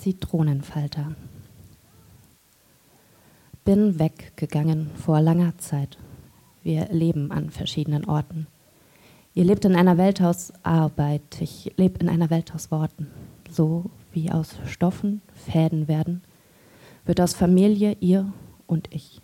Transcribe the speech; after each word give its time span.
Zitronenfalter. 0.00 1.14
Bin 3.66 3.98
weggegangen 3.98 4.90
vor 4.96 5.20
langer 5.20 5.58
Zeit. 5.58 5.98
Wir 6.62 6.88
leben 6.90 7.30
an 7.30 7.50
verschiedenen 7.50 8.06
Orten. 8.06 8.46
Ihr 9.34 9.44
lebt 9.44 9.66
in 9.66 9.76
einer 9.76 9.98
Welt 9.98 10.22
aus 10.22 10.54
Arbeit, 10.62 11.40
ich 11.40 11.74
lebe 11.76 11.98
in 11.98 12.08
einer 12.08 12.30
Welt 12.30 12.54
aus 12.54 12.70
Worten. 12.70 13.08
So 13.50 13.90
wie 14.12 14.30
aus 14.30 14.56
Stoffen 14.66 15.20
Fäden 15.34 15.86
werden, 15.86 16.22
wird 17.04 17.20
aus 17.20 17.34
Familie 17.34 17.94
ihr 18.00 18.32
und 18.66 18.88
ich. 18.94 19.20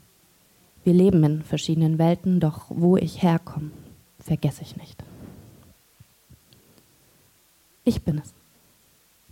Wir 0.85 0.93
leben 0.93 1.25
in 1.25 1.43
verschiedenen 1.43 1.99
Welten, 1.99 2.39
doch 2.39 2.67
wo 2.69 2.99
ich 2.99 3.23
herkomme, 3.23 3.71
vergesse 4.21 4.61
ich 4.61 4.77
nicht. 4.77 5.03
Ich 7.83 8.03
bin 8.03 8.19
es, 8.19 8.35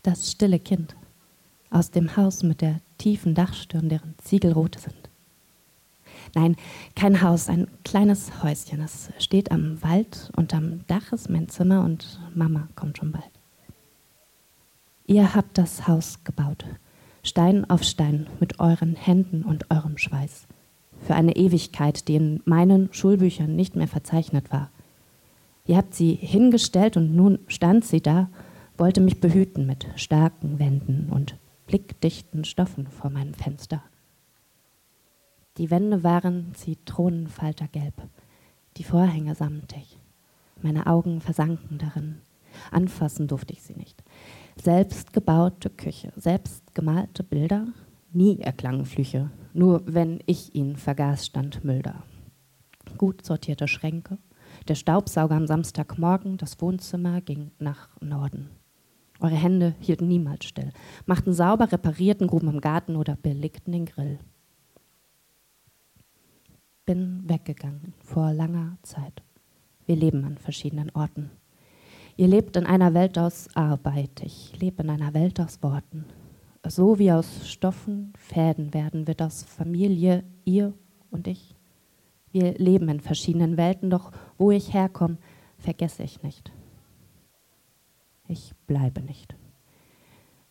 das 0.03 0.31
stille 0.31 0.59
Kind 0.59 0.97
aus 1.75 1.91
dem 1.91 2.17
Haus 2.17 2.43
mit 2.43 2.61
der 2.61 2.81
tiefen 2.99 3.35
Dachstirn, 3.35 3.89
deren 3.89 4.15
Ziegel 4.19 4.53
rote 4.53 4.79
sind. 4.79 4.95
Nein, 6.35 6.57
kein 6.95 7.21
Haus, 7.21 7.49
ein 7.49 7.69
kleines 7.85 8.43
Häuschen. 8.43 8.81
Es 8.81 9.11
steht 9.19 9.51
am 9.51 9.83
Wald 9.83 10.31
und 10.37 10.55
am 10.55 10.87
Dach 10.87 11.13
ist 11.13 11.29
mein 11.29 11.49
Zimmer 11.49 11.85
und 11.85 12.21
Mama 12.35 12.69
kommt 12.77 12.99
schon 12.99 13.13
bald. 13.13 13.31
Ihr 15.07 15.35
habt 15.35 15.59
das 15.59 15.87
Haus 15.87 16.25
gebaut, 16.25 16.65
Stein 17.23 17.69
auf 17.69 17.83
Stein, 17.83 18.27
mit 18.41 18.59
euren 18.61 18.95
Händen 18.95 19.43
und 19.43 19.71
eurem 19.71 19.99
Schweiß, 19.99 20.47
für 21.07 21.15
eine 21.15 21.37
Ewigkeit, 21.37 22.09
die 22.09 22.17
in 22.17 22.41
meinen 22.45 22.93
Schulbüchern 22.93 23.55
nicht 23.55 23.77
mehr 23.77 23.89
verzeichnet 23.89 24.51
war. 24.51 24.71
Ihr 25.67 25.77
habt 25.77 25.95
sie 25.95 26.15
hingestellt 26.15 26.97
und 26.97 27.15
nun 27.15 27.39
stand 27.49 27.85
sie 27.85 28.01
da, 28.01 28.29
wollte 28.79 29.01
mich 29.01 29.21
behüten 29.21 29.67
mit 29.67 29.87
starken 29.97 30.59
Wänden 30.59 31.09
und 31.11 31.37
blickdichten 31.67 32.45
Stoffen 32.45 32.87
vor 32.87 33.11
meinem 33.11 33.35
Fenster. 33.35 33.83
Die 35.57 35.71
Wände 35.71 36.03
waren 36.03 36.55
zitronenfaltergelb, 36.55 37.95
die 38.77 38.85
Vorhänge 38.85 39.35
samtig. 39.35 39.99
Meine 40.63 40.87
Augen 40.87 41.21
versanken 41.21 41.79
darin. 41.79 42.21
Anfassen 42.71 43.29
durfte 43.29 43.53
ich 43.53 43.63
sie 43.63 43.75
nicht. 43.75 44.03
Selbstgebaute 44.61 45.71
Küche, 45.71 46.13
selbstgemalte 46.17 47.23
Bilder, 47.23 47.67
nie 48.13 48.41
erklangen 48.41 48.85
Flüche. 48.85 49.31
Nur 49.53 49.83
wenn 49.87 50.21
ich 50.27 50.55
ihn 50.55 50.77
vergaß, 50.77 51.27
stand 51.27 51.65
Müll 51.65 51.83
da. 51.83 52.03
Gut 52.99 53.25
sortierte 53.25 53.69
Schränke, 53.69 54.19
der 54.69 54.75
Staubsauger 54.75 55.35
am 55.35 55.47
Samstagmorgen, 55.47 56.37
das 56.37 56.61
Wohnzimmer 56.61 57.21
ging 57.21 57.51
nach 57.59 57.89
Norden. 58.01 58.51
Eure 59.25 59.37
Hände 59.37 59.75
hielten 59.81 60.07
niemals 60.07 60.45
still, 60.45 60.71
machten 61.07 61.33
sauber, 61.33 61.73
reparierten, 61.73 62.27
gruben 62.27 62.49
im 62.49 62.61
Garten 62.61 62.97
oder 62.97 63.17
belegten 63.17 63.73
den 63.73 63.87
Grill 63.87 64.19
bin 66.85 67.23
weggegangen 67.29 67.95
vor 67.99 68.33
langer 68.33 68.77
Zeit. 68.83 69.23
Wir 69.87 69.97
leben 69.97 70.25
an 70.25 70.39
verschiedenen 70.39 70.91
Orten. 70.91 71.31
Ihr 72.17 72.29
lebt 72.29 72.57
in 72.57 72.67
einer 72.67 72.95
Welt 72.95 73.19
aus 73.19 73.49
Arbeit, 73.55 74.23
ich 74.23 74.59
lebe 74.61 74.83
in 74.83 74.91
einer 74.91 75.15
Welt 75.15 75.41
aus 75.41 75.63
Worten. 75.63 76.05
So 76.67 76.99
wie 76.99 77.13
aus 77.13 77.49
Stoffen 77.49 78.13
Fäden 78.17 78.73
werden, 78.73 79.07
wird 79.07 79.21
aus 79.21 79.43
Familie 79.43 80.25
ihr 80.45 80.73
und 81.11 81.27
ich. 81.27 81.55
Wir 82.31 82.55
leben 82.55 82.89
in 82.89 83.01
verschiedenen 83.01 83.57
Welten, 83.57 83.91
doch 83.91 84.13
wo 84.39 84.51
ich 84.51 84.73
herkomme, 84.73 85.19
vergesse 85.59 86.03
ich 86.03 86.23
nicht. 86.23 86.53
Ich 88.27 88.55
bleibe 88.67 89.03
nicht. 89.03 89.37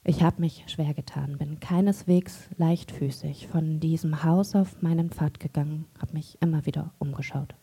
Ich 0.03 0.21
habe 0.21 0.41
mich 0.41 0.63
schwer 0.67 0.93
getan, 0.93 1.37
bin 1.39 1.59
keineswegs 1.59 2.49
leichtfüßig 2.57 3.47
von 3.47 3.79
diesem 3.79 4.23
Haus 4.23 4.53
auf 4.53 4.81
meinen 4.81 5.09
Pfad 5.09 5.39
gegangen, 5.39 5.85
habe 5.99 6.13
mich 6.13 6.37
immer 6.39 6.65
wieder 6.67 6.93
umgeschaut. 6.99 7.55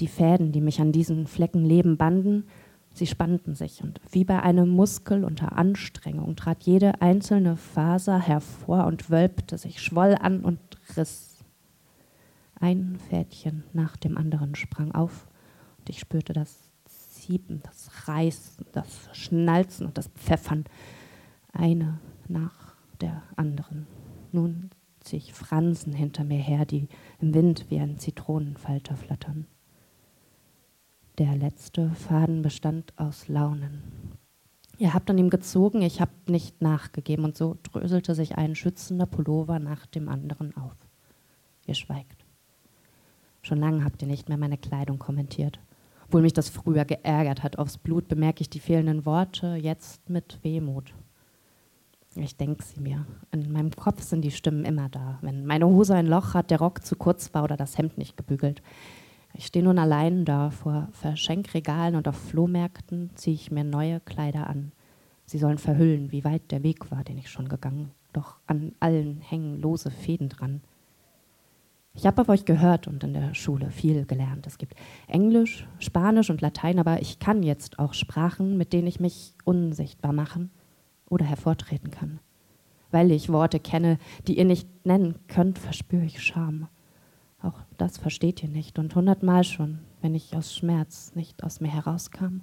Die 0.00 0.08
Fäden, 0.08 0.52
die 0.52 0.60
mich 0.60 0.80
an 0.80 0.92
diesen 0.92 1.26
Flecken 1.26 1.64
Leben 1.64 1.96
banden, 1.96 2.44
sie 2.92 3.06
spannten 3.06 3.54
sich 3.54 3.82
und 3.82 4.00
wie 4.10 4.24
bei 4.24 4.42
einem 4.42 4.68
Muskel 4.68 5.24
unter 5.24 5.56
Anstrengung 5.56 6.36
trat 6.36 6.64
jede 6.64 7.00
einzelne 7.00 7.56
Faser 7.56 8.18
hervor 8.18 8.86
und 8.86 9.08
wölbte 9.08 9.56
sich, 9.56 9.80
schwoll 9.80 10.16
an 10.20 10.40
und 10.40 10.60
riss. 10.96 11.42
Ein 12.58 12.98
Fädchen 13.08 13.64
nach 13.72 13.96
dem 13.96 14.18
anderen 14.18 14.56
sprang 14.56 14.92
auf 14.92 15.26
und 15.78 15.88
ich 15.88 16.00
spürte 16.00 16.34
das 16.34 16.69
Zieben, 17.30 17.60
das 17.62 18.08
Reißen, 18.08 18.66
das 18.72 19.08
Schnalzen 19.12 19.86
und 19.86 19.96
das 19.96 20.08
Pfeffern 20.08 20.64
eine 21.52 22.00
nach 22.26 22.74
der 23.00 23.22
anderen. 23.36 23.86
Nun 24.32 24.70
sich 25.04 25.32
Fransen 25.32 25.92
hinter 25.92 26.24
mir 26.24 26.40
her, 26.40 26.64
die 26.66 26.88
im 27.20 27.32
Wind 27.32 27.66
wie 27.68 27.78
ein 27.78 27.98
Zitronenfalter 27.98 28.96
flattern. 28.96 29.46
Der 31.18 31.36
letzte 31.36 31.90
Faden 31.90 32.42
bestand 32.42 32.98
aus 32.98 33.28
Launen. 33.28 33.82
Ihr 34.78 34.92
habt 34.92 35.08
an 35.08 35.18
ihm 35.18 35.30
gezogen, 35.30 35.82
ich 35.82 36.00
hab 36.00 36.10
nicht 36.28 36.60
nachgegeben, 36.60 37.24
und 37.24 37.36
so 37.36 37.56
dröselte 37.62 38.16
sich 38.16 38.38
ein 38.38 38.56
schützender 38.56 39.06
Pullover 39.06 39.60
nach 39.60 39.86
dem 39.86 40.08
anderen 40.08 40.56
auf. 40.56 40.74
Ihr 41.66 41.74
schweigt. 41.74 42.24
Schon 43.42 43.58
lange 43.58 43.84
habt 43.84 44.02
ihr 44.02 44.08
nicht 44.08 44.28
mehr 44.28 44.38
meine 44.38 44.58
Kleidung 44.58 44.98
kommentiert. 44.98 45.60
Obwohl 46.10 46.22
mich 46.22 46.32
das 46.32 46.48
früher 46.48 46.84
geärgert 46.84 47.44
hat, 47.44 47.56
aufs 47.56 47.78
Blut 47.78 48.08
bemerke 48.08 48.40
ich 48.40 48.50
die 48.50 48.58
fehlenden 48.58 49.06
Worte 49.06 49.54
jetzt 49.54 50.10
mit 50.10 50.40
Wehmut. 50.42 50.92
Ich 52.16 52.36
denke 52.36 52.64
sie 52.64 52.80
mir. 52.80 53.06
In 53.30 53.52
meinem 53.52 53.70
Kopf 53.70 54.02
sind 54.02 54.22
die 54.22 54.32
Stimmen 54.32 54.64
immer 54.64 54.88
da. 54.88 55.20
Wenn 55.22 55.46
meine 55.46 55.68
Hose 55.68 55.94
ein 55.94 56.08
Loch 56.08 56.34
hat, 56.34 56.50
der 56.50 56.58
Rock 56.58 56.84
zu 56.84 56.96
kurz 56.96 57.32
war 57.32 57.44
oder 57.44 57.56
das 57.56 57.78
Hemd 57.78 57.96
nicht 57.96 58.16
gebügelt. 58.16 58.60
Ich 59.34 59.46
stehe 59.46 59.64
nun 59.64 59.78
allein 59.78 60.24
da 60.24 60.50
vor 60.50 60.88
Verschenkregalen 60.90 61.94
und 61.94 62.08
auf 62.08 62.16
Flohmärkten 62.16 63.10
ziehe 63.14 63.36
ich 63.36 63.52
mir 63.52 63.62
neue 63.62 64.00
Kleider 64.00 64.48
an. 64.48 64.72
Sie 65.26 65.38
sollen 65.38 65.58
verhüllen, 65.58 66.10
wie 66.10 66.24
weit 66.24 66.50
der 66.50 66.64
Weg 66.64 66.90
war, 66.90 67.04
den 67.04 67.18
ich 67.18 67.30
schon 67.30 67.48
gegangen. 67.48 67.92
Doch 68.12 68.38
an 68.48 68.72
allen 68.80 69.20
hängen 69.20 69.60
lose 69.60 69.92
Fäden 69.92 70.28
dran. 70.28 70.60
Ich 71.92 72.06
habe 72.06 72.22
auf 72.22 72.28
euch 72.28 72.44
gehört 72.44 72.86
und 72.86 73.02
in 73.02 73.14
der 73.14 73.34
Schule 73.34 73.70
viel 73.70 74.06
gelernt. 74.06 74.46
Es 74.46 74.58
gibt 74.58 74.74
Englisch, 75.08 75.66
Spanisch 75.80 76.30
und 76.30 76.40
Latein, 76.40 76.78
aber 76.78 77.02
ich 77.02 77.18
kann 77.18 77.42
jetzt 77.42 77.78
auch 77.78 77.94
Sprachen, 77.94 78.56
mit 78.56 78.72
denen 78.72 78.86
ich 78.86 79.00
mich 79.00 79.34
unsichtbar 79.44 80.12
machen 80.12 80.50
oder 81.08 81.24
hervortreten 81.24 81.90
kann. 81.90 82.20
Weil 82.92 83.10
ich 83.10 83.28
Worte 83.28 83.60
kenne, 83.60 83.98
die 84.26 84.38
ihr 84.38 84.44
nicht 84.44 84.86
nennen 84.86 85.16
könnt, 85.28 85.58
verspüre 85.58 86.04
ich 86.04 86.22
Scham. 86.22 86.68
Auch 87.42 87.60
das 87.76 87.98
versteht 87.98 88.42
ihr 88.42 88.48
nicht. 88.48 88.78
Und 88.78 88.94
hundertmal 88.94 89.44
schon, 89.44 89.80
wenn 90.00 90.14
ich 90.14 90.36
aus 90.36 90.54
Schmerz 90.54 91.14
nicht 91.14 91.42
aus 91.42 91.60
mir 91.60 91.72
herauskam, 91.72 92.40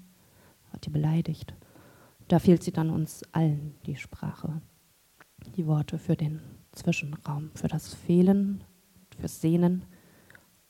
hat 0.74 0.88
ihr 0.88 0.94
beleidigt. 0.94 1.53
Da 2.28 2.40
fehlt 2.40 2.64
sie 2.64 2.72
dann 2.72 2.90
uns 2.90 3.24
allen, 3.31 3.75
die 3.85 3.96
Sprache. 3.96 4.62
Die 5.56 5.68
Worte 5.68 5.97
für 5.97 6.16
den 6.16 6.41
Zwischenraum, 6.74 7.52
für 7.53 7.68
das 7.68 7.94
Fehlen, 7.94 8.64
fürs 9.19 9.41
Sehnen. 9.41 9.83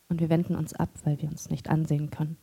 Und 0.09 0.21
wir 0.21 0.29
wenden 0.29 0.55
uns 0.55 0.73
ab, 0.73 0.89
weil 1.03 1.21
wir 1.21 1.29
uns 1.29 1.49
nicht 1.49 1.69
ansehen 1.69 2.09
können. 2.09 2.37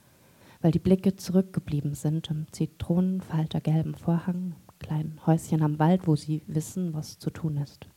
Weil 0.60 0.70
die 0.70 0.78
Blicke 0.78 1.16
zurückgeblieben 1.16 1.94
sind 1.94 2.30
im 2.30 2.46
zitronenfaltergelben 2.52 3.94
Vorhang, 3.94 4.54
kleinen 4.78 5.20
Häuschen 5.26 5.62
am 5.62 5.78
Wald, 5.78 6.06
wo 6.06 6.16
sie 6.16 6.42
wissen, 6.46 6.94
was 6.94 7.18
zu 7.18 7.30
tun 7.30 7.56
ist. 7.56 7.88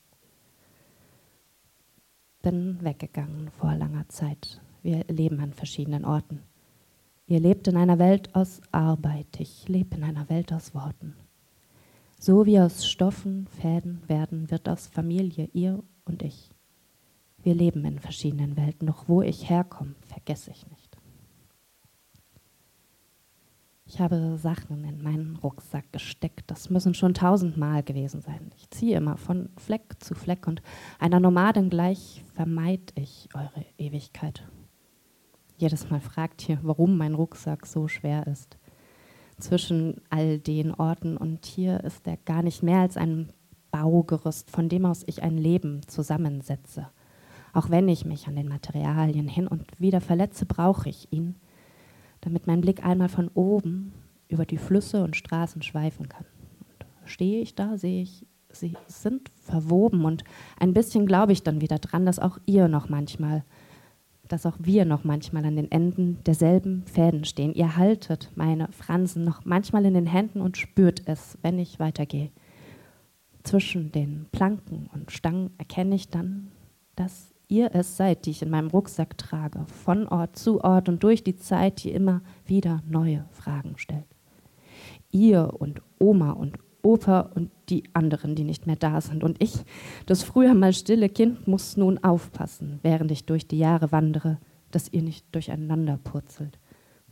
Bin 2.42 2.82
weggegangen 2.82 3.50
vor 3.52 3.76
langer 3.76 4.08
Zeit. 4.10 4.62
Wir 4.82 5.04
leben 5.10 5.40
an 5.40 5.54
verschiedenen 5.54 6.06
Orten. 6.06 6.44
Ihr 7.26 7.42
lebt 7.42 7.68
in 7.68 7.76
einer 7.76 8.00
Welt 8.00 8.34
aus 8.36 8.62
Arbeit, 8.72 9.40
ich 9.40 9.68
lebe 9.68 9.98
in 9.98 10.04
einer 10.06 10.30
Welt 10.30 10.54
aus 10.54 10.74
Worten. 10.74 11.14
So 12.18 12.46
wie 12.46 12.60
aus 12.60 12.88
Stoffen 12.88 13.48
Fäden 13.48 14.02
werden, 14.08 14.50
wird 14.50 14.70
aus 14.70 14.88
Familie 14.88 15.50
ihr 15.52 15.84
und 16.06 16.24
ich. 16.24 16.50
Wir 17.48 17.56
leben 17.56 17.86
in 17.86 17.98
verschiedenen 17.98 18.58
Welten, 18.58 18.88
doch 18.88 19.08
wo 19.08 19.22
ich 19.22 19.50
herkomme, 19.50 19.96
vergesse 20.02 20.52
ich 20.52 20.68
nicht. 20.68 20.98
Ich 23.86 24.02
habe 24.02 24.38
Sachen 24.38 24.84
in 24.84 25.02
meinen 25.02 25.38
Rucksack 25.38 25.94
gesteckt. 25.94 26.52
Das 26.52 26.70
müssen 26.70 26.94
schon 26.94 27.14
tausendmal 27.14 27.84
gewesen 27.84 28.20
sein. 28.20 28.52
Ich 28.58 28.70
ziehe 28.72 28.98
immer 28.98 29.16
von 29.16 29.48
Fleck 29.56 29.96
zu 30.00 30.14
Fleck 30.14 30.46
und 30.46 30.62
einer 31.00 31.22
Nomadin 31.22 31.70
gleich 31.70 32.22
vermeid 32.34 32.92
ich 32.96 33.30
eure 33.34 33.66
Ewigkeit. 33.78 34.46
Jedes 35.56 35.90
Mal 35.90 36.02
fragt 36.02 36.50
ihr, 36.50 36.60
warum 36.64 36.98
mein 36.98 37.14
Rucksack 37.14 37.66
so 37.66 37.88
schwer 37.88 38.28
ist. 38.28 38.58
Zwischen 39.40 40.02
all 40.10 40.38
den 40.40 40.74
Orten 40.74 41.16
und 41.16 41.46
hier 41.46 41.82
ist 41.86 42.08
er 42.08 42.18
gar 42.18 42.44
nicht 42.44 42.62
mehr 42.62 42.82
als 42.82 42.98
ein 42.98 43.32
Baugerüst, 43.72 44.52
von 44.52 44.68
dem 44.68 44.86
aus 44.86 45.06
ich 45.08 45.24
ein 45.24 45.38
Leben 45.38 45.88
zusammensetze. 45.88 46.90
Auch 47.54 47.70
wenn 47.70 47.88
ich 47.88 48.06
mich 48.06 48.28
an 48.28 48.36
den 48.36 48.48
Materialien 48.48 49.28
hin 49.28 49.48
und 49.48 49.66
wieder 49.80 50.02
verletze, 50.02 50.46
brauche 50.46 50.90
ich 50.90 51.08
ihn 51.12 51.36
damit 52.22 52.48
mein 52.48 52.62
Blick 52.62 52.86
einmal 52.86 53.10
von 53.10 53.30
oben 53.34 53.94
über 54.28 54.46
die 54.46 54.58
Flüsse 54.58 55.04
und 55.04 55.16
Straßen 55.16 55.62
schweifen 55.62 56.10
kann. 56.10 56.26
Und 57.02 57.10
stehe 57.10 57.42
ich 57.42 57.56
da, 57.56 57.78
sehe 57.78 58.02
ich 58.04 58.26
Sie 58.50 58.76
sind 58.88 59.30
verwoben 59.42 60.06
und 60.06 60.24
ein 60.58 60.74
bisschen 60.74 61.06
glaube 61.06 61.34
ich 61.34 61.44
dann 61.44 61.62
wieder 61.62 61.80
dran, 61.80 62.06
dass 62.06 62.18
auch 62.18 62.40
ihr 62.46 62.70
noch 62.70 62.88
manchmal, 62.90 63.44
dass 64.30 64.46
auch 64.46 64.56
wir 64.58 64.86
noch 64.86 65.04
manchmal 65.04 65.46
an 65.46 65.58
den 65.58 65.70
Enden 65.70 66.24
derselben 66.26 66.84
Fäden 66.86 67.26
stehen. 67.26 67.54
Ihr 67.54 67.76
haltet 67.76 68.32
meine 68.36 68.70
Fransen 68.72 69.26
noch 69.26 69.44
manchmal 69.44 69.86
in 69.86 69.94
den 69.94 70.08
Händen 70.08 70.42
und 70.42 70.58
spürt 70.58 71.04
es, 71.06 71.38
wenn 71.42 71.60
ich 71.60 71.80
weitergehe. 71.80 72.32
Zwischen 73.44 73.92
den 73.92 74.28
Planken 74.32 74.90
und 74.94 75.12
Stangen 75.12 75.52
erkenne 75.58 75.96
ich 75.96 76.10
dann, 76.10 76.48
dass 76.96 77.36
ihr 77.48 77.74
es 77.74 77.98
seid, 77.98 78.26
die 78.26 78.32
ich 78.32 78.42
in 78.42 78.50
meinem 78.50 78.70
Rucksack 78.70 79.18
trage, 79.18 79.66
von 79.84 80.08
Ort 80.08 80.38
zu 80.38 80.62
Ort 80.64 80.90
und 80.90 81.04
durch 81.04 81.24
die 81.24 81.36
Zeit, 81.36 81.84
die 81.84 81.92
immer 81.92 82.22
wieder 82.46 82.82
neue 82.88 83.26
Fragen 83.32 83.78
stellt. 83.78 84.06
Ihr 85.12 85.54
und 85.58 85.82
Oma 86.00 86.32
und 86.32 86.58
Opa 86.84 87.32
und 87.36 87.52
die 87.70 87.84
anderen, 87.94 88.36
die 88.36 88.44
nicht 88.44 88.68
mehr 88.68 88.76
da 88.76 89.02
sind. 89.02 89.24
Und 89.24 89.42
ich, 89.42 89.56
das 90.06 90.24
früher 90.24 90.54
mal 90.54 90.74
stille 90.74 91.10
Kind, 91.10 91.48
muss 91.48 91.76
nun 91.76 91.98
aufpassen, 92.04 92.80
während 92.84 93.12
ich 93.12 93.26
durch 93.26 93.48
die 93.48 93.58
Jahre 93.58 93.92
wandere, 93.92 94.38
dass 94.72 94.92
ihr 94.92 95.02
nicht 95.02 95.26
durcheinander 95.34 95.98
purzelt. 96.04 96.60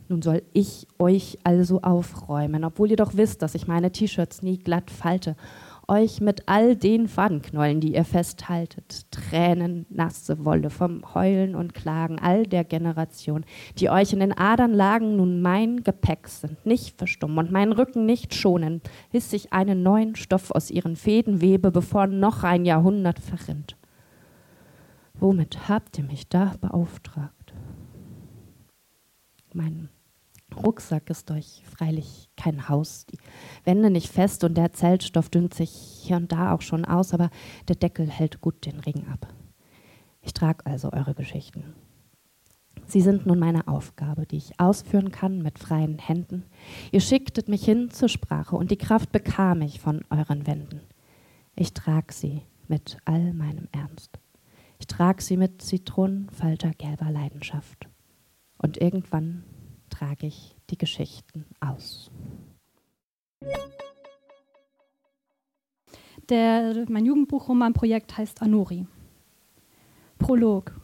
Nun 0.08 0.22
soll 0.22 0.42
ich 0.52 0.86
euch 0.98 1.38
also 1.42 1.82
aufräumen, 1.82 2.64
obwohl 2.64 2.90
ihr 2.90 2.96
doch 2.96 3.16
wisst, 3.16 3.42
dass 3.42 3.54
ich 3.54 3.66
meine 3.66 3.90
T-Shirts 3.90 4.42
nie 4.42 4.58
glatt 4.58 4.90
falte 4.90 5.36
euch 5.88 6.20
mit 6.20 6.42
all 6.46 6.76
den 6.76 7.08
Fadenknollen, 7.08 7.80
die 7.80 7.94
ihr 7.94 8.04
festhaltet, 8.04 9.10
Tränen, 9.10 9.86
nasse 9.88 10.44
Wolle 10.44 10.70
vom 10.70 11.14
Heulen 11.14 11.54
und 11.54 11.74
Klagen 11.74 12.18
all 12.18 12.44
der 12.46 12.64
Generation, 12.64 13.44
die 13.78 13.90
euch 13.90 14.12
in 14.12 14.20
den 14.20 14.36
Adern 14.36 14.72
lagen, 14.72 15.16
nun 15.16 15.42
mein 15.42 15.82
Gepäck 15.84 16.28
sind, 16.28 16.64
nicht 16.66 16.98
verstummen 16.98 17.38
und 17.38 17.52
meinen 17.52 17.72
Rücken 17.72 18.06
nicht 18.06 18.34
schonen, 18.34 18.82
bis 19.12 19.32
ich 19.32 19.52
einen 19.52 19.82
neuen 19.82 20.16
Stoff 20.16 20.50
aus 20.50 20.70
ihren 20.70 20.96
Fäden 20.96 21.40
webe, 21.40 21.70
bevor 21.70 22.06
noch 22.06 22.42
ein 22.42 22.64
Jahrhundert 22.64 23.18
verrinnt. 23.18 23.76
Womit 25.14 25.68
habt 25.68 25.98
ihr 25.98 26.04
mich 26.04 26.28
da 26.28 26.54
beauftragt? 26.60 27.54
Mein 29.54 29.88
Rucksack 30.54 31.10
ist 31.10 31.30
euch 31.30 31.62
freilich 31.64 32.28
kein 32.36 32.68
Haus. 32.68 33.06
Die 33.06 33.18
Wände 33.64 33.90
nicht 33.90 34.08
fest 34.08 34.44
und 34.44 34.54
der 34.54 34.72
Zeltstoff 34.72 35.28
dünnt 35.28 35.54
sich 35.54 35.70
hier 35.70 36.16
und 36.16 36.32
da 36.32 36.52
auch 36.52 36.60
schon 36.60 36.84
aus, 36.84 37.12
aber 37.12 37.30
der 37.68 37.76
Deckel 37.76 38.08
hält 38.08 38.40
gut 38.40 38.64
den 38.64 38.80
Regen 38.80 39.08
ab. 39.08 39.26
Ich 40.22 40.32
trage 40.34 40.64
also 40.66 40.92
eure 40.92 41.14
Geschichten. 41.14 41.74
Sie 42.86 43.00
sind 43.00 43.26
nun 43.26 43.38
meine 43.40 43.66
Aufgabe, 43.66 44.26
die 44.26 44.36
ich 44.36 44.60
ausführen 44.60 45.10
kann 45.10 45.42
mit 45.42 45.58
freien 45.58 45.98
Händen. 45.98 46.44
Ihr 46.92 47.00
schicktet 47.00 47.48
mich 47.48 47.64
hin 47.64 47.90
zur 47.90 48.08
Sprache 48.08 48.54
und 48.56 48.70
die 48.70 48.76
Kraft 48.76 49.10
bekam 49.10 49.62
ich 49.62 49.80
von 49.80 50.04
euren 50.10 50.46
Wänden. 50.46 50.80
Ich 51.56 51.74
trage 51.74 52.12
sie 52.12 52.42
mit 52.68 52.98
all 53.04 53.32
meinem 53.32 53.68
Ernst. 53.72 54.18
Ich 54.78 54.86
trage 54.86 55.22
sie 55.22 55.36
mit 55.36 55.62
Zitronenfalter 55.62 56.70
gelber 56.70 57.10
Leidenschaft. 57.10 57.88
Und 58.58 58.80
irgendwann 58.80 59.42
trage 59.96 60.26
ich 60.26 60.54
die 60.68 60.76
Geschichten 60.76 61.46
aus. 61.60 62.10
Der, 66.28 66.84
mein 66.88 67.06
Jugendbuchromanprojekt 67.06 68.18
heißt 68.18 68.42
Anori. 68.42 68.86
Prolog. 70.18 70.78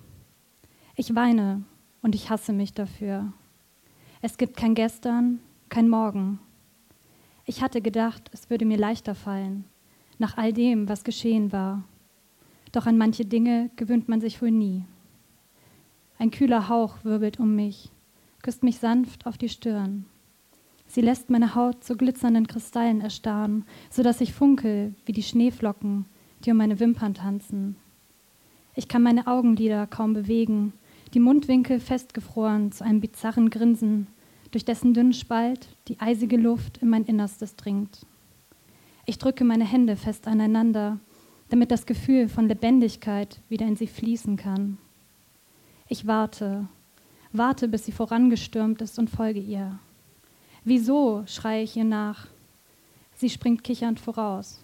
Ich 0.97 1.15
weine 1.15 1.63
und 2.01 2.15
ich 2.15 2.31
hasse 2.31 2.53
mich 2.53 2.73
dafür. 2.73 3.33
Es 4.23 4.39
gibt 4.39 4.57
kein 4.57 4.75
Gestern, 4.75 5.41
kein 5.69 5.89
Morgen. 5.89 6.39
Ich 7.45 7.61
hatte 7.63 7.83
gedacht, 7.83 8.31
es 8.33 8.49
würde 8.49 8.65
mir 8.65 8.79
leichter 8.79 9.15
fallen, 9.15 9.65
nach 10.19 10.39
all 10.39 10.53
dem, 10.53 10.89
was 10.89 11.05
geschehen 11.05 11.53
war. 11.53 11.85
Doch 12.71 12.87
an 12.87 12.97
manche 12.97 13.27
Dinge 13.27 13.71
gewöhnt 13.77 14.09
man 14.09 14.23
sich 14.23 14.41
wohl 14.41 14.53
nie. 14.53 14.85
Ein 16.19 16.31
kühler 16.31 16.69
Hauch 16.69 17.05
wirbelt 17.05 17.39
um 17.41 17.55
mich 17.55 17.92
küsst 18.43 18.63
mich 18.63 18.79
sanft 18.79 19.27
auf 19.27 19.39
die 19.39 19.49
Stirn. 19.49 20.05
Sie 20.87 21.01
lässt 21.01 21.31
meine 21.31 21.55
Haut 21.55 21.83
zu 21.83 21.97
glitzernden 21.97 22.47
Kristallen 22.47 23.01
erstarren, 23.01 23.65
so 23.89 24.03
dass 24.03 24.21
ich 24.21 24.35
funkel 24.35 24.95
wie 25.07 25.13
die 25.13 25.23
Schneeflocken, 25.23 26.05
die 26.45 26.51
um 26.51 26.59
meine 26.59 26.81
Wimpern 26.81 27.15
tanzen. 27.15 27.77
Ich 28.75 28.89
kann 28.89 29.03
meine 29.03 29.27
Augenlider 29.27 29.87
kaum 29.87 30.13
bewegen, 30.13 30.73
die 31.15 31.21
Mundwinkel 31.21 31.79
festgefroren 31.81 32.73
zu 32.73 32.85
einem 32.85 33.01
bizarren 33.01 33.51
Grinsen, 33.51 34.07
durch 34.51 34.65
dessen 34.65 34.93
dünnen 34.93 35.13
Spalt 35.13 35.69
die 35.89 35.99
eisige 36.01 36.37
Luft 36.37 36.79
in 36.79 36.89
mein 36.89 37.05
Innerstes 37.05 37.57
dringt. 37.57 38.07
Ich 39.07 39.19
drücke 39.19 39.45
meine 39.45 39.65
Hände 39.65 39.97
fest 39.97 40.27
aneinander, 40.27 40.99
damit 41.49 41.71
das 41.71 41.87
Gefühl 41.87 42.29
von 42.29 42.49
Lebendigkeit 42.49 43.41
wieder 43.49 43.67
in 43.67 43.77
sie 43.77 43.87
fließen 43.87 44.37
kann. 44.37 44.79
Ich 45.89 46.07
warte, 46.07 46.69
Warte, 47.33 47.67
bis 47.67 47.87
sie 47.87 47.93
vorangestürmt 47.93 48.83
ist 48.83 48.99
und 48.99 49.09
folge 49.09 49.41
ihr. 49.41 49.79
Wieso, 50.65 51.25
schreie 51.27 51.63
ich 51.63 51.77
ihr 51.77 51.85
nach. 51.85 52.27
Sie 53.15 53.31
springt 53.31 53.65
kichernd 53.65 53.99
voraus. 53.99 54.61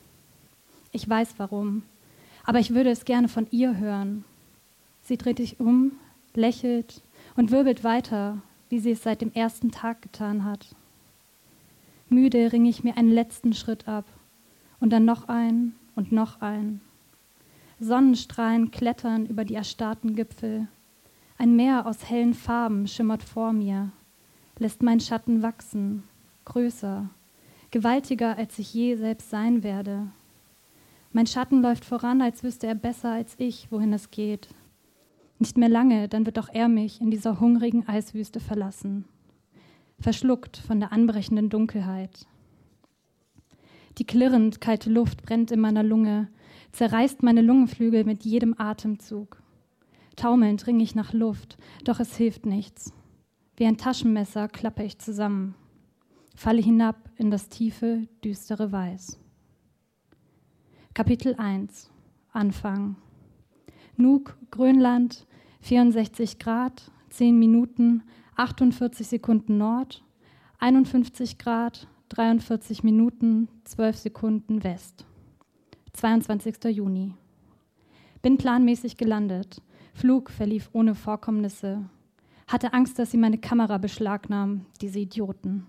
Ich 0.92 1.08
weiß 1.08 1.34
warum, 1.38 1.82
aber 2.44 2.60
ich 2.60 2.74
würde 2.74 2.90
es 2.90 3.04
gerne 3.04 3.28
von 3.28 3.46
ihr 3.50 3.78
hören. 3.78 4.24
Sie 5.02 5.16
dreht 5.16 5.38
sich 5.38 5.60
um, 5.60 5.92
lächelt 6.34 7.02
und 7.36 7.50
wirbelt 7.50 7.84
weiter, 7.84 8.42
wie 8.68 8.80
sie 8.80 8.90
es 8.92 9.02
seit 9.02 9.22
dem 9.22 9.32
ersten 9.32 9.70
Tag 9.70 10.02
getan 10.02 10.44
hat. 10.44 10.66
Müde 12.10 12.52
ringe 12.52 12.68
ich 12.68 12.84
mir 12.84 12.96
einen 12.96 13.12
letzten 13.12 13.54
Schritt 13.54 13.88
ab 13.88 14.04
und 14.80 14.90
dann 14.90 15.04
noch 15.04 15.28
einen 15.28 15.74
und 15.94 16.12
noch 16.12 16.40
einen. 16.42 16.80
Sonnenstrahlen 17.80 18.70
klettern 18.70 19.26
über 19.26 19.44
die 19.44 19.54
erstarrten 19.54 20.14
Gipfel 20.14 20.68
ein 21.38 21.54
Meer 21.54 21.86
aus 21.86 22.10
hellen 22.10 22.34
Farben 22.34 22.88
schimmert 22.88 23.22
vor 23.22 23.52
mir, 23.52 23.92
lässt 24.58 24.82
mein 24.82 24.98
Schatten 24.98 25.40
wachsen, 25.40 26.02
größer, 26.44 27.08
gewaltiger, 27.70 28.36
als 28.36 28.58
ich 28.58 28.74
je 28.74 28.96
selbst 28.96 29.30
sein 29.30 29.62
werde. 29.62 30.08
Mein 31.12 31.28
Schatten 31.28 31.62
läuft 31.62 31.84
voran, 31.84 32.20
als 32.22 32.42
wüsste 32.42 32.66
er 32.66 32.74
besser 32.74 33.12
als 33.12 33.36
ich, 33.38 33.70
wohin 33.70 33.92
es 33.92 34.10
geht. 34.10 34.48
Nicht 35.38 35.56
mehr 35.56 35.68
lange, 35.68 36.08
dann 36.08 36.26
wird 36.26 36.40
auch 36.40 36.48
er 36.52 36.68
mich 36.68 37.00
in 37.00 37.12
dieser 37.12 37.38
hungrigen 37.38 37.86
Eiswüste 37.86 38.40
verlassen, 38.40 39.04
verschluckt 40.00 40.56
von 40.56 40.80
der 40.80 40.92
anbrechenden 40.92 41.50
Dunkelheit. 41.50 42.26
Die 43.98 44.04
klirrend 44.04 44.60
kalte 44.60 44.90
Luft 44.90 45.22
brennt 45.22 45.52
in 45.52 45.60
meiner 45.60 45.84
Lunge, 45.84 46.28
zerreißt 46.72 47.22
meine 47.22 47.42
Lungenflügel 47.42 48.04
mit 48.04 48.24
jedem 48.24 48.56
Atemzug. 48.58 49.40
Taumelnd 50.18 50.66
ringe 50.66 50.82
ich 50.82 50.96
nach 50.96 51.12
Luft, 51.12 51.56
doch 51.84 52.00
es 52.00 52.16
hilft 52.16 52.44
nichts. 52.44 52.92
Wie 53.56 53.66
ein 53.66 53.76
Taschenmesser 53.76 54.48
klappe 54.48 54.82
ich 54.82 54.98
zusammen, 54.98 55.54
falle 56.34 56.60
hinab 56.60 57.10
in 57.16 57.30
das 57.30 57.48
tiefe, 57.48 58.08
düstere 58.24 58.72
Weiß. 58.72 59.18
Kapitel 60.92 61.36
1 61.36 61.90
Anfang 62.32 62.96
Nuuk, 63.96 64.36
Grönland, 64.50 65.24
64 65.60 66.40
Grad, 66.40 66.90
10 67.10 67.38
Minuten, 67.38 68.02
48 68.34 69.06
Sekunden 69.06 69.56
Nord, 69.56 70.04
51 70.58 71.38
Grad, 71.38 71.86
43 72.08 72.82
Minuten, 72.82 73.48
12 73.64 73.96
Sekunden 73.96 74.64
West. 74.64 75.04
22. 75.92 76.64
Juni. 76.64 77.14
Bin 78.22 78.36
planmäßig 78.36 78.96
gelandet. 78.96 79.62
Flug 79.98 80.30
verlief 80.30 80.70
ohne 80.72 80.94
Vorkommnisse. 80.94 81.84
Hatte 82.46 82.72
Angst, 82.72 83.00
dass 83.00 83.10
sie 83.10 83.16
meine 83.16 83.38
Kamera 83.38 83.78
beschlagnahmen, 83.78 84.64
diese 84.80 85.00
Idioten. 85.00 85.66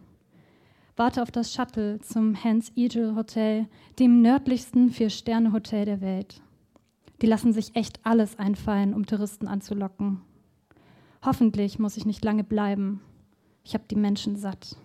Warte 0.95 1.23
auf 1.23 1.31
das 1.31 1.51
Shuttle 1.51 1.99
zum 2.01 2.43
Hans 2.43 2.71
Eagle 2.75 3.15
Hotel, 3.15 3.67
dem 3.97 4.21
nördlichsten 4.21 4.91
Vier-Sterne-Hotel 4.91 5.85
der 5.85 6.01
Welt. 6.01 6.43
Die 7.23 7.25
lassen 7.25 7.53
sich 7.53 7.75
echt 7.75 8.05
alles 8.05 8.37
einfallen, 8.37 8.93
um 8.93 9.07
Touristen 9.07 9.47
anzulocken. 9.47 10.21
Hoffentlich 11.25 11.79
muss 11.79 11.97
ich 11.97 12.05
nicht 12.05 12.23
lange 12.23 12.43
bleiben. 12.43 13.01
Ich 13.63 13.73
habe 13.73 13.85
die 13.89 13.95
Menschen 13.95 14.35
satt. 14.35 14.77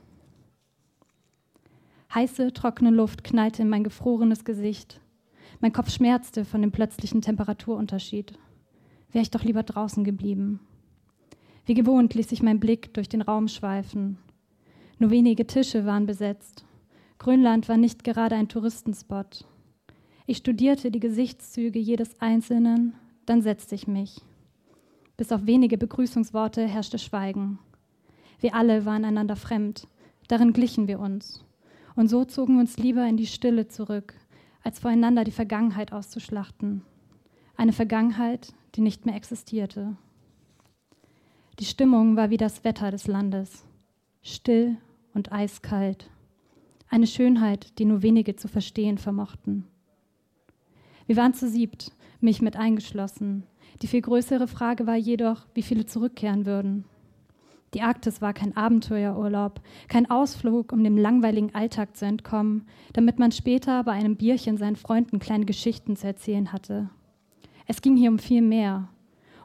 Heiße, 2.14 2.54
trockene 2.54 2.90
Luft 2.90 3.24
knallte 3.24 3.60
in 3.60 3.68
mein 3.68 3.84
gefrorenes 3.84 4.46
Gesicht. 4.46 5.02
Mein 5.60 5.74
Kopf 5.74 5.90
schmerzte 5.90 6.46
von 6.46 6.62
dem 6.62 6.72
plötzlichen 6.72 7.20
Temperaturunterschied 7.20 8.38
wäre 9.14 9.22
ich 9.22 9.30
doch 9.30 9.44
lieber 9.44 9.62
draußen 9.62 10.04
geblieben. 10.04 10.60
Wie 11.64 11.74
gewohnt 11.74 12.14
ließ 12.14 12.28
sich 12.28 12.42
mein 12.42 12.60
Blick 12.60 12.92
durch 12.92 13.08
den 13.08 13.22
Raum 13.22 13.48
schweifen. 13.48 14.18
Nur 14.98 15.10
wenige 15.10 15.46
Tische 15.46 15.86
waren 15.86 16.04
besetzt. 16.04 16.64
Grönland 17.18 17.68
war 17.68 17.76
nicht 17.76 18.04
gerade 18.04 18.34
ein 18.34 18.48
Touristenspot. 18.48 19.46
Ich 20.26 20.38
studierte 20.38 20.90
die 20.90 21.00
Gesichtszüge 21.00 21.78
jedes 21.78 22.20
Einzelnen, 22.20 22.94
dann 23.24 23.40
setzte 23.40 23.74
ich 23.74 23.86
mich. 23.86 24.20
Bis 25.16 25.30
auf 25.32 25.46
wenige 25.46 25.78
Begrüßungsworte 25.78 26.66
herrschte 26.66 26.98
Schweigen. 26.98 27.58
Wir 28.40 28.54
alle 28.54 28.84
waren 28.84 29.04
einander 29.04 29.36
fremd, 29.36 29.86
darin 30.28 30.52
glichen 30.52 30.88
wir 30.88 30.98
uns. 30.98 31.44
Und 31.94 32.08
so 32.08 32.24
zogen 32.24 32.54
wir 32.54 32.60
uns 32.60 32.78
lieber 32.78 33.06
in 33.06 33.16
die 33.16 33.26
Stille 33.26 33.68
zurück, 33.68 34.14
als 34.64 34.80
voreinander 34.80 35.22
die 35.22 35.30
Vergangenheit 35.30 35.92
auszuschlachten. 35.92 36.82
Eine 37.56 37.72
Vergangenheit, 37.72 38.52
die 38.74 38.80
nicht 38.80 39.06
mehr 39.06 39.14
existierte. 39.14 39.96
Die 41.58 41.64
Stimmung 41.64 42.16
war 42.16 42.30
wie 42.30 42.36
das 42.36 42.64
Wetter 42.64 42.90
des 42.90 43.06
Landes, 43.06 43.64
still 44.22 44.76
und 45.14 45.32
eiskalt. 45.32 46.10
Eine 46.88 47.06
Schönheit, 47.06 47.78
die 47.78 47.84
nur 47.84 48.02
wenige 48.02 48.36
zu 48.36 48.48
verstehen 48.48 48.98
vermochten. 48.98 49.64
Wir 51.06 51.16
waren 51.16 51.34
zu 51.34 51.48
siebt, 51.48 51.92
mich 52.20 52.42
mit 52.42 52.56
eingeschlossen. 52.56 53.44
Die 53.82 53.86
viel 53.86 54.00
größere 54.00 54.48
Frage 54.48 54.86
war 54.86 54.96
jedoch, 54.96 55.46
wie 55.54 55.62
viele 55.62 55.86
zurückkehren 55.86 56.46
würden. 56.46 56.84
Die 57.74 57.82
Arktis 57.82 58.22
war 58.22 58.32
kein 58.32 58.56
Abenteuerurlaub, 58.56 59.60
kein 59.88 60.08
Ausflug, 60.08 60.72
um 60.72 60.84
dem 60.84 60.96
langweiligen 60.96 61.54
Alltag 61.54 61.96
zu 61.96 62.06
entkommen, 62.06 62.66
damit 62.92 63.18
man 63.18 63.32
später 63.32 63.82
bei 63.82 63.92
einem 63.92 64.16
Bierchen 64.16 64.56
seinen 64.56 64.76
Freunden 64.76 65.18
kleine 65.18 65.44
Geschichten 65.44 65.96
zu 65.96 66.06
erzählen 66.06 66.52
hatte. 66.52 66.88
Es 67.66 67.80
ging 67.82 67.96
hier 67.96 68.10
um 68.10 68.18
viel 68.18 68.42
mehr. 68.42 68.88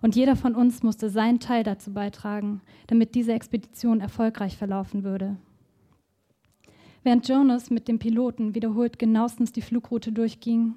Und 0.02 0.16
jeder 0.16 0.36
von 0.36 0.56
uns 0.56 0.84
musste 0.84 1.10
seinen 1.10 1.40
Teil 1.40 1.64
dazu 1.64 1.94
beitragen, 1.94 2.62
damit 2.88 3.16
diese 3.16 3.34
Expedition 3.34 4.00
erfolgreich 4.00 4.58
verlaufen 4.58 5.04
würde. 5.04 5.38
Während 7.04 7.28
Jonas 7.28 7.70
mit 7.70 7.88
dem 7.88 8.00
Piloten 8.00 8.56
wiederholt 8.56 9.00
genauestens 9.00 9.52
die 9.52 9.62
Flugroute 9.62 10.12
durchging, 10.12 10.76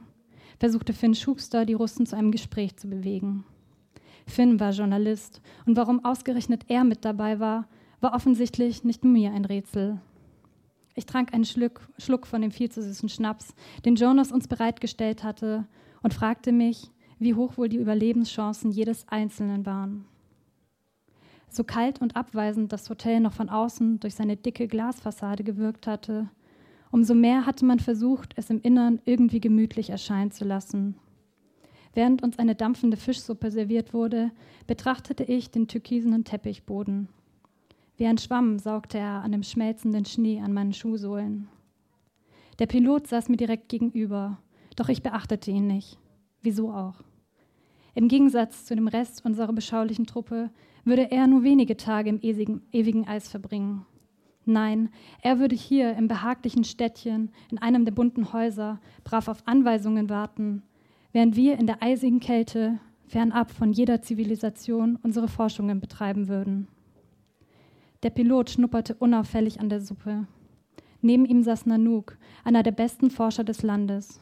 versuchte 0.58 0.92
Finn 0.92 1.14
Schuster, 1.14 1.64
die 1.64 1.74
Russen 1.74 2.06
zu 2.06 2.16
einem 2.16 2.30
Gespräch 2.30 2.76
zu 2.76 2.88
bewegen. 2.88 3.44
Finn 4.26 4.60
war 4.60 4.70
Journalist 4.70 5.40
und 5.66 5.76
warum 5.76 6.04
ausgerechnet 6.04 6.64
er 6.68 6.84
mit 6.84 7.04
dabei 7.04 7.40
war, 7.40 7.66
war 8.00 8.14
offensichtlich 8.14 8.84
nicht 8.84 9.04
mir 9.04 9.32
ein 9.32 9.44
Rätsel. 9.44 10.00
Ich 10.94 11.06
trank 11.06 11.34
einen 11.34 11.44
Schluck, 11.44 11.80
Schluck 11.98 12.26
von 12.26 12.42
dem 12.42 12.50
viel 12.52 12.70
zu 12.70 12.82
süßen 12.82 13.08
Schnaps, 13.08 13.54
den 13.84 13.96
Jonas 13.96 14.30
uns 14.30 14.46
bereitgestellt 14.46 15.24
hatte, 15.24 15.66
und 16.02 16.14
fragte 16.14 16.50
mich, 16.52 16.90
wie 17.22 17.34
hoch 17.34 17.56
wohl 17.56 17.68
die 17.68 17.78
Überlebenschancen 17.78 18.70
jedes 18.70 19.06
Einzelnen 19.08 19.66
waren. 19.66 20.04
So 21.48 21.64
kalt 21.64 22.00
und 22.00 22.16
abweisend 22.16 22.72
das 22.72 22.88
Hotel 22.88 23.20
noch 23.20 23.34
von 23.34 23.48
außen 23.48 24.00
durch 24.00 24.14
seine 24.14 24.36
dicke 24.36 24.68
Glasfassade 24.68 25.44
gewirkt 25.44 25.86
hatte, 25.86 26.30
umso 26.90 27.14
mehr 27.14 27.44
hatte 27.46 27.64
man 27.64 27.78
versucht, 27.78 28.32
es 28.36 28.50
im 28.50 28.60
Innern 28.62 29.00
irgendwie 29.04 29.40
gemütlich 29.40 29.90
erscheinen 29.90 30.30
zu 30.30 30.44
lassen. 30.44 30.94
Während 31.94 32.22
uns 32.22 32.38
eine 32.38 32.54
dampfende 32.54 32.96
Fischsuppe 32.96 33.50
serviert 33.50 33.92
wurde, 33.92 34.30
betrachtete 34.66 35.24
ich 35.24 35.50
den 35.50 35.68
türkisenen 35.68 36.24
Teppichboden. 36.24 37.08
Wie 37.96 38.06
ein 38.06 38.18
Schwamm 38.18 38.58
saugte 38.58 38.98
er 38.98 39.22
an 39.22 39.32
dem 39.32 39.42
schmelzenden 39.42 40.06
Schnee 40.06 40.40
an 40.40 40.54
meinen 40.54 40.72
Schuhsohlen. 40.72 41.48
Der 42.58 42.66
Pilot 42.66 43.06
saß 43.06 43.28
mir 43.28 43.36
direkt 43.36 43.68
gegenüber, 43.68 44.38
doch 44.76 44.88
ich 44.88 45.02
beachtete 45.02 45.50
ihn 45.50 45.66
nicht. 45.66 45.98
Wieso 46.40 46.72
auch? 46.72 47.02
Im 47.94 48.08
Gegensatz 48.08 48.64
zu 48.64 48.74
dem 48.74 48.88
Rest 48.88 49.24
unserer 49.24 49.52
beschaulichen 49.52 50.06
Truppe 50.06 50.50
würde 50.84 51.10
er 51.10 51.26
nur 51.26 51.42
wenige 51.42 51.76
Tage 51.76 52.08
im 52.08 52.20
ewigen, 52.22 52.62
ewigen 52.72 53.06
Eis 53.06 53.28
verbringen. 53.28 53.86
Nein, 54.44 54.88
er 55.20 55.38
würde 55.38 55.54
hier 55.54 55.94
im 55.96 56.08
behaglichen 56.08 56.64
Städtchen, 56.64 57.30
in 57.50 57.58
einem 57.58 57.84
der 57.84 57.92
bunten 57.92 58.32
Häuser, 58.32 58.80
brav 59.04 59.28
auf 59.28 59.46
Anweisungen 59.46 60.08
warten, 60.08 60.62
während 61.12 61.36
wir 61.36 61.58
in 61.58 61.66
der 61.66 61.82
eisigen 61.82 62.18
Kälte, 62.18 62.80
fernab 63.06 63.50
von 63.50 63.72
jeder 63.72 64.02
Zivilisation, 64.02 64.98
unsere 65.02 65.28
Forschungen 65.28 65.80
betreiben 65.80 66.28
würden. 66.28 66.66
Der 68.02 68.10
Pilot 68.10 68.50
schnupperte 68.50 68.94
unauffällig 68.94 69.60
an 69.60 69.68
der 69.68 69.80
Suppe. 69.80 70.26
Neben 71.02 71.24
ihm 71.24 71.42
saß 71.42 71.66
Nanook, 71.66 72.16
einer 72.42 72.62
der 72.62 72.72
besten 72.72 73.10
Forscher 73.10 73.44
des 73.44 73.62
Landes. 73.62 74.20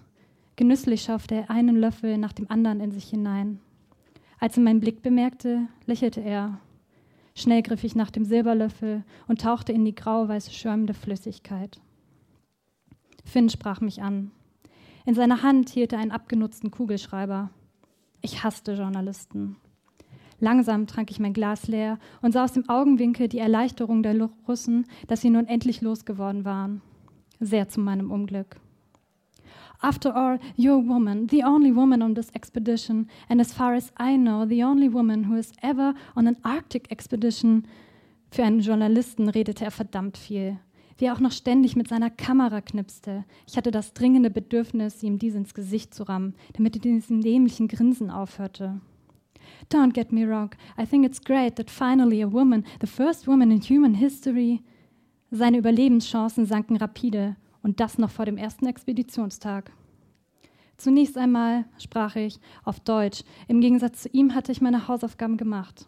Genüsslich 0.60 1.00
schaufte 1.00 1.36
er 1.36 1.50
einen 1.50 1.74
Löffel 1.74 2.18
nach 2.18 2.34
dem 2.34 2.50
anderen 2.50 2.80
in 2.80 2.92
sich 2.92 3.08
hinein. 3.08 3.60
Als 4.38 4.58
er 4.58 4.62
meinen 4.62 4.80
Blick 4.80 5.00
bemerkte, 5.00 5.68
lächelte 5.86 6.20
er. 6.20 6.60
Schnell 7.34 7.62
griff 7.62 7.82
ich 7.82 7.94
nach 7.94 8.10
dem 8.10 8.26
Silberlöffel 8.26 9.02
und 9.26 9.40
tauchte 9.40 9.72
in 9.72 9.86
die 9.86 9.94
grau-weiße 9.94 10.52
schäumende 10.52 10.92
Flüssigkeit. 10.92 11.80
Finn 13.24 13.48
sprach 13.48 13.80
mich 13.80 14.02
an. 14.02 14.32
In 15.06 15.14
seiner 15.14 15.42
Hand 15.42 15.70
hielt 15.70 15.94
er 15.94 15.98
einen 15.98 16.10
abgenutzten 16.10 16.70
Kugelschreiber. 16.70 17.48
Ich 18.20 18.44
hasste 18.44 18.74
Journalisten. 18.74 19.56
Langsam 20.40 20.86
trank 20.86 21.10
ich 21.10 21.20
mein 21.20 21.32
Glas 21.32 21.68
leer 21.68 21.98
und 22.20 22.32
sah 22.32 22.44
aus 22.44 22.52
dem 22.52 22.68
Augenwinkel 22.68 23.28
die 23.28 23.38
Erleichterung 23.38 24.02
der 24.02 24.28
Russen, 24.46 24.84
dass 25.06 25.22
sie 25.22 25.30
nun 25.30 25.46
endlich 25.46 25.80
losgeworden 25.80 26.44
waren. 26.44 26.82
Sehr 27.38 27.70
zu 27.70 27.80
meinem 27.80 28.10
Unglück. 28.10 28.60
After 29.82 30.14
all, 30.14 30.38
you're 30.56 30.74
a 30.74 30.88
woman, 30.88 31.26
the 31.28 31.42
only 31.42 31.72
woman 31.72 32.02
on 32.02 32.14
this 32.14 32.30
expedition, 32.34 33.08
and 33.28 33.40
as 33.40 33.52
far 33.52 33.74
as 33.74 33.92
I 33.98 34.16
know, 34.16 34.46
the 34.46 34.62
only 34.62 34.88
woman 34.88 35.24
who 35.24 35.36
is 35.36 35.52
ever 35.62 35.94
on 36.14 36.26
an 36.26 36.36
Arctic 36.42 36.90
expedition. 36.90 37.66
Für 38.30 38.44
einen 38.44 38.60
Journalisten 38.60 39.28
redete 39.28 39.64
er 39.64 39.70
verdammt 39.70 40.16
viel 40.18 40.58
wie 41.00 41.06
er 41.06 41.14
auch 41.14 41.20
noch 41.20 41.32
ständig 41.32 41.76
mit 41.76 41.88
seiner 41.88 42.10
Kamera 42.10 42.60
knipste. 42.60 43.24
Ich 43.46 43.56
hatte 43.56 43.70
das 43.70 43.94
dringende 43.94 44.30
Bedürfnis, 44.30 45.02
ihm 45.02 45.18
dies 45.18 45.34
ins 45.34 45.54
Gesicht 45.54 45.94
zu 45.94 46.02
rammen, 46.02 46.34
damit 46.52 46.76
er 46.76 46.82
diesem 46.82 47.22
dämlichen 47.22 47.68
Grinsen 47.68 48.10
aufhörte. 48.10 48.80
Don't 49.72 49.92
get 49.92 50.12
me 50.12 50.28
wrong, 50.28 50.50
I 50.78 50.86
think 50.86 51.04
it's 51.06 51.22
great 51.22 51.56
that 51.56 51.70
finally 51.70 52.22
a 52.22 52.30
woman, 52.30 52.64
the 52.80 52.86
first 52.86 53.26
woman 53.26 53.50
in 53.50 53.60
human 53.60 53.94
history. 53.94 54.62
Seine 55.30 55.58
Überlebenschancen 55.58 56.44
sanken 56.44 56.76
rapide 56.76 57.36
und 57.62 57.80
das 57.80 57.98
noch 57.98 58.10
vor 58.10 58.24
dem 58.24 58.36
ersten 58.36 58.66
Expeditionstag. 58.66 59.72
Zunächst 60.76 61.18
einmal 61.18 61.66
sprach 61.78 62.16
ich 62.16 62.40
auf 62.64 62.80
Deutsch. 62.80 63.22
Im 63.48 63.60
Gegensatz 63.60 64.02
zu 64.02 64.08
ihm 64.08 64.34
hatte 64.34 64.52
ich 64.52 64.60
meine 64.60 64.88
Hausaufgaben 64.88 65.36
gemacht. 65.36 65.86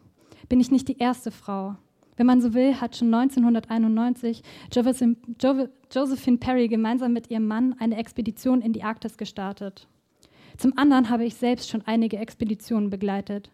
Bin 0.49 0.61
ich 0.61 0.71
nicht 0.71 0.89
die 0.89 0.99
erste 0.99 1.31
Frau, 1.31 1.77
wenn 2.17 2.27
man 2.27 2.41
so 2.41 2.55
will, 2.55 2.81
hat 2.81 2.97
schon 2.97 3.13
1991 3.13 4.43
Josephine 4.73 6.37
Perry 6.39 6.69
gemeinsam 6.69 7.13
mit 7.13 7.31
ihrem 7.31 7.47
Mann 7.47 7.75
eine 7.79 7.97
Expedition 7.97 8.61
in 8.61 8.73
die 8.73 8.83
Arktis 8.83 9.17
gestartet. 9.17 9.89
Zum 10.59 10.77
anderen 10.77 11.09
habe 11.09 11.25
ich 11.25 11.35
selbst 11.35 11.71
schon 11.71 11.83
einige 11.87 12.19
Expeditionen 12.19 12.91
begleitet. 12.91 13.51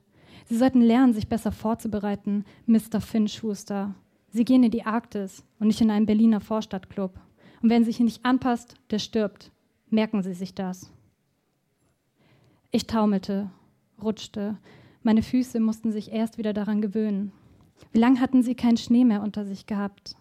Sie 0.46 0.56
sollten 0.56 0.80
lernen, 0.80 1.12
sich 1.12 1.28
besser 1.28 1.52
vorzubereiten, 1.52 2.44
Mr. 2.66 3.00
Finn 3.00 3.28
Schuster. 3.28 3.94
Sie 4.30 4.44
gehen 4.44 4.64
in 4.64 4.70
die 4.70 4.84
Arktis 4.84 5.44
und 5.60 5.68
nicht 5.68 5.80
in 5.80 5.90
einen 5.90 6.06
Berliner 6.06 6.40
Vorstadtclub. 6.40 7.18
Und 7.62 7.70
wer 7.70 7.82
sich 7.84 8.00
nicht 8.00 8.24
anpasst, 8.24 8.74
der 8.90 8.98
stirbt. 8.98 9.50
Merken 9.90 10.22
Sie 10.22 10.34
sich 10.34 10.54
das. 10.54 10.92
Ich 12.70 12.86
taumelte, 12.86 13.50
rutschte. 14.02 14.58
Meine 15.02 15.22
Füße 15.22 15.58
mussten 15.58 15.90
sich 15.90 16.12
erst 16.12 16.36
wieder 16.36 16.52
daran 16.52 16.82
gewöhnen. 16.82 17.32
Wie 17.92 17.98
lange 17.98 18.20
hatten 18.20 18.42
sie 18.42 18.54
keinen 18.54 18.76
Schnee 18.76 19.04
mehr 19.04 19.22
unter 19.22 19.44
sich 19.46 19.66
gehabt? 19.66 20.16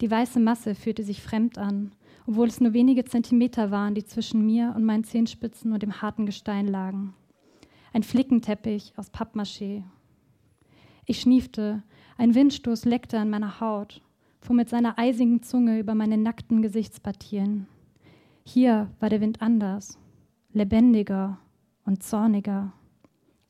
Die 0.00 0.10
weiße 0.10 0.40
Masse 0.40 0.74
fühlte 0.74 1.04
sich 1.04 1.22
fremd 1.22 1.58
an, 1.58 1.92
obwohl 2.26 2.48
es 2.48 2.60
nur 2.60 2.72
wenige 2.72 3.04
Zentimeter 3.04 3.70
waren, 3.70 3.94
die 3.94 4.04
zwischen 4.04 4.44
mir 4.44 4.72
und 4.74 4.84
meinen 4.84 5.04
Zehenspitzen 5.04 5.72
und 5.72 5.82
dem 5.82 6.02
harten 6.02 6.26
Gestein 6.26 6.66
lagen. 6.66 7.14
Ein 7.92 8.02
Flickenteppich 8.02 8.92
aus 8.96 9.12
Pappmaché. 9.12 9.84
Ich 11.04 11.20
schniefte, 11.20 11.82
ein 12.16 12.34
Windstoß 12.34 12.84
leckte 12.84 13.18
an 13.18 13.30
meiner 13.30 13.60
Haut, 13.60 14.02
fuhr 14.42 14.56
mit 14.56 14.68
seiner 14.68 14.98
eisigen 14.98 15.42
Zunge 15.42 15.78
über 15.78 15.94
meine 15.94 16.18
nackten 16.18 16.62
Gesichtspartien. 16.62 17.68
Hier 18.44 18.90
war 18.98 19.08
der 19.08 19.20
Wind 19.20 19.40
anders, 19.40 19.98
lebendiger 20.52 21.38
und 21.84 22.02
zorniger. 22.02 22.72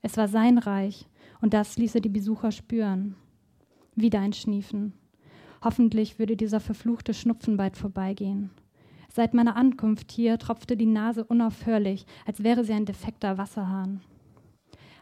Es 0.03 0.17
war 0.17 0.29
sein 0.29 0.59
Reich, 0.59 1.09
und 1.41 1.55
das 1.55 1.79
ließe 1.79 2.01
die 2.01 2.11
Besucher 2.11 2.53
spüren. 2.53 3.17
Wieder 3.95 4.21
ein 4.21 4.33
Schniefen. 4.35 4.93
Hoffentlich 5.65 6.19
würde 6.19 6.37
dieser 6.37 6.61
verfluchte 6.61 7.15
Schnupfen 7.15 7.57
bald 7.57 7.77
vorbeigehen. 7.77 8.51
Seit 9.09 9.35
meiner 9.35 9.57
Ankunft 9.57 10.13
hier 10.13 10.39
tropfte 10.39 10.77
die 10.77 10.87
Nase 10.87 11.25
unaufhörlich, 11.25 12.07
als 12.27 12.43
wäre 12.43 12.65
sie 12.65 12.73
ein 12.73 12.87
defekter 12.87 13.39
Wasserhahn. 13.39 14.01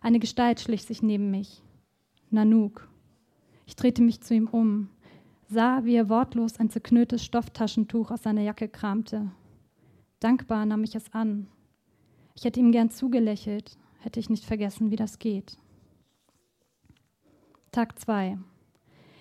Eine 0.02 0.18
Gestalt 0.18 0.60
schlich 0.60 0.84
sich 0.84 1.02
neben 1.02 1.30
mich. 1.30 1.62
Nanook. 2.30 2.88
Ich 3.66 3.76
drehte 3.76 4.02
mich 4.02 4.20
zu 4.20 4.34
ihm 4.34 4.48
um, 4.48 4.88
sah, 5.50 5.84
wie 5.84 5.96
er 5.96 6.08
wortlos 6.08 6.58
ein 6.58 6.70
zerknülltes 6.70 7.24
Stofftaschentuch 7.24 8.10
aus 8.10 8.22
seiner 8.22 8.42
Jacke 8.42 8.68
kramte. 8.68 9.32
Dankbar 10.20 10.64
nahm 10.64 10.84
ich 10.84 10.94
es 10.94 11.12
an. 11.12 11.48
Ich 12.36 12.44
hätte 12.44 12.60
ihm 12.60 12.72
gern 12.72 12.90
zugelächelt, 12.90 13.76
hätte 13.98 14.20
ich 14.20 14.30
nicht 14.30 14.44
vergessen, 14.44 14.90
wie 14.90 14.96
das 14.96 15.18
geht. 15.18 15.58
Tag 17.72 17.98
2. 17.98 18.38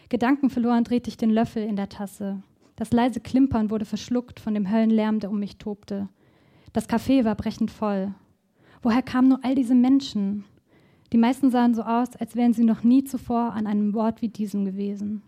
Gedankenverloren 0.10 0.84
drehte 0.84 1.10
ich 1.10 1.18
den 1.18 1.30
Löffel 1.30 1.64
in 1.64 1.76
der 1.76 1.90
Tasse. 1.90 2.44
Das 2.76 2.92
leise 2.92 3.20
Klimpern 3.20 3.70
wurde 3.70 3.86
verschluckt 3.86 4.40
von 4.40 4.54
dem 4.54 4.72
Höllenlärm, 4.72 5.20
der 5.20 5.32
um 5.32 5.40
mich 5.40 5.58
tobte. 5.58 6.10
Das 6.74 6.88
Café 6.88 7.26
war 7.26 7.36
brechend 7.36 7.72
voll. 7.72 8.14
Woher 8.82 9.02
kamen 9.02 9.30
nur 9.30 9.44
all 9.44 9.56
diese 9.56 9.76
Menschen? 9.76 10.46
Die 11.12 11.18
meisten 11.18 11.50
sahen 11.50 11.74
so 11.74 11.82
aus, 11.82 12.16
als 12.16 12.36
wären 12.36 12.54
sie 12.54 12.64
noch 12.64 12.84
nie 12.84 13.04
zuvor 13.04 13.54
an 13.54 13.68
einem 13.68 13.96
Ort 13.96 14.22
wie 14.22 14.30
diesem 14.30 14.64
gewesen. 14.64 15.24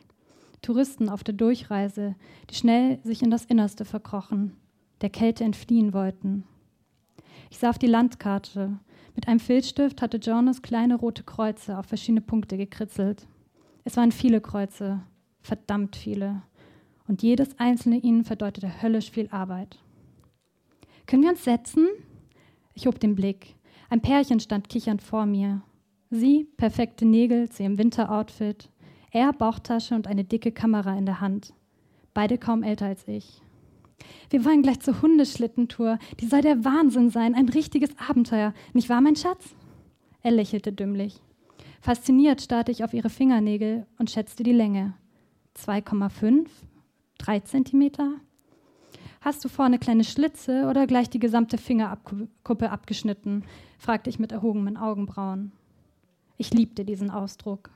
Touristen 0.61 1.09
auf 1.09 1.23
der 1.23 1.33
Durchreise, 1.33 2.15
die 2.49 2.55
schnell 2.55 2.99
sich 3.03 3.21
in 3.21 3.31
das 3.31 3.45
Innerste 3.45 3.85
verkrochen, 3.85 4.55
der 5.01 5.09
Kälte 5.09 5.43
entfliehen 5.43 5.93
wollten. 5.93 6.43
Ich 7.49 7.57
sah 7.57 7.69
auf 7.69 7.79
die 7.79 7.87
Landkarte. 7.87 8.79
Mit 9.15 9.27
einem 9.27 9.39
Filzstift 9.39 10.01
hatte 10.01 10.17
Jonas 10.17 10.61
kleine 10.61 10.95
rote 10.95 11.23
Kreuze 11.23 11.77
auf 11.77 11.87
verschiedene 11.87 12.21
Punkte 12.21 12.57
gekritzelt. 12.57 13.27
Es 13.83 13.97
waren 13.97 14.11
viele 14.11 14.39
Kreuze, 14.39 15.01
verdammt 15.41 15.95
viele. 15.95 16.43
Und 17.07 17.23
jedes 17.23 17.59
einzelne 17.59 17.97
ihnen 17.97 18.23
verdeutete 18.23 18.81
höllisch 18.81 19.11
viel 19.11 19.27
Arbeit. 19.31 19.79
Können 21.07 21.23
wir 21.23 21.31
uns 21.31 21.43
setzen? 21.43 21.87
Ich 22.73 22.87
hob 22.87 22.99
den 22.99 23.15
Blick. 23.15 23.55
Ein 23.89 24.01
Pärchen 24.01 24.39
stand 24.39 24.69
kichernd 24.69 25.01
vor 25.01 25.25
mir. 25.25 25.61
Sie, 26.09 26.47
perfekte 26.55 27.05
Nägel 27.05 27.49
zu 27.49 27.63
ihrem 27.63 27.77
Winteroutfit. 27.77 28.69
Er, 29.13 29.33
Bauchtasche 29.33 29.93
und 29.93 30.07
eine 30.07 30.23
dicke 30.23 30.53
Kamera 30.53 30.97
in 30.97 31.05
der 31.05 31.19
Hand. 31.19 31.53
Beide 32.13 32.37
kaum 32.37 32.63
älter 32.63 32.85
als 32.85 33.05
ich. 33.09 33.41
Wir 34.29 34.45
wollen 34.45 34.61
gleich 34.61 34.79
zur 34.79 35.01
Hundeschlittentour. 35.01 35.99
Die 36.21 36.27
soll 36.27 36.41
der 36.41 36.63
Wahnsinn 36.63 37.09
sein, 37.09 37.35
ein 37.35 37.49
richtiges 37.49 37.89
Abenteuer. 37.97 38.53
Nicht 38.73 38.87
wahr, 38.87 39.01
mein 39.01 39.17
Schatz? 39.17 39.53
Er 40.23 40.31
lächelte 40.31 40.71
dümmlich. 40.71 41.21
Fasziniert 41.81 42.41
starrte 42.41 42.71
ich 42.71 42.85
auf 42.85 42.93
ihre 42.93 43.09
Fingernägel 43.09 43.85
und 43.99 44.09
schätzte 44.09 44.43
die 44.43 44.53
Länge. 44.53 44.93
2,5? 45.57 46.47
3 47.17 47.39
Zentimeter? 47.41 48.13
Hast 49.19 49.43
du 49.43 49.49
vorne 49.49 49.77
kleine 49.77 50.05
Schlitze 50.05 50.67
oder 50.69 50.87
gleich 50.87 51.09
die 51.09 51.19
gesamte 51.19 51.57
Fingerkuppe 51.57 52.71
abgeschnitten? 52.71 53.43
fragte 53.77 54.09
ich 54.09 54.19
mit 54.19 54.31
erhobenen 54.31 54.77
Augenbrauen. 54.77 55.51
Ich 56.37 56.53
liebte 56.53 56.85
diesen 56.85 57.11
Ausdruck 57.11 57.71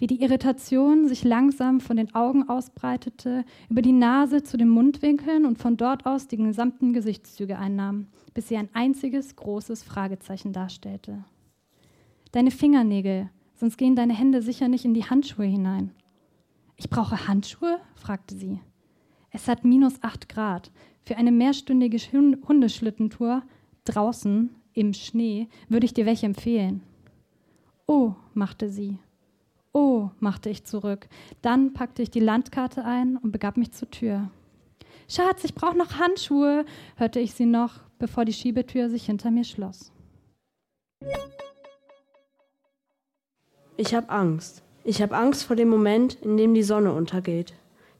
wie 0.00 0.06
die 0.06 0.22
Irritation 0.22 1.06
sich 1.06 1.24
langsam 1.24 1.78
von 1.78 1.98
den 1.98 2.14
Augen 2.14 2.48
ausbreitete, 2.48 3.44
über 3.68 3.82
die 3.82 3.92
Nase 3.92 4.42
zu 4.42 4.56
den 4.56 4.70
Mundwinkeln 4.70 5.44
und 5.44 5.58
von 5.58 5.76
dort 5.76 6.06
aus 6.06 6.26
die 6.26 6.38
gesamten 6.38 6.94
Gesichtszüge 6.94 7.58
einnahm, 7.58 8.06
bis 8.32 8.48
sie 8.48 8.56
ein 8.56 8.70
einziges 8.72 9.36
großes 9.36 9.82
Fragezeichen 9.82 10.54
darstellte. 10.54 11.22
Deine 12.32 12.50
Fingernägel, 12.50 13.28
sonst 13.56 13.76
gehen 13.76 13.94
deine 13.94 14.14
Hände 14.14 14.40
sicher 14.40 14.68
nicht 14.68 14.86
in 14.86 14.94
die 14.94 15.04
Handschuhe 15.04 15.44
hinein. 15.44 15.90
Ich 16.76 16.88
brauche 16.88 17.28
Handschuhe? 17.28 17.78
fragte 17.94 18.34
sie. 18.34 18.58
Es 19.30 19.48
hat 19.48 19.66
minus 19.66 20.02
acht 20.02 20.30
Grad. 20.30 20.72
Für 21.02 21.18
eine 21.18 21.30
mehrstündige 21.30 21.98
Hundeschlittentour 21.98 23.42
draußen 23.84 24.48
im 24.72 24.94
Schnee 24.94 25.48
würde 25.68 25.84
ich 25.84 25.92
dir 25.92 26.06
welche 26.06 26.24
empfehlen. 26.24 26.80
Oh, 27.86 28.14
machte 28.32 28.70
sie 28.70 28.98
Oh, 29.72 30.10
machte 30.18 30.50
ich 30.50 30.64
zurück. 30.64 31.08
Dann 31.42 31.72
packte 31.72 32.02
ich 32.02 32.10
die 32.10 32.20
Landkarte 32.20 32.84
ein 32.84 33.16
und 33.16 33.30
begab 33.30 33.56
mich 33.56 33.72
zur 33.72 33.90
Tür. 33.90 34.30
Schatz, 35.08 35.44
ich 35.44 35.54
brauche 35.54 35.76
noch 35.76 35.98
Handschuhe, 35.98 36.64
hörte 36.96 37.20
ich 37.20 37.34
sie 37.34 37.46
noch, 37.46 37.80
bevor 37.98 38.24
die 38.24 38.32
Schiebetür 38.32 38.90
sich 38.90 39.06
hinter 39.06 39.30
mir 39.30 39.44
schloss. 39.44 39.92
Ich 43.76 43.94
habe 43.94 44.10
Angst. 44.10 44.62
Ich 44.82 45.00
habe 45.00 45.16
Angst 45.16 45.44
vor 45.44 45.56
dem 45.56 45.68
Moment, 45.68 46.14
in 46.22 46.36
dem 46.36 46.54
die 46.54 46.62
Sonne 46.62 46.92
untergeht. 46.92 47.54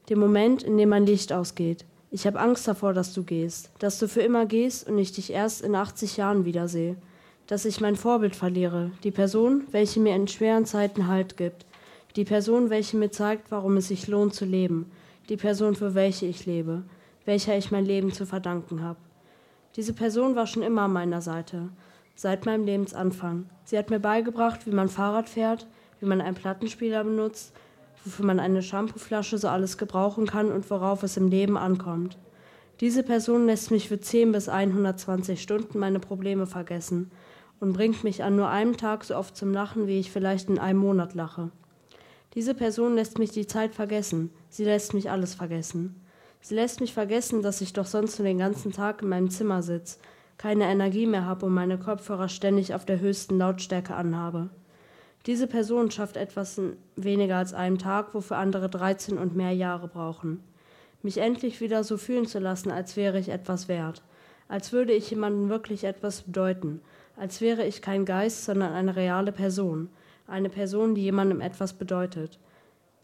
Dem 0.09 0.19
Moment, 0.19 0.63
in 0.63 0.77
dem 0.77 0.89
mein 0.89 1.05
Licht 1.05 1.31
ausgeht. 1.31 1.85
Ich 2.11 2.27
habe 2.27 2.39
Angst 2.39 2.67
davor, 2.67 2.93
dass 2.93 3.13
du 3.13 3.23
gehst, 3.23 3.71
dass 3.79 3.97
du 3.97 4.09
für 4.09 4.21
immer 4.21 4.45
gehst 4.45 4.89
und 4.89 4.97
ich 4.97 5.13
dich 5.13 5.31
erst 5.31 5.61
in 5.61 5.75
80 5.75 6.17
Jahren 6.17 6.43
wiedersehe 6.43 6.97
dass 7.51 7.65
ich 7.65 7.81
mein 7.81 7.97
Vorbild 7.97 8.33
verliere, 8.33 8.91
die 9.03 9.11
Person, 9.11 9.63
welche 9.71 9.99
mir 9.99 10.15
in 10.15 10.29
schweren 10.29 10.65
Zeiten 10.65 11.07
Halt 11.07 11.35
gibt, 11.35 11.65
die 12.15 12.23
Person, 12.23 12.69
welche 12.69 12.95
mir 12.95 13.11
zeigt, 13.11 13.51
warum 13.51 13.75
es 13.75 13.89
sich 13.89 14.07
lohnt 14.07 14.33
zu 14.33 14.45
leben, 14.45 14.89
die 15.27 15.35
Person, 15.35 15.75
für 15.75 15.93
welche 15.93 16.27
ich 16.27 16.45
lebe, 16.45 16.83
welcher 17.25 17.57
ich 17.57 17.69
mein 17.69 17.83
Leben 17.83 18.13
zu 18.13 18.25
verdanken 18.25 18.81
habe. 18.81 18.99
Diese 19.75 19.91
Person 19.91 20.37
war 20.37 20.47
schon 20.47 20.63
immer 20.63 20.83
an 20.83 20.93
meiner 20.93 21.21
Seite, 21.21 21.67
seit 22.15 22.45
meinem 22.45 22.63
Lebensanfang. 22.63 23.49
Sie 23.65 23.77
hat 23.77 23.89
mir 23.89 23.99
beigebracht, 23.99 24.65
wie 24.65 24.71
man 24.71 24.87
Fahrrad 24.87 25.27
fährt, 25.27 25.67
wie 25.99 26.05
man 26.05 26.21
einen 26.21 26.35
Plattenspieler 26.35 27.03
benutzt, 27.03 27.51
wofür 28.05 28.25
man 28.25 28.39
eine 28.39 28.63
Shampooflasche 28.63 29.37
so 29.37 29.49
alles 29.49 29.77
gebrauchen 29.77 30.25
kann 30.25 30.53
und 30.53 30.69
worauf 30.69 31.03
es 31.03 31.17
im 31.17 31.27
Leben 31.27 31.57
ankommt. 31.57 32.17
Diese 32.79 33.03
Person 33.03 33.45
lässt 33.45 33.71
mich 33.71 33.89
für 33.89 33.99
10 33.99 34.31
bis 34.31 34.47
120 34.47 35.41
Stunden 35.41 35.79
meine 35.79 35.99
Probleme 35.99 36.47
vergessen 36.47 37.11
und 37.61 37.73
bringt 37.73 38.03
mich 38.03 38.23
an 38.23 38.35
nur 38.35 38.49
einem 38.49 38.75
Tag 38.75 39.05
so 39.05 39.15
oft 39.15 39.37
zum 39.37 39.53
Lachen, 39.53 39.87
wie 39.87 39.99
ich 39.99 40.11
vielleicht 40.11 40.49
in 40.49 40.59
einem 40.59 40.79
Monat 40.79 41.13
lache. 41.13 41.51
Diese 42.33 42.53
Person 42.53 42.95
lässt 42.95 43.19
mich 43.19 43.31
die 43.31 43.47
Zeit 43.47 43.75
vergessen. 43.75 44.31
Sie 44.49 44.65
lässt 44.65 44.93
mich 44.93 45.09
alles 45.09 45.35
vergessen. 45.35 46.01
Sie 46.41 46.55
lässt 46.55 46.81
mich 46.81 46.93
vergessen, 46.93 47.43
dass 47.43 47.61
ich 47.61 47.71
doch 47.71 47.85
sonst 47.85 48.17
nur 48.17 48.27
den 48.27 48.39
ganzen 48.39 48.71
Tag 48.71 49.03
in 49.03 49.09
meinem 49.09 49.29
Zimmer 49.29 49.61
sitze, 49.61 49.99
keine 50.37 50.63
Energie 50.65 51.05
mehr 51.05 51.25
habe 51.25 51.45
und 51.45 51.53
meine 51.53 51.77
Kopfhörer 51.77 52.29
ständig 52.29 52.73
auf 52.73 52.83
der 52.83 52.99
höchsten 52.99 53.37
Lautstärke 53.37 53.93
anhabe. 53.93 54.49
Diese 55.27 55.45
Person 55.45 55.91
schafft 55.91 56.17
etwas 56.17 56.57
in 56.57 56.77
weniger 56.95 57.37
als 57.37 57.53
einem 57.53 57.77
Tag, 57.77 58.15
wofür 58.15 58.37
andere 58.37 58.69
13 58.69 59.19
und 59.19 59.35
mehr 59.35 59.51
Jahre 59.51 59.87
brauchen. 59.87 60.43
Mich 61.03 61.19
endlich 61.19 61.61
wieder 61.61 61.83
so 61.83 61.97
fühlen 61.97 62.25
zu 62.25 62.39
lassen, 62.39 62.71
als 62.71 62.97
wäre 62.97 63.19
ich 63.19 63.29
etwas 63.29 63.67
wert, 63.67 64.01
als 64.51 64.73
würde 64.73 64.91
ich 64.91 65.09
jemandem 65.09 65.47
wirklich 65.47 65.85
etwas 65.85 66.23
bedeuten, 66.23 66.81
als 67.15 67.39
wäre 67.39 67.65
ich 67.65 67.81
kein 67.81 68.03
Geist, 68.03 68.43
sondern 68.43 68.73
eine 68.73 68.97
reale 68.97 69.31
Person, 69.31 69.87
eine 70.27 70.49
Person, 70.49 70.93
die 70.93 71.03
jemandem 71.03 71.39
etwas 71.39 71.71
bedeutet. 71.71 72.37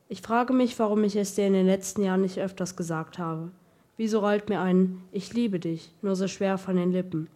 Ich 0.10 0.21
frage 0.21 0.51
mich, 0.51 0.77
warum 0.77 1.05
ich 1.05 1.15
es 1.15 1.36
dir 1.36 1.47
in 1.47 1.53
den 1.53 1.65
letzten 1.65 2.03
Jahren 2.03 2.23
nicht 2.23 2.38
öfters 2.38 2.75
gesagt 2.75 3.17
habe. 3.17 3.49
Wieso 3.95 4.19
rollt 4.19 4.49
mir 4.49 4.60
ein 4.60 5.01
Ich 5.13 5.33
liebe 5.33 5.57
dich 5.57 5.93
nur 6.01 6.17
so 6.17 6.27
schwer 6.27 6.57
von 6.57 6.75
den 6.75 6.91
Lippen? 6.91 7.29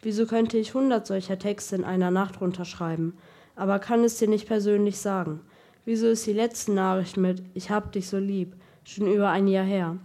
Wieso 0.00 0.24
könnte 0.24 0.56
ich 0.56 0.72
hundert 0.72 1.06
solcher 1.06 1.38
Texte 1.38 1.76
in 1.76 1.84
einer 1.84 2.10
Nacht 2.10 2.40
runterschreiben, 2.40 3.12
aber 3.56 3.78
kann 3.78 4.02
es 4.04 4.16
dir 4.16 4.28
nicht 4.28 4.48
persönlich 4.48 4.96
sagen? 4.96 5.40
Wieso 5.84 6.06
ist 6.06 6.26
die 6.26 6.32
letzte 6.32 6.72
Nachricht 6.72 7.18
mit 7.18 7.42
Ich 7.52 7.70
hab 7.70 7.92
dich 7.92 8.08
so 8.08 8.16
lieb 8.16 8.54
schon 8.84 9.06
über 9.06 9.28
ein 9.28 9.48
Jahr 9.48 9.66
her? 9.66 9.98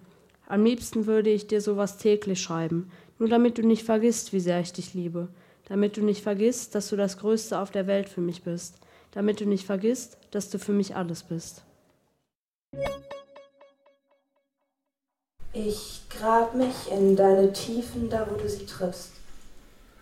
Am 0.47 0.63
liebsten 0.63 1.07
würde 1.07 1.31
ich 1.31 1.47
dir 1.47 1.59
sowas 1.59 1.97
täglich 1.97 2.39
schreiben, 2.39 2.91
nur 3.19 3.29
damit 3.29 3.57
du 3.57 3.61
nicht 3.61 3.83
vergisst, 3.83 4.33
wie 4.33 4.39
sehr 4.39 4.59
ich 4.59 4.73
dich 4.73 4.93
liebe 4.93 5.29
damit 5.67 5.97
du 5.97 6.01
nicht 6.01 6.23
vergisst, 6.23 6.75
dass 6.75 6.89
du 6.89 6.95
das 6.95 7.17
Größte 7.17 7.59
auf 7.59 7.71
der 7.71 7.87
Welt 7.87 8.09
für 8.09 8.21
mich 8.21 8.43
bist, 8.43 8.75
damit 9.11 9.39
du 9.39 9.45
nicht 9.45 9.65
vergisst, 9.65 10.17
dass 10.31 10.49
du 10.49 10.59
für 10.59 10.71
mich 10.71 10.95
alles 10.95 11.23
bist. 11.23 11.63
Ich 15.53 16.01
grab 16.09 16.53
mich 16.53 16.91
in 16.91 17.15
deine 17.15 17.51
Tiefen, 17.53 18.09
da 18.09 18.27
wo 18.29 18.35
du 18.35 18.47
sie 18.47 18.65
triffst. 18.65 19.11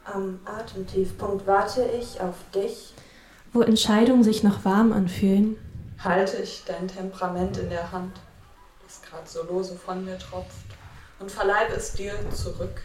Am 0.03 0.39
Atemtiefpunkt 0.45 1.47
warte 1.47 1.85
ich 1.99 2.19
auf 2.19 2.35
dich. 2.53 2.93
Wo 3.53 3.61
Entscheidungen 3.61 4.23
sich 4.23 4.43
noch 4.43 4.65
warm 4.65 4.91
anfühlen. 4.91 5.55
Halte 5.99 6.37
ich 6.37 6.63
dein 6.65 6.87
Temperament 6.87 7.57
in 7.57 7.69
der 7.69 7.91
Hand, 7.91 8.19
das 8.83 9.01
gerade 9.01 9.29
so 9.29 9.43
lose 9.43 9.75
von 9.75 10.03
mir 10.03 10.17
tropft, 10.17 10.65
und 11.19 11.31
verleibe 11.31 11.73
es 11.73 11.93
dir 11.93 12.13
zurück 12.31 12.81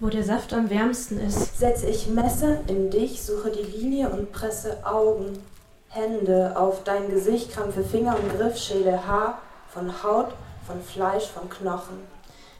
wo 0.00 0.08
der 0.08 0.24
Saft 0.24 0.52
am 0.54 0.70
wärmsten 0.70 1.20
ist. 1.20 1.58
Setze 1.58 1.86
ich 1.86 2.08
Messer 2.08 2.58
in 2.66 2.90
dich, 2.90 3.22
suche 3.22 3.50
die 3.50 3.78
Linie 3.78 4.08
und 4.08 4.32
presse 4.32 4.78
Augen, 4.84 5.38
Hände 5.90 6.56
auf 6.56 6.84
dein 6.84 7.10
Gesicht, 7.10 7.52
krampfe 7.52 7.84
Finger 7.84 8.16
und 8.16 8.38
Griff, 8.38 8.56
schäle 8.56 9.06
Haar, 9.06 9.42
von 9.68 10.02
Haut, 10.02 10.32
von 10.66 10.80
Fleisch, 10.82 11.26
von 11.26 11.50
Knochen. 11.50 11.98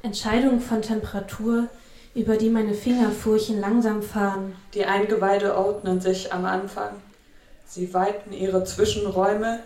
Entscheidungen 0.02 0.60
von 0.60 0.82
Temperatur, 0.82 1.68
über 2.14 2.36
die 2.36 2.50
meine 2.50 2.74
Fingerfurchen 2.74 3.60
langsam 3.60 4.02
fahren. 4.02 4.56
Die 4.74 4.84
Eingeweide 4.84 5.56
ordnen 5.56 6.00
sich 6.00 6.32
am 6.32 6.44
Anfang. 6.44 6.90
Sie 7.66 7.94
weiten 7.94 8.32
ihre 8.32 8.64
Zwischenräume. 8.64 9.60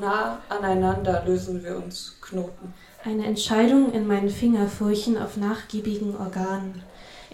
Nah 0.00 0.40
aneinander 0.48 1.22
lösen 1.24 1.62
wir 1.62 1.76
uns 1.76 2.16
Knoten. 2.20 2.74
Eine 3.04 3.26
Entscheidung 3.26 3.92
in 3.92 4.08
meinen 4.08 4.30
Fingerfurchen 4.30 5.16
auf 5.18 5.36
nachgiebigen 5.36 6.16
Organen. 6.16 6.82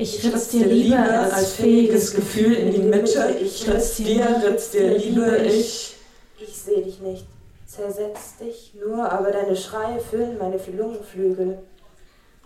Ich 0.02 0.24
ritz 0.24 0.48
dir 0.48 0.64
Liebe 0.64 0.96
als 0.96 1.52
fähiges 1.52 2.14
Gefühl 2.14 2.54
in 2.54 2.72
die 2.72 2.78
Mitte. 2.78 3.36
Ich 3.38 3.68
ritz 3.68 3.96
dir, 3.96 4.42
ritz 4.42 4.70
dir 4.70 4.96
Liebe, 4.96 5.36
ich. 5.36 5.94
Ich 6.38 6.56
seh 6.56 6.80
dich 6.80 7.00
nicht, 7.00 7.26
zersetz 7.66 8.38
dich 8.38 8.72
nur, 8.82 9.12
aber 9.12 9.30
deine 9.30 9.54
Schreie 9.54 10.00
füllen 10.00 10.38
meine 10.38 10.56
Lungenflügel. 10.56 11.58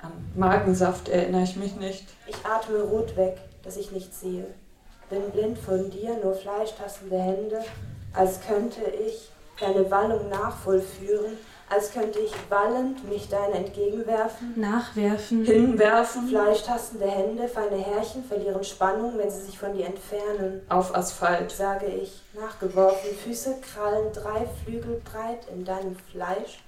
An 0.03 0.11
Magensaft 0.35 1.09
erinnere 1.09 1.45
ich 1.45 1.55
mich 1.55 1.77
nicht. 1.77 2.07
Ich 2.27 2.35
atme 2.45 2.81
rot 2.81 3.17
weg, 3.17 3.37
dass 3.63 3.77
ich 3.77 3.93
nicht 3.93 4.13
sehe. 4.13 4.47
Bin 5.09 5.31
blind 5.31 5.57
von 5.57 5.93
dir, 5.93 6.19
nur 6.25 6.35
fleischtastende 6.35 7.21
Hände, 7.21 7.61
als 8.15 8.41
könnte 8.41 8.81
ich 9.07 9.29
deine 9.61 9.89
Wallung 9.93 10.29
nachvollführen 10.29 11.39
als 11.75 11.93
könnte 11.93 12.21
ich 12.21 12.33
wallend 12.49 13.09
mich 13.09 13.29
deine 13.29 13.55
entgegenwerfen, 13.55 14.53
nachwerfen, 14.57 15.45
hinwerfen. 15.45 16.29
Fleischtastende 16.29 17.07
Hände, 17.07 17.49
feine 17.49 17.77
Härchen 17.79 18.25
verlieren 18.25 18.63
Spannung, 18.65 19.15
wenn 19.17 19.31
sie 19.31 19.43
sich 19.43 19.59
von 19.59 19.75
dir 19.77 19.87
entfernen. 19.87 20.63
Auf 20.69 20.95
Asphalt, 20.95 21.51
sage 21.51 21.87
ich, 21.87 22.23
nachgeworfen, 22.39 23.11
Füße 23.25 23.57
krallen 23.61 24.13
drei 24.13 24.47
Flügel 24.65 25.01
breit 25.05 25.41
in 25.53 25.65
deinem 25.65 25.97
Fleisch. 26.11 26.61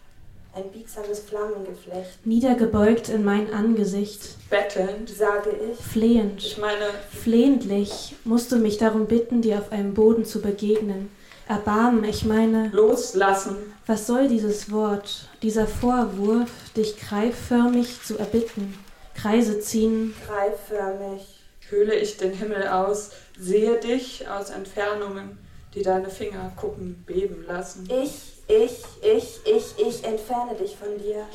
ein 0.55 0.71
biegsames 0.71 1.21
Flammengeflecht. 1.21 2.25
Niedergebeugt 2.25 3.11
in 3.11 3.25
mein 3.25 3.53
Angesicht, 3.53 4.37
Bettelnd, 4.49 5.11
Sage 5.11 5.51
ich, 5.71 5.77
flehend, 5.85 6.43
ich 6.43 6.57
meine, 6.57 6.87
flehentlich 7.11 8.17
musst 8.25 8.53
du 8.53 8.57
mich 8.57 8.79
darum 8.79 9.05
bitten, 9.05 9.43
dir 9.43 9.59
auf 9.59 9.71
einem 9.71 9.93
Boden 9.93 10.25
zu 10.25 10.41
begegnen. 10.41 11.11
Erbarmen, 11.49 12.03
ich 12.03 12.25
meine, 12.25 12.71
loslassen, 12.71 13.57
was 13.87 14.09
soll 14.09 14.27
dieses 14.27 14.73
Wort, 14.73 15.29
dieser 15.43 15.69
Vorwurf, 15.69 16.51
dich 16.77 16.99
greiförmig 16.99 18.03
zu 18.03 18.19
erbitten, 18.19 18.77
Kreise 19.15 19.61
ziehen, 19.61 20.13
greifförmig. 20.27 21.23
höhle 21.69 21.95
ich 21.95 22.17
den 22.17 22.33
Himmel 22.33 22.67
aus, 22.67 23.11
sehe 23.39 23.79
dich 23.79 24.29
aus 24.29 24.51
Entfernungen, 24.51 25.39
die 25.73 25.83
deine 25.83 26.11
Fingerkuppen 26.11 27.05
beben 27.07 27.45
lassen. 27.47 27.89
Ich, 27.91 28.43
ich, 28.49 28.85
ich, 29.03 29.41
ich, 29.45 29.79
ich 29.79 30.05
entferne 30.05 30.57
dich 30.57 30.77
von 30.77 30.99
dir, 30.99 31.27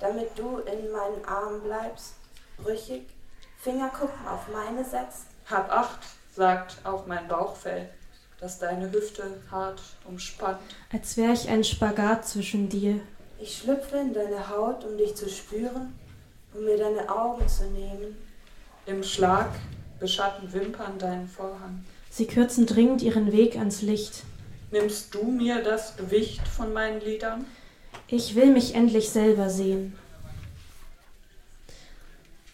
damit 0.00 0.28
du 0.36 0.58
in 0.58 0.92
meinen 0.92 1.24
Armen 1.24 1.62
bleibst, 1.62 2.12
brüchig, 2.58 3.08
Fingerkuppen 3.58 4.28
auf 4.28 4.48
meine 4.52 4.84
setzt. 4.84 5.26
Hab 5.50 5.70
Acht, 5.70 6.00
sagt 6.36 6.76
auch 6.84 7.06
mein 7.06 7.26
Bauchfell, 7.26 7.88
das 8.40 8.58
deine 8.58 8.90
Hüfte 8.90 9.22
hart 9.50 9.80
umspannt. 10.04 10.58
als 10.92 11.16
wär 11.16 11.32
ich 11.32 11.48
ein 11.48 11.62
Spagat 11.62 12.26
zwischen 12.26 12.68
dir. 12.68 13.00
Ich 13.38 13.58
schlüpfe 13.58 13.96
in 13.96 14.12
deine 14.12 14.48
Haut, 14.48 14.84
um 14.84 14.96
dich 14.96 15.14
zu 15.14 15.28
spüren, 15.28 15.94
um 16.54 16.64
mir 16.64 16.76
deine 16.76 17.08
Augen 17.08 17.46
zu 17.48 17.64
nehmen. 17.64 18.16
Im 18.86 19.02
Schlag 19.02 19.50
beschatten 19.98 20.52
Wimpern 20.52 20.98
deinen 20.98 21.28
Vorhang. 21.28 21.84
Sie 22.10 22.26
kürzen 22.26 22.66
dringend 22.66 23.02
ihren 23.02 23.30
Weg 23.30 23.56
ans 23.56 23.82
Licht. 23.82 24.24
Nimmst 24.70 25.14
du 25.14 25.24
mir 25.24 25.62
das 25.62 25.96
Gewicht 25.96 26.46
von 26.48 26.72
meinen 26.72 27.00
Lidern? 27.00 27.44
Ich 28.08 28.34
will 28.34 28.52
mich 28.52 28.74
endlich 28.74 29.10
selber 29.10 29.50
sehen. 29.50 29.96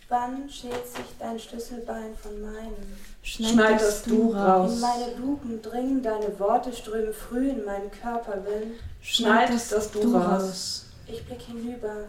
Wann 0.09 0.49
schält 0.49 0.87
sich 0.87 1.07
dein 1.19 1.39
Schlüsselbein 1.39 2.15
von 2.17 2.41
meinem? 2.41 2.97
Schneidest 3.27 4.07
du 4.07 4.33
raus. 4.33 4.75
In 4.75 4.81
meine 4.81 5.15
Luken 5.17 5.61
dringen, 5.61 6.01
deine 6.01 6.39
Worte 6.39 6.73
strömen 6.73 7.13
früh 7.13 7.51
in 7.51 7.65
meinen 7.65 7.91
Körperwind. 7.91 8.77
Schneidest 9.03 9.73
das 9.73 9.91
du 9.91 10.17
raus. 10.17 10.87
Ich 11.09 11.25
blick 11.27 11.43
hinüber, 11.43 12.05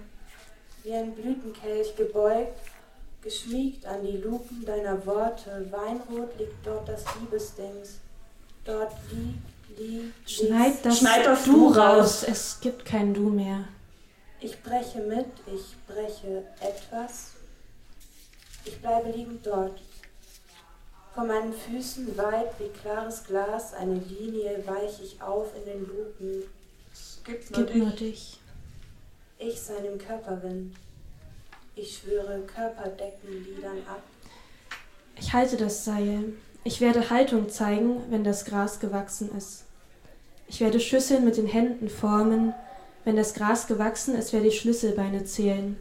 wie 0.83 0.93
ein 0.93 1.15
Blütenkelch 1.15 1.95
gebeugt, 1.95 2.59
geschmiegt 3.23 3.83
an 3.87 4.05
die 4.05 4.17
Luken 4.17 4.63
deiner 4.63 5.03
Worte. 5.07 5.65
Weinrot 5.71 6.37
liegt 6.37 6.63
dort 6.63 6.87
das 6.87 7.03
Liebesdings. 7.19 7.95
Dort 8.63 8.93
liegt, 9.11 9.79
liegt, 9.79 10.29
Schneid 10.29 10.73
das, 10.83 10.99
Schneid 10.99 11.25
das 11.25 11.45
Du 11.45 11.71
Du 11.71 11.79
raus. 11.79 12.25
Es 12.27 12.59
gibt 12.61 12.85
kein 12.85 13.15
Du 13.15 13.29
mehr. 13.29 13.67
Ich 14.39 14.61
breche 14.61 14.99
mit, 14.99 15.25
ich 15.47 15.75
breche 15.87 16.43
etwas. 16.59 17.31
Ich 18.65 18.79
bleibe 18.79 19.09
liegend 19.09 19.43
dort. 19.43 19.79
Vor 21.17 21.25
meinen 21.25 21.51
Füßen 21.51 22.15
weit 22.15 22.51
wie 22.59 22.69
klares 22.79 23.23
Glas 23.23 23.73
eine 23.73 23.95
Linie 23.95 24.61
weich 24.67 25.01
ich 25.03 25.19
auf 25.19 25.47
in 25.57 25.65
den 25.65 25.79
Luken. 25.79 26.43
Es 26.93 27.19
gibt 27.23 27.57
nur 27.57 27.65
Gib 27.65 27.75
nur 27.75 27.89
dich. 27.89 28.39
Ich 29.39 29.59
seinem 29.59 29.97
Körperwind. 29.97 30.75
Ich 31.75 31.97
schwöre 31.97 32.41
Körperdeckenliedern 32.41 33.79
ab. 33.89 34.03
Ich 35.19 35.33
halte 35.33 35.57
das 35.57 35.83
Seil. 35.85 36.33
Ich 36.63 36.81
werde 36.81 37.09
Haltung 37.09 37.49
zeigen, 37.49 37.99
wenn 38.11 38.23
das 38.23 38.45
Gras 38.45 38.79
gewachsen 38.79 39.35
ist. 39.35 39.63
Ich 40.47 40.61
werde 40.61 40.79
Schüsseln 40.79 41.25
mit 41.25 41.37
den 41.37 41.47
Händen 41.47 41.89
formen. 41.89 42.53
Wenn 43.05 43.15
das 43.15 43.33
Gras 43.33 43.65
gewachsen 43.65 44.13
ist, 44.13 44.33
werde 44.33 44.49
ich 44.49 44.59
Schlüsselbeine 44.59 45.25
zählen. 45.25 45.77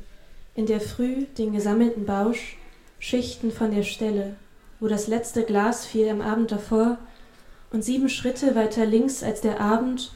In 0.55 0.65
der 0.65 0.81
Früh 0.81 1.27
den 1.37 1.53
gesammelten 1.53 2.07
Bausch, 2.07 2.57
Schichten 2.99 3.53
von 3.53 3.71
der 3.71 3.83
Stelle, 3.83 4.37
wo 4.81 4.89
das 4.89 5.07
letzte 5.07 5.45
Glas 5.45 5.87
fiel 5.87 6.09
am 6.09 6.21
Abend 6.21 6.53
davor, 6.53 6.99
und 7.71 7.83
sieben 7.83 8.09
Schritte 8.09 8.55
weiter 8.55 8.87
links 8.87 9.23
als 9.23 9.41
der 9.41 9.61
Abend, 9.61 10.13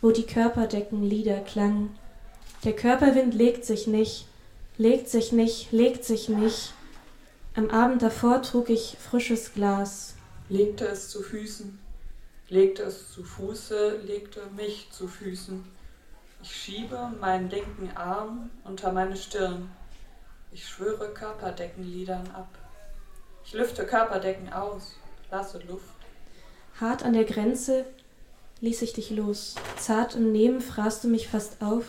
wo 0.00 0.10
die 0.10 0.26
Körperdeckenlieder 0.26 1.40
klangen. 1.40 1.96
Der 2.64 2.74
Körperwind 2.74 3.34
legt 3.34 3.64
sich 3.64 3.86
nicht, 3.86 4.26
legt 4.78 5.08
sich 5.08 5.32
nicht, 5.32 5.72
legt 5.72 6.04
sich 6.04 6.28
nicht. 6.28 6.72
Am 7.54 7.70
Abend 7.70 8.02
davor 8.02 8.42
trug 8.42 8.70
ich 8.70 8.96
frisches 8.98 9.52
Glas. 9.54 10.14
Legte 10.48 10.86
es 10.86 11.08
zu 11.08 11.22
Füßen, 11.22 11.78
legte 12.48 12.82
es 12.84 13.12
zu 13.12 13.24
Fuße, 13.24 14.00
legte 14.04 14.42
mich 14.56 14.88
zu 14.90 15.08
Füßen. 15.08 15.64
Ich 16.42 16.54
schiebe 16.54 17.10
meinen 17.20 17.50
linken 17.50 17.90
Arm 17.96 18.50
unter 18.64 18.92
meine 18.92 19.16
Stirn. 19.16 19.70
Ich 20.52 20.66
schwöre 20.68 21.12
Körperdeckenlidern 21.12 22.28
ab. 22.32 22.48
Ich 23.46 23.52
lüfte 23.52 23.86
Körperdecken 23.86 24.52
aus, 24.52 24.96
lasse 25.30 25.58
Luft. 25.60 25.94
Hart 26.80 27.04
an 27.04 27.12
der 27.12 27.24
Grenze 27.24 27.86
ließ 28.60 28.82
ich 28.82 28.92
dich 28.92 29.10
los. 29.10 29.54
Zart 29.78 30.16
im 30.16 30.32
Nehmen 30.32 30.60
fraßt 30.60 31.04
du 31.04 31.08
mich 31.08 31.28
fast 31.28 31.62
auf. 31.62 31.84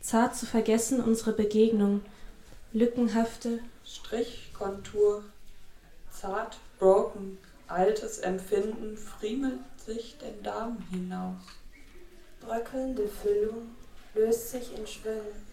Zart 0.00 0.36
zu 0.36 0.46
vergessen 0.46 1.02
unsere 1.02 1.32
Begegnung. 1.32 2.02
Lückenhafte, 2.72 3.58
Strich, 3.84 4.52
Kontur, 4.56 5.24
zart, 6.12 6.56
broken, 6.78 7.38
altes 7.66 8.18
Empfinden 8.18 8.96
friemelt 8.96 9.58
sich 9.84 10.18
den 10.18 10.40
Darm 10.44 10.78
hinaus. 10.92 11.40
Bröckelnde 12.40 13.08
Füllung 13.08 13.74
löst 14.14 14.50
sich 14.52 14.76
in 14.78 14.86
Schwüngen. 14.86 15.46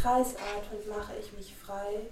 Kreisatmend 0.00 0.88
mache 0.88 1.14
ich 1.20 1.32
mich 1.32 1.52
frei. 1.56 2.06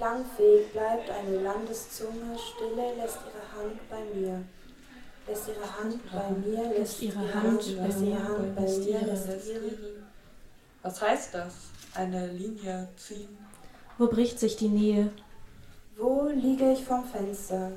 Klangfähig 0.00 0.72
bleibt 0.72 1.10
eine 1.10 1.42
Landeszunge, 1.42 2.34
Stille 2.38 2.94
lässt 2.96 3.18
ihre 3.26 3.62
Hand 3.62 3.90
bei 3.90 4.02
mir. 4.18 4.42
Lässt 5.28 5.48
ihre 5.48 5.78
Hand 5.78 6.00
bei 6.10 6.30
mir, 6.30 6.78
lässt 6.78 7.02
ihre 7.02 7.34
Hand 7.34 7.76
bei 7.76 7.86
lässt 7.86 8.00
mir, 8.00 8.08
ihre 8.12 8.24
Hand 8.24 8.56
bei 8.56 8.62
lässt 8.62 8.78
mir, 8.78 8.88
ihre. 8.88 9.04
lässt 9.04 9.48
ihre. 9.48 9.76
Was 10.82 11.02
heißt 11.02 11.34
das? 11.34 11.54
Eine 11.94 12.28
Linie 12.28 12.88
ziehen? 12.96 13.36
wo 13.98 14.06
bricht 14.06 14.38
sich 14.40 14.56
die 14.56 14.70
Nähe? 14.70 15.10
Wo 15.98 16.30
liege 16.34 16.72
ich 16.72 16.82
vom 16.82 17.04
Fenster? 17.04 17.72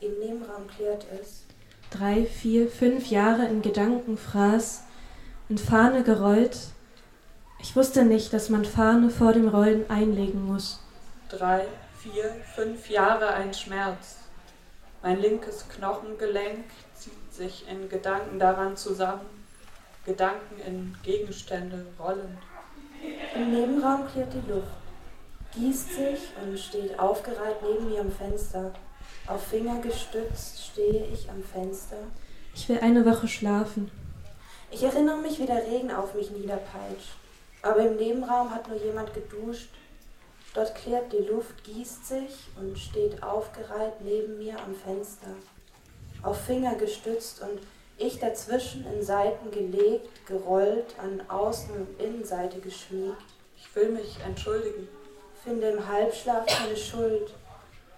Im 0.00 0.18
Nebenraum 0.20 0.66
klärt 0.74 1.04
es. 1.20 1.44
Drei, 1.90 2.24
vier, 2.24 2.66
fünf 2.68 3.10
Jahre 3.10 3.46
in 3.48 3.60
Gedanken 3.60 4.16
fraß, 4.16 4.84
in 5.50 5.58
Fahne 5.58 6.02
gerollt. 6.02 6.56
Ich 7.60 7.76
wusste 7.76 8.06
nicht, 8.06 8.32
dass 8.32 8.48
man 8.48 8.64
Fahne 8.64 9.10
vor 9.10 9.34
dem 9.34 9.48
Rollen 9.48 9.90
einlegen 9.90 10.46
muss. 10.46 10.81
Drei, 11.32 11.66
vier, 11.98 12.30
fünf 12.54 12.90
Jahre 12.90 13.28
ein 13.28 13.54
Schmerz. 13.54 14.18
Mein 15.02 15.18
linkes 15.18 15.66
Knochengelenk 15.66 16.66
zieht 16.94 17.32
sich 17.32 17.66
in 17.66 17.88
Gedanken 17.88 18.38
daran 18.38 18.76
zusammen, 18.76 19.46
Gedanken 20.04 20.60
in 20.66 20.94
Gegenstände 21.02 21.86
rollend. 21.98 22.38
Im 23.34 23.50
Nebenraum 23.50 24.06
klärt 24.08 24.34
die 24.34 24.52
Luft, 24.52 24.68
gießt 25.54 25.94
sich 25.94 26.20
und 26.42 26.58
steht 26.58 26.98
aufgereiht 26.98 27.62
neben 27.62 27.88
mir 27.88 28.02
am 28.02 28.12
Fenster. 28.12 28.70
Auf 29.26 29.46
Finger 29.46 29.80
gestützt 29.80 30.62
stehe 30.62 31.06
ich 31.06 31.30
am 31.30 31.42
Fenster. 31.42 31.96
Ich 32.54 32.68
will 32.68 32.80
eine 32.80 33.06
Woche 33.06 33.26
schlafen. 33.26 33.90
Ich 34.70 34.82
erinnere 34.82 35.16
mich, 35.16 35.38
wie 35.38 35.46
der 35.46 35.66
Regen 35.66 35.92
auf 35.92 36.14
mich 36.14 36.30
niederpeitscht. 36.30 37.16
Aber 37.62 37.78
im 37.78 37.96
Nebenraum 37.96 38.50
hat 38.50 38.68
nur 38.68 38.76
jemand 38.76 39.14
geduscht. 39.14 39.70
Dort 40.54 40.74
klärt 40.74 41.12
die 41.12 41.24
Luft, 41.28 41.64
gießt 41.64 42.06
sich 42.06 42.48
und 42.56 42.78
steht 42.78 43.22
aufgereiht 43.22 44.00
neben 44.00 44.38
mir 44.38 44.58
am 44.58 44.74
Fenster. 44.74 45.28
Auf 46.22 46.44
Finger 46.44 46.74
gestützt 46.74 47.40
und 47.40 47.60
ich 47.96 48.18
dazwischen 48.18 48.86
in 48.92 49.02
Seiten 49.02 49.50
gelegt, 49.50 50.26
gerollt, 50.26 50.94
an 50.98 51.22
Außen- 51.28 51.74
und 51.74 52.00
Innenseite 52.00 52.58
geschmiegt. 52.58 53.16
Ich 53.56 53.74
will 53.74 53.90
mich 53.90 54.18
entschuldigen. 54.26 54.88
Finde 55.42 55.68
im 55.68 55.88
Halbschlaf 55.88 56.46
keine 56.46 56.76
Schuld. 56.76 57.32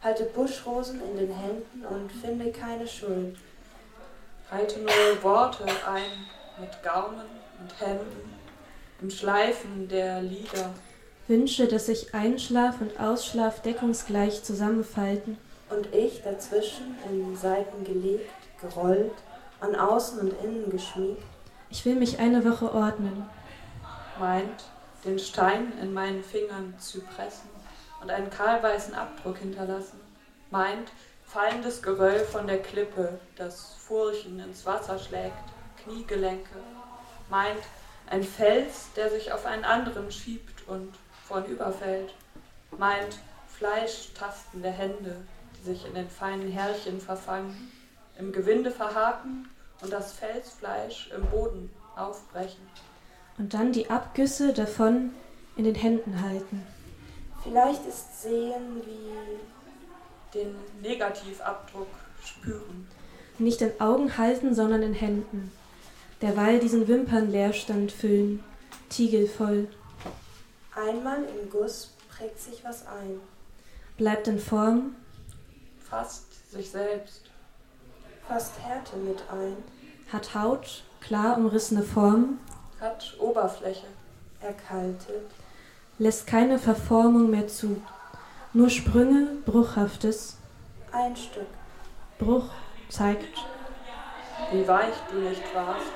Halte 0.02 0.24
Buschrosen 0.24 1.00
in 1.02 1.16
den 1.16 1.32
Händen 1.32 1.84
und 1.86 2.10
finde 2.12 2.52
keine 2.52 2.86
Schuld. 2.86 3.36
Halte 4.50 4.80
nur 4.80 5.22
Worte 5.22 5.64
ein 5.64 6.26
mit 6.60 6.70
Gaumen 6.82 7.22
und 7.60 7.80
Händen 7.80 8.34
im 9.00 9.10
Schleifen 9.10 9.88
der 9.88 10.22
Lieder. 10.22 10.70
Wünsche, 11.26 11.66
dass 11.66 11.86
sich 11.86 12.14
Einschlaf 12.14 12.80
und 12.80 13.00
Ausschlaf 13.00 13.62
deckungsgleich 13.62 14.42
zusammenfalten. 14.42 15.38
Und 15.70 15.92
ich 15.94 16.22
dazwischen 16.22 16.96
in 17.10 17.34
Seiten 17.34 17.82
gelegt, 17.84 18.30
gerollt, 18.60 19.14
an 19.60 19.74
Außen 19.74 20.18
und 20.20 20.34
Innen 20.44 20.70
geschmiegt. 20.70 21.22
Ich 21.70 21.84
will 21.86 21.94
mich 21.94 22.18
eine 22.18 22.44
Woche 22.44 22.72
ordnen. 22.72 23.26
meint, 24.18 24.64
den 25.04 25.18
Stein 25.18 25.72
in 25.80 25.92
meinen 25.92 26.22
Fingern 26.22 26.74
zu 26.78 27.00
pressen 27.00 27.48
und 28.00 28.10
einen 28.10 28.30
kahlweißen 28.30 28.94
Abdruck 28.94 29.38
hinterlassen, 29.38 29.98
meint, 30.50 30.92
fallendes 31.24 31.82
Geröll 31.82 32.20
von 32.20 32.46
der 32.46 32.62
Klippe, 32.62 33.18
das 33.36 33.74
Furchen 33.78 34.38
ins 34.38 34.64
Wasser 34.66 34.98
schlägt, 34.98 35.32
Kniegelenke, 35.82 36.60
meint, 37.28 37.62
Ein 38.06 38.22
Fels, 38.22 38.88
der 38.94 39.08
sich 39.10 39.32
auf 39.32 39.46
einen 39.46 39.64
anderen 39.64 40.12
schiebt 40.12 40.68
und 40.68 40.92
vornüberfällt, 41.34 42.14
meint 42.78 43.18
fleischtastende 43.48 44.70
Hände, 44.70 45.16
die 45.56 45.70
sich 45.70 45.86
in 45.86 45.94
den 45.94 46.08
feinen 46.08 46.50
Härchen 46.50 47.00
verfangen, 47.00 47.72
im 48.18 48.30
Gewinde 48.30 48.70
verhaken 48.70 49.48
und 49.82 49.92
das 49.92 50.12
Felsfleisch 50.12 51.10
im 51.14 51.24
Boden 51.26 51.70
aufbrechen. 51.96 52.62
Und 53.36 53.52
dann 53.52 53.72
die 53.72 53.90
Abgüsse 53.90 54.52
davon 54.52 55.10
in 55.56 55.64
den 55.64 55.74
Händen 55.74 56.22
halten. 56.22 56.64
Vielleicht 57.42 57.84
ist 57.86 58.22
Sehen 58.22 58.82
wie 58.84 60.38
den 60.38 60.54
Negativabdruck 60.82 61.88
spüren. 62.24 62.86
Nicht 63.38 63.60
in 63.60 63.80
Augen 63.80 64.16
halten, 64.16 64.54
sondern 64.54 64.82
in 64.82 64.94
Händen. 64.94 65.50
Derweil 66.22 66.60
diesen 66.60 66.86
Wimpernleerstand 66.86 67.90
füllen, 67.90 68.42
tiegelvoll. 68.88 69.68
Einmal 70.74 71.24
im 71.24 71.50
Guss 71.50 71.92
prägt 72.16 72.40
sich 72.40 72.64
was 72.64 72.86
ein. 72.86 73.20
Bleibt 73.96 74.28
in 74.28 74.38
Form, 74.38 74.96
Fast 75.88 76.50
sich 76.50 76.70
selbst. 76.70 77.22
Fast 78.26 78.58
Härte 78.60 78.96
mit 78.96 79.22
ein. 79.30 79.56
hat 80.12 80.34
Haut, 80.34 80.82
klar 81.00 81.36
umrissene 81.36 81.82
Form, 81.82 82.38
hat 82.80 83.14
Oberfläche. 83.20 83.86
Erkaltet. 84.40 85.30
lässt 85.98 86.26
keine 86.26 86.58
Verformung 86.58 87.30
mehr 87.30 87.48
zu. 87.48 87.80
Nur 88.52 88.68
Sprünge, 88.70 89.28
Bruchhaftes. 89.46 90.36
Ein 90.92 91.16
Stück. 91.16 91.46
Bruch 92.18 92.46
zeigt, 92.88 93.36
Wie 94.52 94.66
weich 94.68 94.94
du 95.10 95.18
nicht 95.18 95.42
warst, 95.54 95.86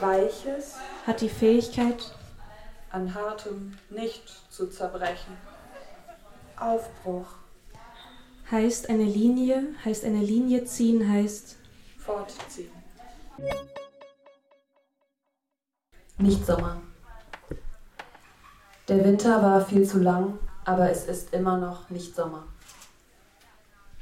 Weiches. 0.00 0.74
hat 1.06 1.20
die 1.20 1.28
Fähigkeit, 1.28 2.14
an 2.90 3.14
hartem 3.14 3.76
nicht 3.90 4.28
zu 4.50 4.68
zerbrechen. 4.68 5.36
Aufbruch. 6.58 7.26
heißt 8.50 8.88
eine 8.88 9.04
Linie, 9.04 9.74
heißt 9.84 10.04
eine 10.04 10.20
Linie 10.20 10.64
ziehen, 10.64 11.10
heißt 11.10 11.56
Fortziehen. 11.98 12.70
Nicht 16.18 16.46
Sommer. 16.46 16.80
Der 18.88 19.04
Winter 19.04 19.42
war 19.42 19.60
viel 19.66 19.86
zu 19.86 19.98
lang, 19.98 20.38
aber 20.64 20.90
es 20.90 21.06
ist 21.06 21.34
immer 21.34 21.58
noch 21.58 21.90
nicht 21.90 22.14
Sommer. 22.14 22.44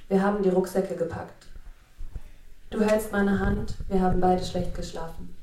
Wir 0.09 0.23
haben 0.23 0.43
die 0.43 0.51
Rucksäcke 0.51 0.95
gepackt. 0.95 1.47
Du 2.71 2.81
hältst 2.81 3.11
meine 3.11 3.41
Hand, 3.41 3.75
wir 3.89 4.01
haben 4.01 4.21
beide 4.21 4.45
schlecht 4.45 4.75
geschlafen. 4.75 5.34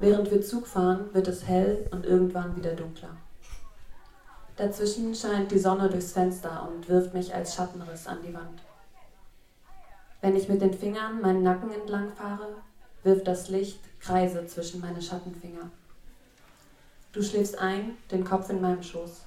Während 0.00 0.30
wir 0.30 0.40
Zug 0.40 0.66
fahren, 0.66 1.12
wird 1.12 1.28
es 1.28 1.46
hell 1.46 1.86
und 1.90 2.06
irgendwann 2.06 2.56
wieder 2.56 2.72
dunkler. 2.72 3.14
Dazwischen 4.56 5.14
scheint 5.14 5.50
die 5.50 5.58
Sonne 5.58 5.90
durchs 5.90 6.12
Fenster 6.12 6.66
und 6.66 6.88
wirft 6.88 7.12
mich 7.12 7.34
als 7.34 7.54
Schattenriss 7.54 8.06
an 8.06 8.18
die 8.26 8.32
Wand. 8.32 8.62
Wenn 10.22 10.36
ich 10.36 10.48
mit 10.48 10.62
den 10.62 10.72
Fingern 10.72 11.20
meinen 11.20 11.42
Nacken 11.42 11.70
entlang 11.70 12.10
fahre, 12.12 12.48
wirft 13.02 13.26
das 13.26 13.50
Licht 13.50 13.80
Kreise 14.00 14.46
zwischen 14.46 14.80
meine 14.80 15.02
Schattenfinger. 15.02 15.70
Du 17.12 17.22
schläfst 17.22 17.58
ein, 17.58 17.98
den 18.10 18.24
Kopf 18.24 18.48
in 18.48 18.62
meinem 18.62 18.82
Schoß. 18.82 19.22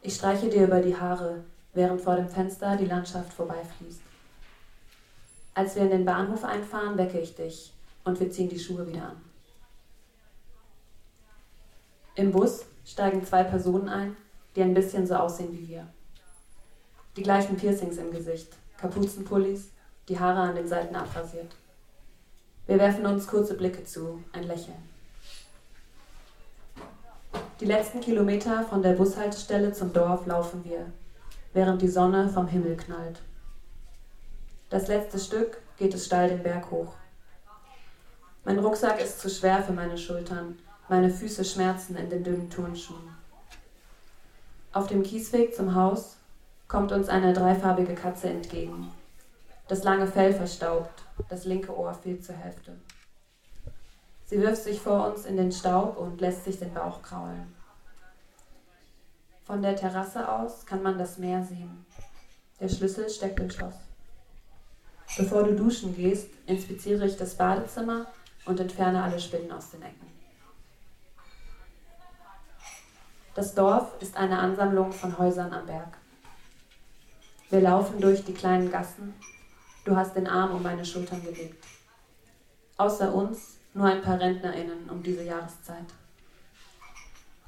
Ich 0.00 0.16
streiche 0.16 0.48
dir 0.48 0.64
über 0.64 0.80
die 0.80 0.96
Haare, 0.96 1.44
während 1.72 2.00
vor 2.00 2.16
dem 2.16 2.28
Fenster 2.28 2.76
die 2.76 2.86
Landschaft 2.86 3.32
vorbeifließt. 3.32 4.00
Als 5.54 5.76
wir 5.76 5.82
in 5.82 5.90
den 5.90 6.04
Bahnhof 6.04 6.42
einfahren, 6.42 6.98
wecke 6.98 7.20
ich 7.20 7.36
dich 7.36 7.72
und 8.04 8.18
wir 8.18 8.30
ziehen 8.30 8.48
die 8.48 8.58
Schuhe 8.58 8.86
wieder 8.88 9.02
an. 9.02 9.31
Im 12.14 12.30
Bus 12.30 12.66
steigen 12.84 13.24
zwei 13.24 13.42
Personen 13.42 13.88
ein, 13.88 14.16
die 14.54 14.62
ein 14.62 14.74
bisschen 14.74 15.06
so 15.06 15.14
aussehen 15.14 15.52
wie 15.52 15.68
wir. 15.68 15.86
Die 17.16 17.22
gleichen 17.22 17.56
Piercings 17.56 17.96
im 17.96 18.10
Gesicht, 18.10 18.52
Kapuzenpullis, 18.76 19.70
die 20.08 20.18
Haare 20.18 20.40
an 20.40 20.54
den 20.54 20.68
Seiten 20.68 20.94
abrasiert. 20.94 21.54
Wir 22.66 22.78
werfen 22.78 23.06
uns 23.06 23.26
kurze 23.26 23.54
Blicke 23.54 23.84
zu, 23.84 24.22
ein 24.32 24.44
Lächeln. 24.44 24.90
Die 27.60 27.64
letzten 27.64 28.00
Kilometer 28.00 28.64
von 28.64 28.82
der 28.82 28.92
Bushaltestelle 28.92 29.72
zum 29.72 29.94
Dorf 29.94 30.26
laufen 30.26 30.64
wir, 30.64 30.92
während 31.54 31.80
die 31.80 31.88
Sonne 31.88 32.28
vom 32.28 32.46
Himmel 32.46 32.76
knallt. 32.76 33.20
Das 34.68 34.86
letzte 34.88 35.18
Stück 35.18 35.58
geht 35.78 35.94
es 35.94 36.04
steil 36.04 36.28
den 36.28 36.42
Berg 36.42 36.70
hoch. 36.70 36.92
Mein 38.44 38.58
Rucksack 38.58 39.00
ist 39.00 39.20
zu 39.20 39.30
schwer 39.30 39.62
für 39.62 39.72
meine 39.72 39.96
Schultern, 39.96 40.58
meine 40.92 41.08
Füße 41.08 41.42
schmerzen 41.42 41.96
in 41.96 42.10
den 42.10 42.22
dünnen 42.22 42.50
Turnschuhen. 42.50 43.16
Auf 44.74 44.88
dem 44.88 45.02
Kiesweg 45.02 45.54
zum 45.54 45.74
Haus 45.74 46.18
kommt 46.68 46.92
uns 46.92 47.08
eine 47.08 47.32
dreifarbige 47.32 47.94
Katze 47.94 48.28
entgegen. 48.28 48.92
Das 49.68 49.84
lange 49.84 50.06
Fell 50.06 50.34
verstaubt, 50.34 51.02
das 51.30 51.46
linke 51.46 51.74
Ohr 51.74 51.94
fehlt 51.94 52.22
zur 52.22 52.34
Hälfte. 52.34 52.76
Sie 54.26 54.38
wirft 54.38 54.64
sich 54.64 54.82
vor 54.82 55.10
uns 55.10 55.24
in 55.24 55.38
den 55.38 55.50
Staub 55.50 55.96
und 55.96 56.20
lässt 56.20 56.44
sich 56.44 56.58
den 56.58 56.74
Bauch 56.74 57.00
kraulen. 57.00 57.54
Von 59.44 59.62
der 59.62 59.76
Terrasse 59.76 60.30
aus 60.30 60.66
kann 60.66 60.82
man 60.82 60.98
das 60.98 61.16
Meer 61.16 61.42
sehen. 61.42 61.86
Der 62.60 62.68
Schlüssel 62.68 63.08
steckt 63.08 63.40
im 63.40 63.50
Schloss. 63.50 63.76
Bevor 65.16 65.44
du 65.44 65.56
duschen 65.56 65.96
gehst, 65.96 66.28
inspiziere 66.44 67.06
ich 67.06 67.16
das 67.16 67.34
Badezimmer 67.34 68.08
und 68.44 68.60
entferne 68.60 69.02
alle 69.02 69.18
Spinnen 69.18 69.52
aus 69.52 69.70
den 69.70 69.80
Ecken. 69.80 70.21
Das 73.34 73.54
Dorf 73.54 73.92
ist 74.00 74.14
eine 74.14 74.38
Ansammlung 74.38 74.92
von 74.92 75.16
Häusern 75.16 75.54
am 75.54 75.64
Berg. 75.64 75.96
Wir 77.48 77.62
laufen 77.62 77.98
durch 77.98 78.24
die 78.24 78.34
kleinen 78.34 78.70
Gassen. 78.70 79.14
Du 79.86 79.96
hast 79.96 80.14
den 80.14 80.26
Arm 80.26 80.54
um 80.54 80.62
meine 80.62 80.84
Schultern 80.84 81.24
gelegt. 81.24 81.64
Außer 82.76 83.14
uns 83.14 83.56
nur 83.72 83.86
ein 83.86 84.02
paar 84.02 84.20
RentnerInnen 84.20 84.90
um 84.90 85.02
diese 85.02 85.22
Jahreszeit. 85.22 85.86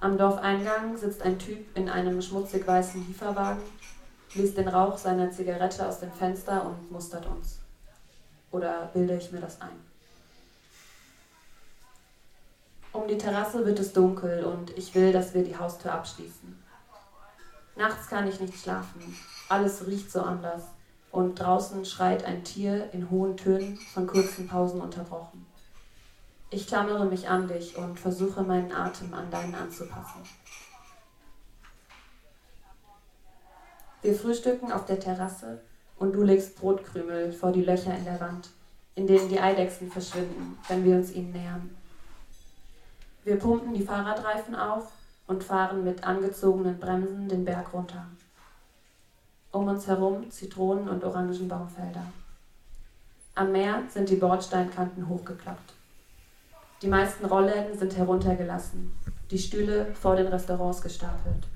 Am 0.00 0.16
Dorfeingang 0.16 0.96
sitzt 0.96 1.20
ein 1.20 1.38
Typ 1.38 1.76
in 1.76 1.90
einem 1.90 2.22
schmutzig 2.22 2.66
weißen 2.66 3.06
Lieferwagen, 3.06 3.62
liest 4.32 4.56
den 4.56 4.68
Rauch 4.68 4.96
seiner 4.96 5.30
Zigarette 5.32 5.86
aus 5.86 6.00
dem 6.00 6.12
Fenster 6.12 6.64
und 6.64 6.90
mustert 6.90 7.26
uns. 7.26 7.58
Oder 8.50 8.90
bilde 8.94 9.18
ich 9.18 9.30
mir 9.32 9.40
das 9.40 9.60
ein? 9.60 9.93
Um 12.94 13.08
die 13.08 13.18
Terrasse 13.18 13.66
wird 13.66 13.80
es 13.80 13.92
dunkel 13.92 14.44
und 14.44 14.70
ich 14.78 14.94
will, 14.94 15.12
dass 15.12 15.34
wir 15.34 15.42
die 15.42 15.58
Haustür 15.58 15.92
abschließen. 15.92 16.56
Nachts 17.74 18.06
kann 18.08 18.28
ich 18.28 18.38
nicht 18.38 18.54
schlafen. 18.56 19.16
Alles 19.48 19.84
riecht 19.84 20.12
so 20.12 20.22
anders. 20.22 20.62
Und 21.10 21.40
draußen 21.40 21.84
schreit 21.84 22.24
ein 22.24 22.44
Tier 22.44 22.90
in 22.92 23.10
hohen 23.10 23.36
Tönen, 23.36 23.76
von 23.76 24.06
kurzen 24.06 24.46
Pausen 24.46 24.80
unterbrochen. 24.80 25.44
Ich 26.50 26.68
klammere 26.68 27.04
mich 27.06 27.28
an 27.28 27.48
dich 27.48 27.76
und 27.76 27.98
versuche 27.98 28.42
meinen 28.42 28.70
Atem 28.70 29.12
an 29.12 29.28
deinen 29.28 29.56
anzupassen. 29.56 30.22
Wir 34.02 34.14
frühstücken 34.14 34.70
auf 34.70 34.86
der 34.86 35.00
Terrasse 35.00 35.60
und 35.98 36.12
du 36.12 36.22
legst 36.22 36.56
Brotkrümel 36.60 37.32
vor 37.32 37.50
die 37.50 37.64
Löcher 37.64 37.96
in 37.96 38.04
der 38.04 38.20
Wand, 38.20 38.50
in 38.94 39.08
denen 39.08 39.28
die 39.28 39.40
Eidechsen 39.40 39.90
verschwinden, 39.90 40.58
wenn 40.68 40.84
wir 40.84 40.94
uns 40.94 41.10
ihnen 41.10 41.32
nähern. 41.32 41.76
Wir 43.24 43.38
pumpen 43.38 43.72
die 43.72 43.82
Fahrradreifen 43.82 44.54
auf 44.54 44.92
und 45.26 45.42
fahren 45.42 45.82
mit 45.82 46.04
angezogenen 46.04 46.78
Bremsen 46.78 47.26
den 47.26 47.46
Berg 47.46 47.72
runter. 47.72 48.06
Um 49.50 49.66
uns 49.66 49.86
herum 49.86 50.30
Zitronen- 50.30 50.90
und 50.90 51.02
Orangenbaumfelder. 51.04 52.04
Am 53.34 53.52
Meer 53.52 53.82
sind 53.88 54.10
die 54.10 54.16
Bordsteinkanten 54.16 55.08
hochgeklappt. 55.08 55.72
Die 56.82 56.86
meisten 56.86 57.24
Rollläden 57.24 57.78
sind 57.78 57.96
heruntergelassen, 57.96 58.92
die 59.30 59.38
Stühle 59.38 59.94
vor 59.94 60.16
den 60.16 60.26
Restaurants 60.26 60.82
gestapelt. 60.82 61.46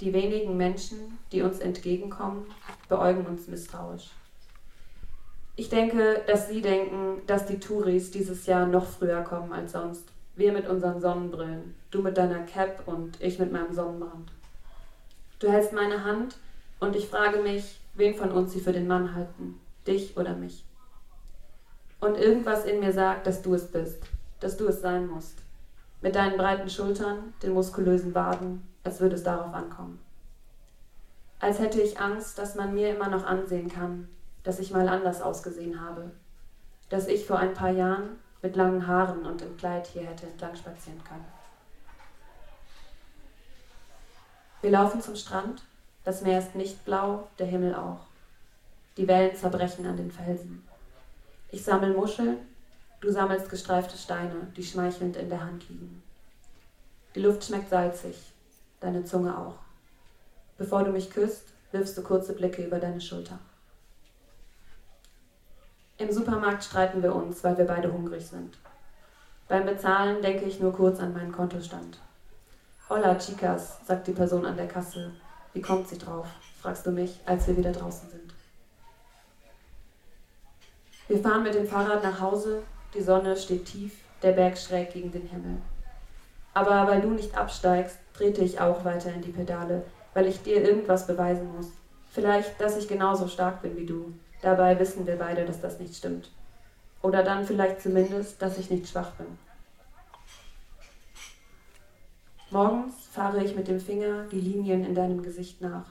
Die 0.00 0.14
wenigen 0.14 0.56
Menschen, 0.56 1.18
die 1.32 1.42
uns 1.42 1.58
entgegenkommen, 1.58 2.46
beäugen 2.88 3.26
uns 3.26 3.46
misstrauisch. 3.46 4.10
Ich 5.54 5.68
denke, 5.68 6.22
dass 6.26 6.48
Sie 6.48 6.62
denken, 6.62 7.20
dass 7.26 7.44
die 7.44 7.60
Touris 7.60 8.10
dieses 8.10 8.46
Jahr 8.46 8.66
noch 8.66 8.86
früher 8.86 9.22
kommen 9.22 9.52
als 9.52 9.72
sonst. 9.72 10.15
Wir 10.36 10.52
mit 10.52 10.68
unseren 10.68 11.00
Sonnenbrillen, 11.00 11.74
du 11.90 12.02
mit 12.02 12.18
deiner 12.18 12.40
Cap 12.40 12.82
und 12.86 13.18
ich 13.22 13.38
mit 13.38 13.50
meinem 13.50 13.72
Sonnenbrand. 13.72 14.30
Du 15.38 15.50
hältst 15.50 15.72
meine 15.72 16.04
Hand 16.04 16.36
und 16.78 16.94
ich 16.94 17.08
frage 17.08 17.38
mich, 17.38 17.80
wen 17.94 18.14
von 18.14 18.30
uns 18.30 18.52
sie 18.52 18.60
für 18.60 18.72
den 18.72 18.86
Mann 18.86 19.14
halten, 19.14 19.58
dich 19.86 20.14
oder 20.18 20.34
mich. 20.34 20.62
Und 22.00 22.18
irgendwas 22.18 22.66
in 22.66 22.80
mir 22.80 22.92
sagt, 22.92 23.26
dass 23.26 23.40
du 23.40 23.54
es 23.54 23.66
bist, 23.68 24.02
dass 24.40 24.58
du 24.58 24.68
es 24.68 24.82
sein 24.82 25.06
musst. 25.06 25.38
Mit 26.02 26.14
deinen 26.14 26.36
breiten 26.36 26.68
Schultern, 26.68 27.32
den 27.42 27.54
muskulösen 27.54 28.14
Waden, 28.14 28.68
als 28.84 29.00
würde 29.00 29.14
es 29.14 29.22
darauf 29.22 29.54
ankommen. 29.54 29.98
Als 31.40 31.58
hätte 31.58 31.80
ich 31.80 31.98
Angst, 31.98 32.38
dass 32.38 32.54
man 32.56 32.74
mir 32.74 32.94
immer 32.94 33.08
noch 33.08 33.24
ansehen 33.24 33.70
kann, 33.70 34.08
dass 34.42 34.58
ich 34.58 34.70
mal 34.70 34.88
anders 34.88 35.22
ausgesehen 35.22 35.80
habe, 35.80 36.10
dass 36.90 37.08
ich 37.08 37.26
vor 37.26 37.38
ein 37.38 37.54
paar 37.54 37.70
Jahren 37.70 38.18
mit 38.42 38.56
langen 38.56 38.86
Haaren 38.86 39.24
und 39.26 39.42
im 39.42 39.56
Kleid 39.56 39.86
hier 39.86 40.02
hätte 40.02 40.26
entlang 40.26 40.54
spazieren 40.54 41.02
können. 41.04 41.24
Wir 44.62 44.70
laufen 44.70 45.00
zum 45.00 45.16
Strand. 45.16 45.62
Das 46.04 46.22
Meer 46.22 46.38
ist 46.38 46.54
nicht 46.54 46.84
blau, 46.84 47.28
der 47.38 47.46
Himmel 47.46 47.74
auch. 47.74 48.00
Die 48.96 49.06
Wellen 49.08 49.36
zerbrechen 49.36 49.86
an 49.86 49.96
den 49.96 50.10
Felsen. 50.10 50.66
Ich 51.50 51.64
sammle 51.64 51.92
Muscheln, 51.92 52.38
du 53.00 53.10
sammelst 53.10 53.50
gestreifte 53.50 53.98
Steine, 53.98 54.52
die 54.56 54.64
schmeichelnd 54.64 55.16
in 55.16 55.28
der 55.28 55.40
Hand 55.40 55.68
liegen. 55.68 56.02
Die 57.14 57.20
Luft 57.20 57.44
schmeckt 57.44 57.70
salzig, 57.70 58.16
deine 58.80 59.04
Zunge 59.04 59.36
auch. 59.36 59.58
Bevor 60.58 60.84
du 60.84 60.92
mich 60.92 61.10
küsst, 61.10 61.44
wirfst 61.72 61.96
du 61.98 62.02
kurze 62.02 62.32
Blicke 62.32 62.64
über 62.64 62.78
deine 62.78 63.00
Schulter. 63.00 63.38
Im 65.98 66.12
Supermarkt 66.12 66.62
streiten 66.62 67.02
wir 67.02 67.14
uns, 67.14 67.42
weil 67.42 67.56
wir 67.56 67.64
beide 67.64 67.90
hungrig 67.90 68.26
sind. 68.26 68.58
Beim 69.48 69.64
Bezahlen 69.64 70.20
denke 70.20 70.44
ich 70.44 70.60
nur 70.60 70.74
kurz 70.74 71.00
an 71.00 71.14
meinen 71.14 71.32
Kontostand. 71.32 71.98
Hola, 72.90 73.14
Chicas, 73.14 73.78
sagt 73.86 74.06
die 74.06 74.12
Person 74.12 74.44
an 74.44 74.58
der 74.58 74.68
Kasse. 74.68 75.12
Wie 75.54 75.62
kommt 75.62 75.88
sie 75.88 75.96
drauf? 75.96 76.26
fragst 76.60 76.84
du 76.84 76.90
mich, 76.90 77.20
als 77.24 77.46
wir 77.46 77.56
wieder 77.56 77.72
draußen 77.72 78.10
sind. 78.10 78.34
Wir 81.08 81.18
fahren 81.18 81.44
mit 81.44 81.54
dem 81.54 81.66
Fahrrad 81.66 82.02
nach 82.02 82.20
Hause, 82.20 82.62
die 82.92 83.02
Sonne 83.02 83.34
steht 83.34 83.64
tief, 83.64 83.94
der 84.22 84.32
Berg 84.32 84.58
schräg 84.58 84.92
gegen 84.92 85.12
den 85.12 85.26
Himmel. 85.28 85.62
Aber 86.52 86.86
weil 86.88 87.00
du 87.00 87.10
nicht 87.10 87.38
absteigst, 87.38 87.96
trete 88.12 88.42
ich 88.42 88.60
auch 88.60 88.84
weiter 88.84 89.14
in 89.14 89.22
die 89.22 89.32
Pedale, 89.32 89.82
weil 90.12 90.26
ich 90.26 90.42
dir 90.42 90.60
irgendwas 90.60 91.06
beweisen 91.06 91.56
muss. 91.56 91.68
Vielleicht, 92.12 92.60
dass 92.60 92.76
ich 92.76 92.86
genauso 92.86 93.28
stark 93.28 93.62
bin 93.62 93.76
wie 93.76 93.86
du, 93.86 94.12
Dabei 94.42 94.78
wissen 94.78 95.06
wir 95.06 95.16
beide, 95.16 95.44
dass 95.44 95.60
das 95.60 95.78
nicht 95.78 95.96
stimmt. 95.96 96.30
Oder 97.02 97.22
dann 97.22 97.44
vielleicht 97.44 97.80
zumindest, 97.80 98.40
dass 98.42 98.58
ich 98.58 98.70
nicht 98.70 98.88
schwach 98.88 99.12
bin. 99.12 99.26
Morgens 102.50 102.94
fahre 103.10 103.42
ich 103.42 103.56
mit 103.56 103.68
dem 103.68 103.80
Finger 103.80 104.24
die 104.30 104.40
Linien 104.40 104.84
in 104.84 104.94
deinem 104.94 105.22
Gesicht 105.22 105.60
nach, 105.60 105.86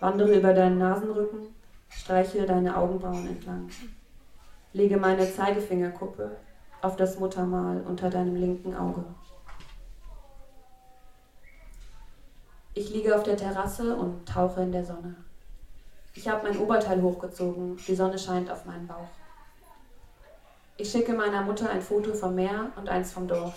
wandere 0.00 0.36
über 0.36 0.52
deinen 0.52 0.78
Nasenrücken, 0.78 1.54
streiche 1.88 2.44
deine 2.44 2.76
Augenbrauen 2.76 3.26
entlang, 3.26 3.68
lege 4.72 4.96
meine 4.96 5.32
Zeigefingerkuppe 5.32 6.36
auf 6.82 6.96
das 6.96 7.18
Muttermal 7.18 7.82
unter 7.82 8.10
deinem 8.10 8.36
linken 8.36 8.74
Auge. 8.74 9.04
Ich 12.74 12.90
liege 12.90 13.16
auf 13.16 13.22
der 13.22 13.36
Terrasse 13.36 13.96
und 13.96 14.28
tauche 14.28 14.62
in 14.62 14.72
der 14.72 14.84
Sonne. 14.84 15.14
Ich 16.16 16.26
habe 16.26 16.48
mein 16.48 16.58
Oberteil 16.58 17.02
hochgezogen, 17.02 17.76
die 17.86 17.94
Sonne 17.94 18.18
scheint 18.18 18.50
auf 18.50 18.64
meinen 18.64 18.86
Bauch. 18.86 19.10
Ich 20.78 20.90
schicke 20.90 21.12
meiner 21.12 21.42
Mutter 21.42 21.68
ein 21.68 21.82
Foto 21.82 22.14
vom 22.14 22.34
Meer 22.34 22.70
und 22.76 22.88
eins 22.88 23.12
vom 23.12 23.28
Dorf, 23.28 23.54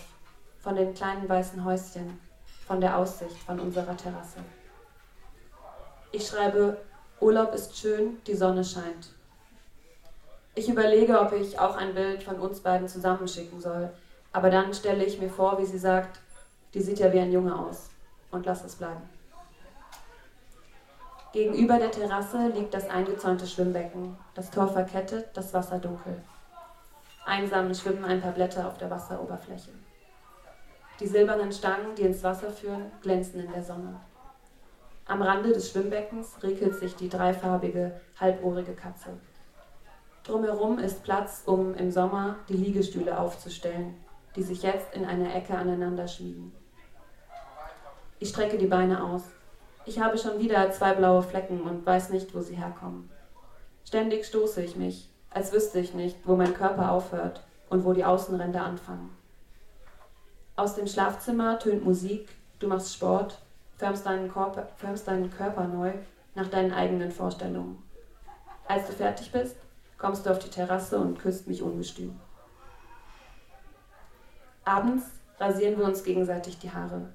von 0.59 0.75
den 0.75 0.93
kleinen 0.93 1.27
weißen 1.27 1.63
Häuschen, 1.63 2.19
von 2.67 2.81
der 2.81 2.97
Aussicht 2.97 3.37
von 3.37 3.61
unserer 3.61 3.95
Terrasse. 3.95 4.39
Ich 6.11 6.27
schreibe, 6.27 6.77
Urlaub 7.21 7.53
ist 7.53 7.77
schön, 7.77 8.21
die 8.27 8.35
Sonne 8.35 8.65
scheint. 8.65 9.13
Ich 10.53 10.67
überlege, 10.67 11.17
ob 11.21 11.31
ich 11.31 11.57
auch 11.57 11.77
ein 11.77 11.95
Bild 11.95 12.23
von 12.23 12.41
uns 12.41 12.59
beiden 12.59 12.89
zusammenschicken 12.89 13.61
soll, 13.61 13.89
aber 14.33 14.49
dann 14.49 14.73
stelle 14.73 15.05
ich 15.05 15.17
mir 15.17 15.29
vor, 15.29 15.59
wie 15.59 15.65
sie 15.65 15.79
sagt, 15.79 16.19
die 16.73 16.81
sieht 16.81 16.99
ja 16.99 17.13
wie 17.13 17.19
ein 17.19 17.31
Junge 17.31 17.57
aus 17.57 17.89
und 18.31 18.45
lass 18.45 18.65
es 18.65 18.75
bleiben. 18.75 19.18
Gegenüber 21.31 21.77
der 21.77 21.91
Terrasse 21.91 22.47
liegt 22.47 22.73
das 22.73 22.89
eingezäunte 22.89 23.45
Schwimmbecken, 23.45 24.17
das 24.33 24.49
Tor 24.49 24.67
verkettet, 24.67 25.27
das 25.35 25.53
Wasser 25.53 25.77
dunkel. 25.77 26.23
Einsam 27.23 27.71
schwimmen 27.75 28.03
ein 28.03 28.19
paar 28.19 28.31
Blätter 28.31 28.67
auf 28.67 28.79
der 28.79 28.89
Wasseroberfläche. 28.89 29.69
Die 30.99 31.07
silbernen 31.07 31.51
Stangen, 31.51 31.93
die 31.95 32.01
ins 32.01 32.23
Wasser 32.23 32.49
führen, 32.49 32.91
glänzen 33.01 33.41
in 33.41 33.51
der 33.51 33.63
Sonne. 33.63 33.99
Am 35.05 35.21
Rande 35.21 35.53
des 35.53 35.69
Schwimmbeckens 35.69 36.41
regelt 36.41 36.75
sich 36.75 36.95
die 36.95 37.09
dreifarbige, 37.09 38.01
halbohrige 38.19 38.73
Katze. 38.73 39.11
Drumherum 40.23 40.79
ist 40.79 41.03
Platz, 41.03 41.43
um 41.45 41.75
im 41.75 41.91
Sommer 41.91 42.37
die 42.49 42.57
Liegestühle 42.57 43.19
aufzustellen, 43.19 43.93
die 44.35 44.43
sich 44.43 44.63
jetzt 44.63 44.95
in 44.95 45.05
einer 45.05 45.35
Ecke 45.35 45.55
aneinander 45.55 46.07
schmiegen. 46.07 46.51
Ich 48.17 48.29
strecke 48.29 48.57
die 48.57 48.67
Beine 48.67 49.03
aus. 49.03 49.23
Ich 49.85 49.99
habe 49.99 50.17
schon 50.17 50.39
wieder 50.39 50.69
zwei 50.71 50.93
blaue 50.93 51.23
Flecken 51.23 51.61
und 51.61 51.85
weiß 51.85 52.09
nicht, 52.09 52.33
wo 52.35 52.41
sie 52.41 52.55
herkommen. 52.55 53.09
Ständig 53.85 54.25
stoße 54.25 54.61
ich 54.61 54.75
mich, 54.75 55.09
als 55.29 55.51
wüsste 55.51 55.79
ich 55.79 55.93
nicht, 55.93 56.17
wo 56.25 56.35
mein 56.35 56.53
Körper 56.53 56.91
aufhört 56.91 57.41
und 57.69 57.85
wo 57.85 57.93
die 57.93 58.05
Außenränder 58.05 58.63
anfangen. 58.63 59.15
Aus 60.55 60.75
dem 60.75 60.87
Schlafzimmer 60.87 61.57
tönt 61.57 61.85
Musik, 61.85 62.27
du 62.59 62.67
machst 62.67 62.93
Sport, 62.93 63.39
förmst 63.77 64.05
deinen, 64.05 64.31
Körper, 64.31 64.67
förmst 64.77 65.07
deinen 65.07 65.31
Körper 65.31 65.65
neu 65.65 65.93
nach 66.35 66.47
deinen 66.47 66.73
eigenen 66.73 67.11
Vorstellungen. 67.11 67.81
Als 68.67 68.85
du 68.87 68.93
fertig 68.93 69.31
bist, 69.31 69.55
kommst 69.97 70.25
du 70.25 70.29
auf 70.29 70.39
die 70.39 70.49
Terrasse 70.49 70.99
und 70.99 71.17
küsst 71.17 71.47
mich 71.47 71.63
ungestüm. 71.63 72.19
Abends 74.65 75.05
rasieren 75.39 75.79
wir 75.79 75.85
uns 75.85 76.03
gegenseitig 76.03 76.59
die 76.59 76.71
Haare. 76.71 77.09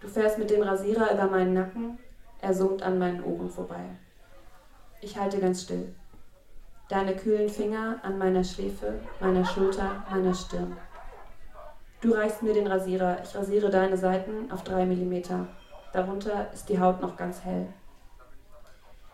Du 0.00 0.08
fährst 0.08 0.38
mit 0.38 0.50
dem 0.50 0.62
Rasierer 0.62 1.12
über 1.14 1.26
meinen 1.26 1.54
Nacken, 1.54 1.98
er 2.40 2.52
summt 2.52 2.82
an 2.82 2.98
meinen 2.98 3.24
Ohren 3.24 3.48
vorbei. 3.48 3.84
Ich 5.00 5.16
halte 5.18 5.38
ganz 5.38 5.62
still. 5.62 5.94
Deine 6.88 7.16
kühlen 7.16 7.48
Finger 7.48 7.98
an 8.02 8.18
meiner 8.18 8.44
Schläfe, 8.44 9.00
meiner 9.20 9.44
Schulter, 9.44 10.04
meiner 10.10 10.34
Stirn. 10.34 10.76
Du 12.02 12.12
reichst 12.12 12.42
mir 12.42 12.52
den 12.52 12.66
Rasierer, 12.66 13.18
ich 13.24 13.34
rasiere 13.34 13.70
deine 13.70 13.96
Seiten 13.96 14.50
auf 14.52 14.64
drei 14.64 14.84
Millimeter. 14.84 15.46
Darunter 15.92 16.52
ist 16.52 16.68
die 16.68 16.78
Haut 16.78 17.00
noch 17.00 17.16
ganz 17.16 17.42
hell. 17.42 17.66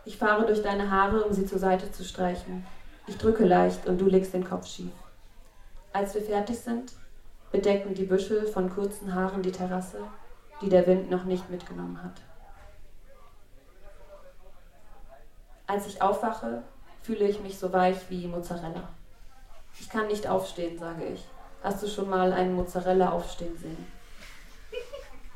Ich 0.05 0.19
fahre 0.19 0.45
durch 0.47 0.63
deine 0.63 0.91
Haare, 0.91 1.23
um 1.25 1.33
sie 1.33 1.47
zur 1.47 1.61
Seite 1.61 1.93
zu 1.93 2.05
streichen. 2.05 2.67
Ich 3.07 3.19
drücke 3.19 3.45
leicht 3.45 3.87
und 3.87 4.01
du 4.01 4.07
legst 4.07 4.35
den 4.35 4.45
Kopf 4.45 4.67
schief. 4.67 4.93
Als 5.93 6.15
wir 6.15 6.23
fertig 6.23 6.59
sind, 6.59 6.93
bedecken 7.53 7.95
die 7.95 8.05
Büschel 8.05 8.47
von 8.47 8.69
kurzen 8.69 9.15
Haaren 9.15 9.43
die 9.43 9.53
Terrasse 9.53 9.99
die 10.63 10.69
der 10.69 10.87
Wind 10.87 11.11
noch 11.11 11.25
nicht 11.25 11.51
mitgenommen 11.51 12.03
hat. 12.03 12.23
Als 15.67 15.87
ich 15.87 16.01
aufwache, 16.01 16.63
fühle 17.03 17.27
ich 17.27 17.41
mich 17.41 17.59
so 17.59 17.73
weich 17.73 17.99
wie 18.09 18.27
Mozzarella. 18.29 18.89
Ich 19.79 19.89
kann 19.89 20.07
nicht 20.07 20.27
aufstehen, 20.27 20.79
sage 20.79 21.05
ich. 21.05 21.27
Hast 21.63 21.83
du 21.83 21.89
schon 21.89 22.09
mal 22.09 22.33
einen 22.33 22.55
Mozzarella 22.55 23.11
aufstehen 23.11 23.57
sehen? 23.57 23.87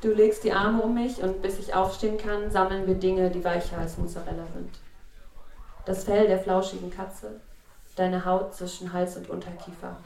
Du 0.00 0.12
legst 0.12 0.44
die 0.44 0.52
Arme 0.52 0.82
um 0.82 0.94
mich 0.94 1.22
und 1.22 1.42
bis 1.42 1.58
ich 1.58 1.74
aufstehen 1.74 2.18
kann, 2.18 2.50
sammeln 2.50 2.86
wir 2.86 2.94
Dinge, 2.94 3.30
die 3.30 3.42
weicher 3.42 3.78
als 3.78 3.96
Mozzarella 3.96 4.46
sind. 4.54 4.78
Das 5.84 6.04
Fell 6.04 6.26
der 6.26 6.38
flauschigen 6.38 6.90
Katze, 6.90 7.40
deine 7.96 8.24
Haut 8.24 8.54
zwischen 8.54 8.92
Hals 8.92 9.16
und 9.16 9.30
Unterkiefer. 9.30 9.96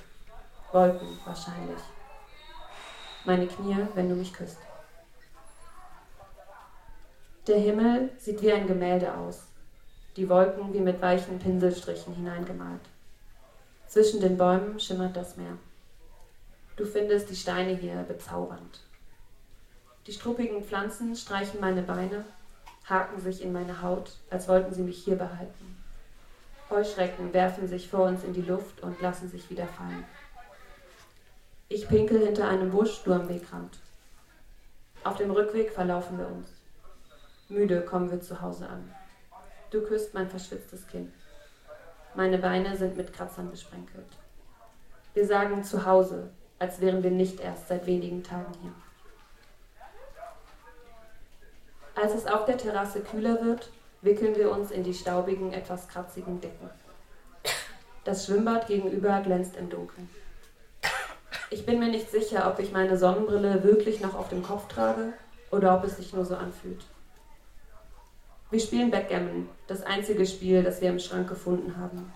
Wolken 0.72 1.18
wahrscheinlich. 1.24 1.80
Meine 3.24 3.46
Knie, 3.46 3.76
wenn 3.94 4.08
du 4.08 4.14
mich 4.14 4.32
küsst. 4.32 4.58
Der 7.50 7.58
Himmel 7.58 8.10
sieht 8.16 8.42
wie 8.42 8.52
ein 8.52 8.68
Gemälde 8.68 9.12
aus, 9.12 9.48
die 10.16 10.28
Wolken 10.28 10.72
wie 10.72 10.78
mit 10.78 11.02
weichen 11.02 11.40
Pinselstrichen 11.40 12.14
hineingemalt. 12.14 12.82
Zwischen 13.88 14.20
den 14.20 14.38
Bäumen 14.38 14.78
schimmert 14.78 15.16
das 15.16 15.36
Meer. 15.36 15.58
Du 16.76 16.84
findest 16.84 17.28
die 17.28 17.34
Steine 17.34 17.74
hier 17.74 18.04
bezaubernd. 18.06 18.78
Die 20.06 20.12
struppigen 20.12 20.62
Pflanzen 20.62 21.16
streichen 21.16 21.58
meine 21.58 21.82
Beine, 21.82 22.24
haken 22.84 23.20
sich 23.20 23.42
in 23.42 23.52
meine 23.52 23.82
Haut, 23.82 24.12
als 24.30 24.46
wollten 24.46 24.72
sie 24.72 24.82
mich 24.82 25.02
hier 25.02 25.16
behalten. 25.16 25.82
Heuschrecken 26.70 27.32
werfen 27.32 27.66
sich 27.66 27.88
vor 27.88 28.06
uns 28.06 28.22
in 28.22 28.32
die 28.32 28.42
Luft 28.42 28.80
und 28.80 29.00
lassen 29.00 29.28
sich 29.28 29.50
wieder 29.50 29.66
fallen. 29.66 30.04
Ich 31.68 31.88
pinkel 31.88 32.24
hinter 32.24 32.46
einem 32.46 32.70
Busch, 32.70 33.02
du 33.02 33.12
am 33.12 33.28
Wegrand. 33.28 33.76
Auf 35.02 35.16
dem 35.16 35.32
Rückweg 35.32 35.72
verlaufen 35.72 36.16
wir 36.16 36.28
uns. 36.28 36.59
Müde 37.50 37.80
kommen 37.82 38.10
wir 38.10 38.20
zu 38.20 38.40
Hause 38.40 38.68
an. 38.68 38.94
Du 39.70 39.82
küsst 39.82 40.14
mein 40.14 40.30
verschwitztes 40.30 40.86
Kinn. 40.86 41.12
Meine 42.14 42.38
Beine 42.38 42.76
sind 42.76 42.96
mit 42.96 43.12
Kratzern 43.12 43.50
besprenkelt. 43.50 44.06
Wir 45.14 45.26
sagen 45.26 45.64
zu 45.64 45.84
Hause, 45.84 46.30
als 46.60 46.80
wären 46.80 47.02
wir 47.02 47.10
nicht 47.10 47.40
erst 47.40 47.66
seit 47.66 47.86
wenigen 47.86 48.22
Tagen 48.22 48.52
hier. 48.62 48.72
Als 52.00 52.14
es 52.14 52.26
auf 52.26 52.44
der 52.44 52.56
Terrasse 52.56 53.00
kühler 53.00 53.44
wird, 53.44 53.70
wickeln 54.00 54.36
wir 54.36 54.52
uns 54.52 54.70
in 54.70 54.84
die 54.84 54.94
staubigen, 54.94 55.52
etwas 55.52 55.88
kratzigen 55.88 56.40
Decken. 56.40 56.70
Das 58.04 58.26
Schwimmbad 58.26 58.68
gegenüber 58.68 59.20
glänzt 59.20 59.56
im 59.56 59.68
Dunkeln. 59.68 60.08
Ich 61.50 61.66
bin 61.66 61.80
mir 61.80 61.88
nicht 61.88 62.10
sicher, 62.12 62.48
ob 62.48 62.60
ich 62.60 62.70
meine 62.70 62.96
Sonnenbrille 62.96 63.64
wirklich 63.64 64.00
noch 64.00 64.14
auf 64.14 64.28
dem 64.28 64.44
Kopf 64.44 64.68
trage 64.68 65.12
oder 65.50 65.76
ob 65.76 65.84
es 65.84 65.96
sich 65.96 66.12
nur 66.12 66.24
so 66.24 66.36
anfühlt. 66.36 66.84
Wir 68.50 68.60
spielen 68.60 68.90
Backgammon, 68.90 69.48
das 69.68 69.82
einzige 69.82 70.26
Spiel, 70.26 70.62
das 70.64 70.80
wir 70.80 70.90
im 70.90 70.98
Schrank 70.98 71.28
gefunden 71.28 71.76
haben. 71.76 72.12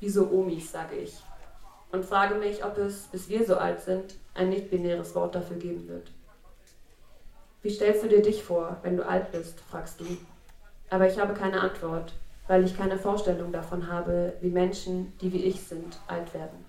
Wie 0.00 0.10
so 0.10 0.28
Omis, 0.30 0.70
sage 0.70 0.96
ich. 0.96 1.14
und 1.92 2.04
frage 2.04 2.34
mich, 2.34 2.64
ob 2.64 2.76
es, 2.78 3.04
bis 3.06 3.28
wir 3.28 3.46
so 3.46 3.56
alt 3.56 3.80
sind, 3.80 4.16
ein 4.34 4.50
nicht-binäres 4.50 5.14
Wort 5.14 5.34
dafür 5.34 5.56
geben 5.56 5.88
wird. 5.88 6.10
Wie 7.62 7.70
stellst 7.70 8.04
du 8.04 8.08
dir 8.08 8.22
dich 8.22 8.44
vor, 8.44 8.76
wenn 8.82 8.96
du 8.96 9.08
alt 9.08 9.32
bist, 9.32 9.60
fragst 9.60 10.00
du. 10.00 10.04
Aber 10.90 11.08
ich 11.08 11.18
habe 11.18 11.34
keine 11.34 11.60
Antwort, 11.60 12.12
weil 12.46 12.64
ich 12.64 12.76
keine 12.76 12.98
Vorstellung 12.98 13.50
davon 13.50 13.90
habe, 13.90 14.34
wie 14.40 14.50
Menschen, 14.50 15.16
die 15.20 15.32
wie 15.32 15.44
ich 15.44 15.62
sind, 15.62 15.98
alt 16.06 16.32
werden. 16.34 16.64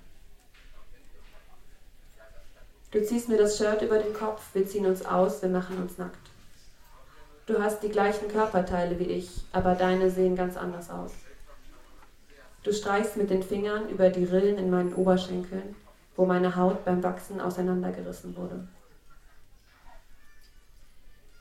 Du 2.92 3.04
ziehst 3.04 3.28
mir 3.28 3.38
das 3.38 3.58
Shirt 3.58 3.82
über 3.82 4.00
den 4.00 4.14
Kopf, 4.14 4.42
wir 4.54 4.66
ziehen 4.66 4.86
uns 4.86 5.06
aus, 5.06 5.42
wir 5.42 5.50
machen 5.50 5.78
uns 5.82 5.98
nackt. 5.98 6.30
Du 7.48 7.64
hast 7.64 7.82
die 7.82 7.88
gleichen 7.88 8.28
Körperteile 8.28 9.00
wie 9.00 9.06
ich, 9.06 9.30
aber 9.54 9.74
deine 9.74 10.12
sehen 10.12 10.36
ganz 10.36 10.58
anders 10.58 10.90
aus. 10.90 11.14
Du 12.64 12.74
streichst 12.74 13.16
mit 13.16 13.30
den 13.30 13.42
Fingern 13.42 13.88
über 13.88 14.10
die 14.10 14.26
Rillen 14.26 14.58
in 14.58 14.70
meinen 14.70 14.94
Oberschenkeln, 14.94 15.74
wo 16.18 16.26
meine 16.26 16.58
Haut 16.58 16.84
beim 16.84 17.02
Wachsen 17.04 17.40
auseinandergerissen 17.40 18.36
wurde. 18.36 18.68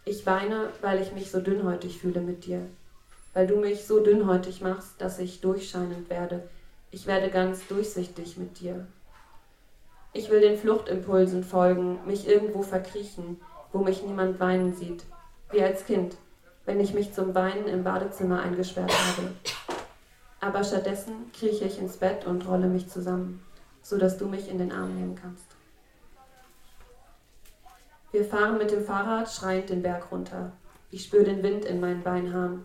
Ich 0.05 0.25
weine, 0.27 0.69
weil 0.81 1.03
ich 1.03 1.11
mich 1.11 1.33
so 1.33 1.41
dünnhäutig 1.41 1.99
fühle 1.99 2.21
mit 2.21 2.47
dir, 2.47 2.61
weil 3.35 3.49
du 3.49 3.57
mich 3.57 3.85
so 3.85 3.99
dünnhäutig 3.99 4.61
machst, 4.61 5.01
dass 5.01 5.19
ich 5.19 5.41
durchscheinend 5.41 6.09
werde. 6.09 6.49
Ich 6.93 7.09
werde 7.09 7.31
ganz 7.31 7.67
durchsichtig 7.67 8.37
mit 8.37 8.61
dir. 8.61 8.87
Ich 10.13 10.31
will 10.31 10.41
den 10.41 10.57
Fluchtimpulsen 10.57 11.43
folgen, 11.43 11.99
mich 12.07 12.29
irgendwo 12.29 12.63
verkriechen, 12.63 13.41
wo 13.73 13.81
mich 13.81 14.05
niemand 14.05 14.39
weinen 14.39 14.73
sieht, 14.73 15.03
wie 15.51 15.63
als 15.63 15.85
Kind, 15.87 16.17
wenn 16.65 16.81
ich 16.81 16.95
mich 16.95 17.13
zum 17.13 17.35
Weinen 17.35 17.67
im 17.67 17.85
Badezimmer 17.85 18.41
eingesperrt 18.43 18.93
habe. 18.93 19.33
Aber 20.41 20.65
stattdessen 20.65 21.31
krieche 21.33 21.65
ich 21.65 21.79
ins 21.79 21.97
Bett 21.97 22.27
und 22.27 22.47
rolle 22.47 22.67
mich 22.67 22.89
zusammen, 22.89 23.43
so 23.83 23.99
dass 23.99 24.19
du 24.19 24.27
mich 24.27 24.49
in 24.49 24.59
den 24.59 24.73
Arm 24.73 24.95
nehmen 24.95 25.19
kannst. 25.21 25.47
Wir 28.13 28.25
fahren 28.25 28.59
mit 28.59 28.71
dem 28.71 28.85
Fahrrad 28.85 29.31
schreiend 29.31 29.71
den 29.71 29.83
Berg 29.83 30.11
runter. 30.11 30.53
Ich 30.91 31.05
spüre 31.05 31.25
den 31.25 31.43
Wind 31.43 31.65
in 31.65 31.81
meinen 31.81 32.03
Beinhaaren. 32.03 32.65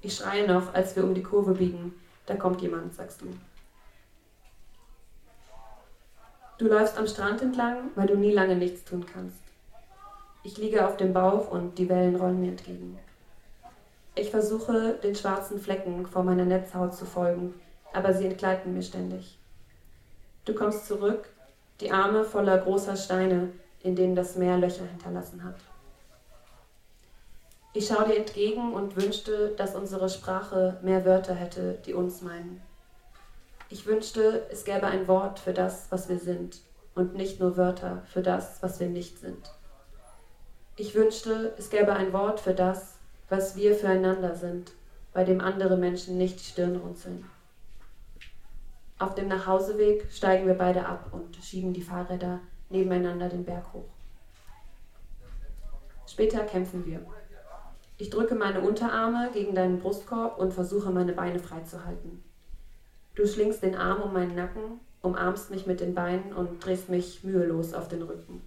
Ich 0.00 0.16
schreie 0.16 0.46
noch, 0.46 0.74
als 0.74 0.96
wir 0.96 1.04
um 1.04 1.14
die 1.14 1.22
Kurve 1.22 1.54
biegen. 1.54 1.94
Da 2.26 2.34
kommt 2.36 2.60
jemand, 2.62 2.94
sagst 2.94 3.20
du. 3.20 3.26
Du 6.58 6.66
läufst 6.66 6.98
am 6.98 7.06
Strand 7.06 7.42
entlang, 7.42 7.90
weil 7.94 8.08
du 8.08 8.16
nie 8.16 8.32
lange 8.32 8.56
nichts 8.56 8.84
tun 8.84 9.06
kannst. 9.12 9.38
Ich 10.48 10.56
liege 10.56 10.88
auf 10.88 10.96
dem 10.96 11.12
Bauch 11.12 11.50
und 11.50 11.76
die 11.76 11.90
Wellen 11.90 12.16
rollen 12.16 12.40
mir 12.40 12.48
entgegen. 12.48 12.98
Ich 14.14 14.30
versuche, 14.30 14.94
den 14.94 15.14
schwarzen 15.14 15.60
Flecken 15.60 16.06
vor 16.06 16.22
meiner 16.22 16.46
Netzhaut 16.46 16.94
zu 16.94 17.04
folgen, 17.04 17.52
aber 17.92 18.14
sie 18.14 18.24
entgleiten 18.24 18.72
mir 18.72 18.80
ständig. 18.80 19.38
Du 20.46 20.54
kommst 20.54 20.86
zurück, 20.86 21.28
die 21.82 21.90
Arme 21.92 22.24
voller 22.24 22.56
großer 22.56 22.96
Steine, 22.96 23.50
in 23.82 23.94
denen 23.94 24.16
das 24.16 24.36
Meer 24.36 24.56
Löcher 24.56 24.86
hinterlassen 24.86 25.44
hat. 25.44 25.56
Ich 27.74 27.86
schaue 27.86 28.06
dir 28.08 28.16
entgegen 28.16 28.72
und 28.72 28.96
wünschte, 28.96 29.48
dass 29.58 29.74
unsere 29.74 30.08
Sprache 30.08 30.78
mehr 30.80 31.04
Wörter 31.04 31.34
hätte, 31.34 31.78
die 31.84 31.92
uns 31.92 32.22
meinen. 32.22 32.62
Ich 33.68 33.84
wünschte, 33.84 34.46
es 34.50 34.64
gäbe 34.64 34.86
ein 34.86 35.08
Wort 35.08 35.40
für 35.40 35.52
das, 35.52 35.88
was 35.90 36.08
wir 36.08 36.18
sind, 36.18 36.62
und 36.94 37.14
nicht 37.14 37.38
nur 37.38 37.58
Wörter 37.58 38.02
für 38.10 38.22
das, 38.22 38.62
was 38.62 38.80
wir 38.80 38.88
nicht 38.88 39.18
sind. 39.18 39.52
Ich 40.80 40.94
wünschte, 40.94 41.54
es 41.58 41.70
gäbe 41.70 41.92
ein 41.92 42.12
Wort 42.12 42.38
für 42.38 42.54
das, 42.54 42.94
was 43.28 43.56
wir 43.56 43.74
füreinander 43.74 44.36
sind, 44.36 44.70
bei 45.12 45.24
dem 45.24 45.40
andere 45.40 45.76
Menschen 45.76 46.16
nicht 46.18 46.38
die 46.38 46.44
Stirn 46.44 46.76
runzeln. 46.76 47.24
Auf 49.00 49.16
dem 49.16 49.26
Nachhauseweg 49.26 50.06
steigen 50.12 50.46
wir 50.46 50.54
beide 50.54 50.86
ab 50.86 51.08
und 51.10 51.34
schieben 51.42 51.72
die 51.72 51.82
Fahrräder 51.82 52.38
nebeneinander 52.70 53.28
den 53.28 53.44
Berg 53.44 53.72
hoch. 53.72 53.88
Später 56.06 56.44
kämpfen 56.44 56.86
wir. 56.86 57.00
Ich 57.96 58.10
drücke 58.10 58.36
meine 58.36 58.60
Unterarme 58.60 59.30
gegen 59.32 59.56
deinen 59.56 59.80
Brustkorb 59.80 60.38
und 60.38 60.54
versuche 60.54 60.90
meine 60.90 61.12
Beine 61.12 61.40
freizuhalten. 61.40 62.22
Du 63.16 63.26
schlingst 63.26 63.64
den 63.64 63.74
Arm 63.74 64.00
um 64.00 64.12
meinen 64.12 64.36
Nacken, 64.36 64.78
umarmst 65.02 65.50
mich 65.50 65.66
mit 65.66 65.80
den 65.80 65.96
Beinen 65.96 66.32
und 66.32 66.64
drehst 66.64 66.88
mich 66.88 67.24
mühelos 67.24 67.74
auf 67.74 67.88
den 67.88 68.02
Rücken. 68.02 68.42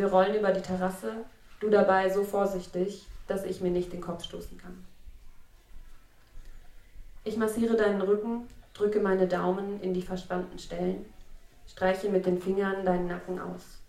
Wir 0.00 0.06
rollen 0.06 0.34
über 0.34 0.50
die 0.50 0.62
Terrasse, 0.62 1.12
du 1.60 1.68
dabei 1.68 2.08
so 2.08 2.24
vorsichtig, 2.24 3.06
dass 3.26 3.44
ich 3.44 3.60
mir 3.60 3.70
nicht 3.70 3.92
den 3.92 4.00
Kopf 4.00 4.24
stoßen 4.24 4.56
kann. 4.56 4.82
Ich 7.22 7.36
massiere 7.36 7.76
deinen 7.76 8.00
Rücken, 8.00 8.46
drücke 8.72 8.98
meine 9.00 9.28
Daumen 9.28 9.78
in 9.82 9.92
die 9.92 10.00
verspannten 10.00 10.58
Stellen, 10.58 11.04
streiche 11.68 12.08
mit 12.08 12.24
den 12.24 12.40
Fingern 12.40 12.86
deinen 12.86 13.08
Nacken 13.08 13.38
aus. 13.38 13.82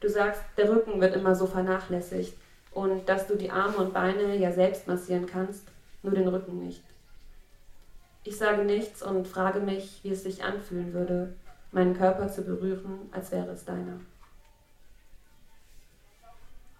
Du 0.00 0.08
sagst, 0.08 0.42
der 0.56 0.68
Rücken 0.68 1.00
wird 1.00 1.14
immer 1.14 1.36
so 1.36 1.46
vernachlässigt 1.46 2.36
und 2.72 3.08
dass 3.08 3.28
du 3.28 3.36
die 3.36 3.52
Arme 3.52 3.76
und 3.76 3.94
Beine 3.94 4.34
ja 4.34 4.50
selbst 4.50 4.88
massieren 4.88 5.26
kannst, 5.26 5.62
nur 6.02 6.14
den 6.14 6.26
Rücken 6.26 6.58
nicht. 6.58 6.82
Ich 8.24 8.36
sage 8.36 8.64
nichts 8.64 9.04
und 9.04 9.28
frage 9.28 9.60
mich, 9.60 10.00
wie 10.02 10.10
es 10.10 10.24
sich 10.24 10.42
anfühlen 10.42 10.92
würde, 10.92 11.34
meinen 11.70 11.96
Körper 11.96 12.28
zu 12.28 12.42
berühren, 12.42 13.08
als 13.12 13.30
wäre 13.30 13.52
es 13.52 13.64
deiner. 13.64 14.00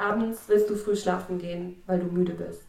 Abends 0.00 0.48
willst 0.48 0.70
du 0.70 0.76
früh 0.76 0.94
schlafen 0.94 1.38
gehen, 1.38 1.82
weil 1.86 1.98
du 1.98 2.06
müde 2.06 2.34
bist. 2.34 2.68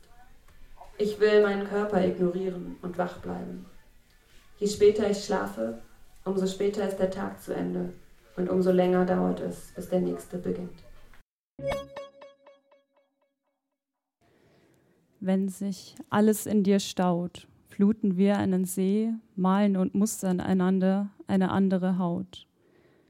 Ich 0.98 1.20
will 1.20 1.44
meinen 1.44 1.68
Körper 1.68 2.04
ignorieren 2.04 2.78
und 2.82 2.98
wach 2.98 3.20
bleiben. 3.20 3.68
Je 4.58 4.68
später 4.68 5.08
ich 5.10 5.24
schlafe, 5.24 5.80
umso 6.26 6.48
später 6.48 6.88
ist 6.88 6.98
der 6.98 7.12
Tag 7.12 7.40
zu 7.40 7.54
Ende 7.54 7.94
und 8.36 8.50
umso 8.50 8.72
länger 8.72 9.06
dauert 9.06 9.42
es, 9.42 9.72
bis 9.76 9.90
der 9.90 10.02
nächste 10.02 10.40
beginnt. 10.40 10.84
Wenn 15.20 15.50
sich 15.50 15.96
alles 16.10 16.48
in 16.48 16.64
dir 16.64 16.80
staut, 16.80 17.48
fluten 17.68 18.18
wir 18.18 18.38
einen 18.38 18.66
See, 18.66 19.14
malen 19.36 19.78
und 19.78 19.94
mustern 19.94 20.40
einander 20.40 21.10
eine 21.28 21.52
andere 21.52 22.00
Haut. 22.00 22.49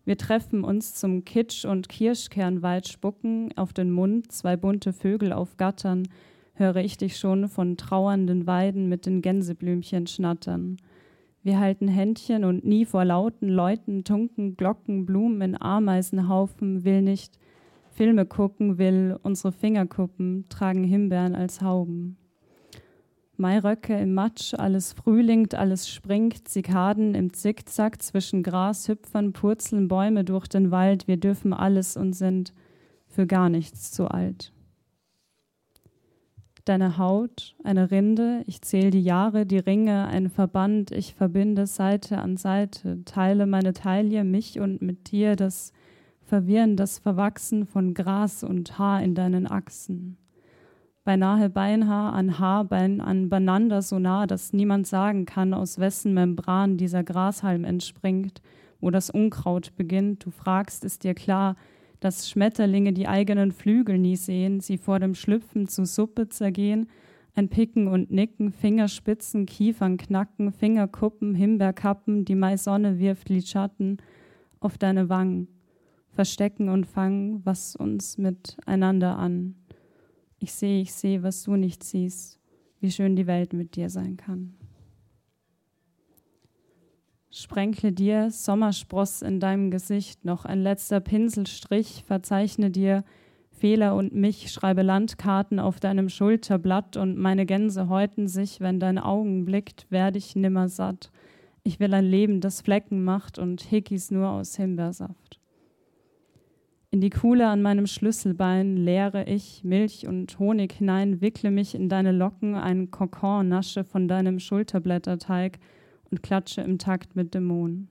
Wir 0.06 0.18
treffen 0.18 0.64
uns 0.64 0.96
zum 0.96 1.24
Kitsch- 1.26 1.66
und 1.66 1.90
Kirschkernwald 1.90 2.88
spucken, 2.88 3.52
auf 3.56 3.74
den 3.74 3.92
Mund 3.92 4.32
zwei 4.32 4.58
bunte 4.58 4.94
Vögel 4.94 5.34
auf 5.34 5.58
Gattern, 5.58 6.08
höre 6.54 6.78
ich 6.78 6.98
dich 6.98 7.18
schon 7.18 7.48
von 7.48 7.78
trauernden 7.78 8.48
Weiden 8.48 8.90
mit 8.90 9.06
den 9.06 9.22
Gänseblümchen 9.22 10.08
schnattern. 10.08 10.78
Wir 11.42 11.60
halten 11.60 11.88
Händchen 11.88 12.44
und 12.44 12.66
nie 12.66 12.86
vor 12.86 13.06
lauten 13.06 13.48
Leuten, 13.48 14.04
Tunken, 14.04 14.58
Glocken, 14.58 15.06
Blumen 15.06 15.42
in 15.42 15.62
Ameisenhaufen, 15.62 16.84
will 16.84 17.02
nicht 17.02 17.40
Filme 17.92 18.26
gucken, 18.26 18.78
will 18.78 19.18
unsere 19.24 19.52
Fingerkuppen, 19.52 20.46
tragen 20.50 20.84
Himbeeren 20.84 21.36
als 21.36 21.62
Hauben. 21.62 22.19
Mairöcke 23.40 23.98
im 23.98 24.14
Matsch, 24.14 24.54
alles 24.54 24.94
frühlingt, 24.94 25.56
alles 25.56 25.90
springt, 25.90 26.48
Zikaden 26.48 27.16
im 27.16 27.34
Zickzack 27.34 28.02
zwischen 28.02 28.44
Gras 28.44 28.88
hüpfern, 28.88 29.34
purzeln 29.34 29.88
Bäume 29.88 30.24
durch 30.24 30.48
den 30.48 30.70
Wald, 30.70 31.08
wir 31.08 31.18
dürfen 31.18 31.54
alles 31.54 31.98
und 31.98 32.14
sind 32.14 32.54
für 33.08 33.26
gar 33.26 33.50
nichts 33.50 33.92
zu 33.92 34.08
alt. 34.08 34.54
Deine 36.66 37.00
Haut, 37.00 37.56
eine 37.64 37.90
Rinde, 37.90 38.44
ich 38.46 38.62
zähle 38.62 38.92
die 38.92 39.02
Jahre, 39.02 39.48
die 39.48 39.58
Ringe, 39.58 40.08
ein 40.08 40.30
Verband, 40.30 40.92
ich 40.92 41.16
verbinde 41.16 41.66
Seite 41.66 42.20
an 42.20 42.38
Seite, 42.38 43.04
teile 43.06 43.48
meine 43.48 43.74
Taille, 43.74 44.24
mich 44.24 44.60
und 44.60 44.84
mit 44.84 45.10
dir, 45.12 45.36
das 45.36 45.74
Verwirren, 46.22 46.76
das 46.76 47.00
Verwachsen 47.00 47.66
von 47.66 47.96
Gras 47.96 48.44
und 48.44 48.78
Haar 48.78 49.02
in 49.02 49.16
deinen 49.16 49.50
Achsen 49.50 50.19
beinahe 51.10 51.50
Beinhaar 51.50 52.14
an 52.14 52.38
Haarbein 52.38 53.02
aneinander 53.02 53.82
so 53.82 53.98
nah, 53.98 54.28
dass 54.28 54.54
niemand 54.54 54.86
sagen 54.86 55.26
kann, 55.26 55.56
aus 55.56 55.80
wessen 55.80 56.14
Membran 56.14 56.78
dieser 56.78 57.04
Grashalm 57.04 57.64
entspringt, 57.64 58.44
wo 58.80 58.92
das 58.92 59.10
Unkraut 59.10 59.76
beginnt. 59.76 60.24
Du 60.24 60.30
fragst, 60.30 60.86
ist 60.86 61.04
dir 61.04 61.16
klar, 61.16 61.56
dass 62.00 62.30
Schmetterlinge 62.30 62.94
die 62.94 63.08
eigenen 63.08 63.52
Flügel 63.52 63.98
nie 63.98 64.18
sehen, 64.18 64.60
sie 64.60 64.78
vor 64.78 65.00
dem 65.00 65.16
Schlüpfen 65.16 65.68
zu 65.68 65.84
Suppe 65.84 66.30
zergehen, 66.30 66.88
ein 67.34 67.50
Picken 67.50 67.88
und 67.88 68.12
Nicken, 68.12 68.52
Fingerspitzen, 68.52 69.48
Kiefern 69.48 69.98
knacken, 69.98 70.52
Fingerkuppen, 70.52 71.34
Himbeerkappen, 71.34 72.24
die 72.24 72.36
Maisonne 72.36 73.00
wirft 73.00 73.30
Lidschatten 73.30 73.98
auf 74.60 74.78
deine 74.78 75.10
Wangen, 75.10 75.48
verstecken 76.12 76.70
und 76.70 76.86
fangen, 76.86 77.44
was 77.46 77.76
uns 77.76 78.20
miteinander 78.20 79.18
an. 79.18 79.56
Ich 80.40 80.54
sehe, 80.54 80.82
ich 80.82 80.94
sehe, 80.94 81.22
was 81.22 81.44
du 81.44 81.56
nicht 81.56 81.84
siehst, 81.84 82.40
wie 82.80 82.92
schön 82.92 83.16
die 83.16 83.28
Welt 83.28 83.54
mit 83.54 83.76
dir 83.76 83.90
sein 83.90 84.18
kann. 84.18 84.56
Sprenkle 87.32 87.92
dir 87.92 88.32
Sommerspross 88.32 89.22
in 89.22 89.40
deinem 89.40 89.70
Gesicht, 89.70 90.26
noch 90.26 90.46
ein 90.46 90.64
letzter 90.64 91.00
Pinselstrich, 91.00 92.04
verzeichne 92.06 92.72
dir 92.72 93.04
Fehler 93.52 93.96
und 93.96 94.16
mich, 94.16 94.52
schreibe 94.52 94.82
Landkarten 94.82 95.60
auf 95.60 95.80
deinem 95.80 96.10
Schulterblatt 96.10 96.96
und 96.96 97.18
meine 97.18 97.46
Gänse 97.46 97.90
häuten 97.90 98.28
sich, 98.28 98.62
wenn 98.62 98.80
dein 98.80 98.98
Augen 98.98 99.46
blickt, 99.46 99.86
werde 99.90 100.18
ich 100.18 100.36
nimmer 100.36 100.70
satt. 100.70 101.12
Ich 101.64 101.80
will 101.80 101.94
ein 101.94 102.06
Leben, 102.06 102.40
das 102.40 102.62
Flecken 102.62 103.04
macht 103.04 103.38
und 103.38 103.62
Hickeys 103.62 104.12
nur 104.12 104.30
aus 104.30 104.56
Himbeersaft. 104.56 105.39
In 106.92 107.02
die 107.02 107.12
Kuhle 107.12 107.48
an 107.48 107.62
meinem 107.62 107.86
Schlüsselbein 107.86 108.76
leere 108.76 109.26
ich 109.28 109.64
Milch 109.64 110.08
und 110.08 110.40
Honig 110.40 110.74
hinein, 110.74 111.22
wickle 111.22 111.52
mich 111.52 111.76
in 111.76 111.88
deine 111.88 112.12
Locken, 112.12 112.56
ein 112.56 112.90
Kokon 112.90 113.48
nasche 113.48 113.84
von 113.84 114.08
deinem 114.08 114.40
Schulterblätterteig 114.40 115.60
und 116.10 116.24
klatsche 116.24 116.62
im 116.62 116.80
Takt 116.80 117.16
mit 117.16 117.36
Dämonen. 117.36 117.90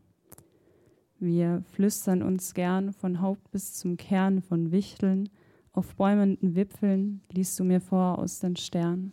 Wir 1.21 1.63
flüstern 1.73 2.23
uns 2.23 2.55
gern 2.55 2.93
von 2.93 3.21
Haupt 3.21 3.53
bis 3.53 3.75
zum 3.75 3.97
Kern 3.97 4.43
von 4.43 4.73
Wichteln, 4.73 5.29
auf 5.73 5.95
bäumenden 5.95 6.57
Wipfeln 6.57 7.21
liest 7.31 7.61
du 7.61 7.63
mir 7.63 7.81
vor 7.81 8.19
aus 8.19 8.41
den 8.41 8.57
Sternen. 8.57 9.13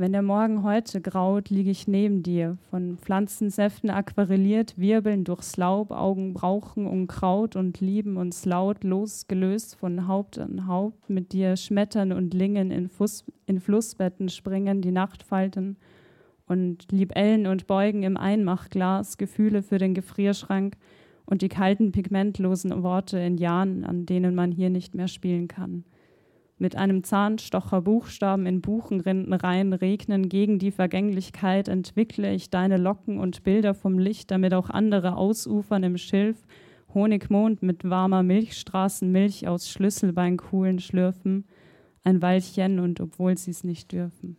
Wenn 0.00 0.12
der 0.12 0.22
Morgen 0.22 0.62
heute 0.62 1.02
graut, 1.02 1.50
liege 1.50 1.70
ich 1.70 1.86
neben 1.86 2.22
dir, 2.22 2.56
von 2.70 2.96
Pflanzensäften 2.96 3.90
aquarelliert, 3.90 4.78
wirbeln 4.78 5.24
durchs 5.24 5.58
Laub, 5.58 5.90
Augen 5.90 6.32
brauchen 6.32 6.86
Unkraut 6.86 7.54
und 7.54 7.82
lieben 7.82 8.16
uns 8.16 8.46
laut, 8.46 8.82
losgelöst 8.82 9.76
von 9.76 10.08
Haupt 10.08 10.38
an 10.38 10.66
Haupt, 10.66 11.10
mit 11.10 11.34
dir 11.34 11.54
schmettern 11.58 12.12
und 12.12 12.32
lingen, 12.32 12.70
in, 12.70 12.88
Fuß, 12.88 13.26
in 13.44 13.60
Flussbetten 13.60 14.30
springen, 14.30 14.80
die 14.80 14.90
Nachtfalten 14.90 15.76
und 16.46 16.90
libellen 16.90 17.46
und 17.46 17.66
beugen 17.66 18.02
im 18.02 18.16
Einmachglas, 18.16 19.18
Gefühle 19.18 19.62
für 19.62 19.76
den 19.76 19.92
Gefrierschrank 19.92 20.78
und 21.26 21.42
die 21.42 21.50
kalten, 21.50 21.92
pigmentlosen 21.92 22.82
Worte 22.82 23.18
in 23.18 23.36
Jahren, 23.36 23.84
an 23.84 24.06
denen 24.06 24.34
man 24.34 24.50
hier 24.50 24.70
nicht 24.70 24.94
mehr 24.94 25.08
spielen 25.08 25.46
kann 25.46 25.84
mit 26.60 26.76
einem 26.76 27.02
Zahnstocher 27.02 27.80
Buchstaben 27.80 28.44
in 28.44 28.60
Buchenrinden 28.60 29.32
rein 29.32 29.72
regnen 29.72 30.28
gegen 30.28 30.58
die 30.58 30.70
Vergänglichkeit, 30.70 31.68
entwickle 31.68 32.32
ich 32.34 32.50
deine 32.50 32.76
Locken 32.76 33.18
und 33.18 33.42
Bilder 33.42 33.72
vom 33.72 33.98
Licht, 33.98 34.30
damit 34.30 34.52
auch 34.52 34.68
andere 34.68 35.16
ausufern 35.16 35.82
im 35.82 35.96
Schilf, 35.96 36.46
Honigmond 36.92 37.62
mit 37.62 37.88
warmer 37.88 38.22
Milchstraßenmilch 38.22 39.48
aus 39.48 39.70
Schlüsselbeinkuhlen 39.70 40.80
schlürfen, 40.80 41.46
ein 42.04 42.20
Weilchen 42.20 42.78
und 42.78 43.00
obwohl 43.00 43.38
sie 43.38 43.52
es 43.52 43.64
nicht 43.64 43.92
dürfen. 43.92 44.36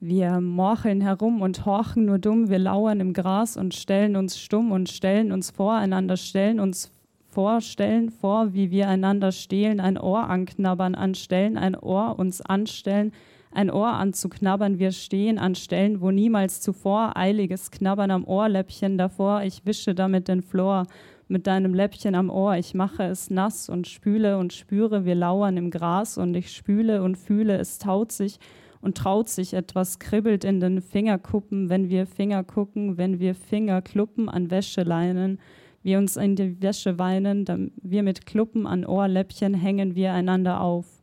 Wir 0.00 0.40
morcheln 0.40 1.00
herum 1.00 1.42
und 1.42 1.64
horchen 1.64 2.06
nur 2.06 2.18
dumm, 2.18 2.50
wir 2.50 2.58
lauern 2.58 2.98
im 2.98 3.12
Gras 3.12 3.56
und 3.56 3.72
stellen 3.72 4.16
uns 4.16 4.36
stumm 4.36 4.72
und 4.72 4.88
stellen 4.88 5.30
uns 5.30 5.52
voreinander, 5.52 6.16
stellen 6.16 6.58
uns 6.58 6.90
vorstellen, 7.32 8.10
vor, 8.10 8.52
wie 8.52 8.70
wir 8.70 8.88
einander 8.88 9.32
stehlen, 9.32 9.80
ein 9.80 9.98
Ohr 9.98 10.28
anknabbern, 10.28 10.94
anstellen, 10.94 11.56
ein 11.56 11.74
Ohr 11.74 12.18
uns 12.18 12.42
anstellen, 12.42 13.12
ein 13.50 13.70
Ohr 13.70 13.88
anzuknabbern. 13.88 14.78
Wir 14.78 14.92
stehen 14.92 15.38
an 15.38 15.54
Stellen, 15.54 16.00
wo 16.00 16.10
niemals 16.10 16.60
zuvor 16.60 17.16
eiliges 17.16 17.70
Knabbern 17.70 18.10
am 18.10 18.24
Ohrläppchen 18.24 18.98
davor. 18.98 19.42
Ich 19.42 19.64
wische 19.64 19.94
damit 19.94 20.28
den 20.28 20.42
Flor 20.42 20.86
mit 21.28 21.46
deinem 21.46 21.74
Läppchen 21.74 22.14
am 22.14 22.30
Ohr. 22.30 22.56
Ich 22.56 22.74
mache 22.74 23.04
es 23.04 23.30
nass 23.30 23.68
und 23.68 23.86
spüle 23.86 24.38
und 24.38 24.52
spüre, 24.52 25.04
wir 25.04 25.14
lauern 25.14 25.56
im 25.56 25.70
Gras 25.70 26.18
und 26.18 26.34
ich 26.34 26.52
spüle 26.52 27.02
und 27.02 27.16
fühle, 27.16 27.56
es 27.56 27.78
taut 27.78 28.12
sich 28.12 28.38
und 28.80 28.96
traut 28.96 29.28
sich 29.28 29.54
etwas, 29.54 29.98
kribbelt 29.98 30.44
in 30.44 30.60
den 30.60 30.82
Fingerkuppen, 30.82 31.70
wenn 31.70 31.88
wir 31.88 32.06
Finger 32.06 32.44
gucken, 32.44 32.98
wenn 32.98 33.20
wir 33.20 33.34
Finger 33.34 33.80
kluppen 33.80 34.28
an 34.28 34.50
Wäscheleinen 34.50 35.38
wir 35.82 35.98
uns 35.98 36.16
in 36.16 36.36
die 36.36 36.60
Wäsche 36.62 36.98
weinen, 36.98 37.72
wir 37.82 38.02
mit 38.02 38.26
Kluppen 38.26 38.66
an 38.66 38.86
Ohrläppchen 38.86 39.54
hängen 39.54 39.94
wir 39.94 40.12
einander 40.12 40.60
auf. 40.60 41.02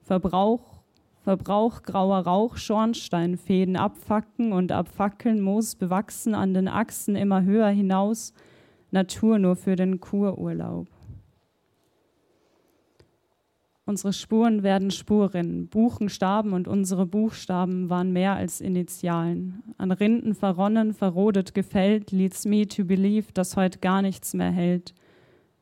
Verbrauch, 0.00 0.80
Verbrauch 1.22 1.82
grauer 1.82 2.18
Rauch, 2.18 2.56
Schornsteinfäden 2.56 3.76
abfacken 3.76 4.52
und 4.52 4.72
abfackeln, 4.72 5.40
Moos 5.40 5.76
bewachsen 5.76 6.34
an 6.34 6.54
den 6.54 6.66
Achsen 6.66 7.14
immer 7.14 7.44
höher 7.44 7.68
hinaus, 7.68 8.32
Natur 8.90 9.38
nur 9.38 9.54
für 9.54 9.76
den 9.76 10.00
Kururlaub. 10.00 10.88
Unsere 13.90 14.12
Spuren 14.12 14.62
werden 14.62 14.92
Spurinnen. 14.92 15.66
Buchstaben 15.66 16.52
und 16.52 16.68
unsere 16.68 17.06
Buchstaben 17.06 17.90
waren 17.90 18.12
mehr 18.12 18.36
als 18.36 18.60
Initialen. 18.60 19.64
An 19.78 19.90
Rinden 19.90 20.36
verronnen, 20.36 20.94
verrodet, 20.94 21.54
gefällt, 21.54 22.12
leads 22.12 22.44
me 22.44 22.68
to 22.68 22.84
believe, 22.84 23.32
dass 23.34 23.56
heute 23.56 23.80
gar 23.80 24.00
nichts 24.00 24.32
mehr 24.32 24.52
hält. 24.52 24.94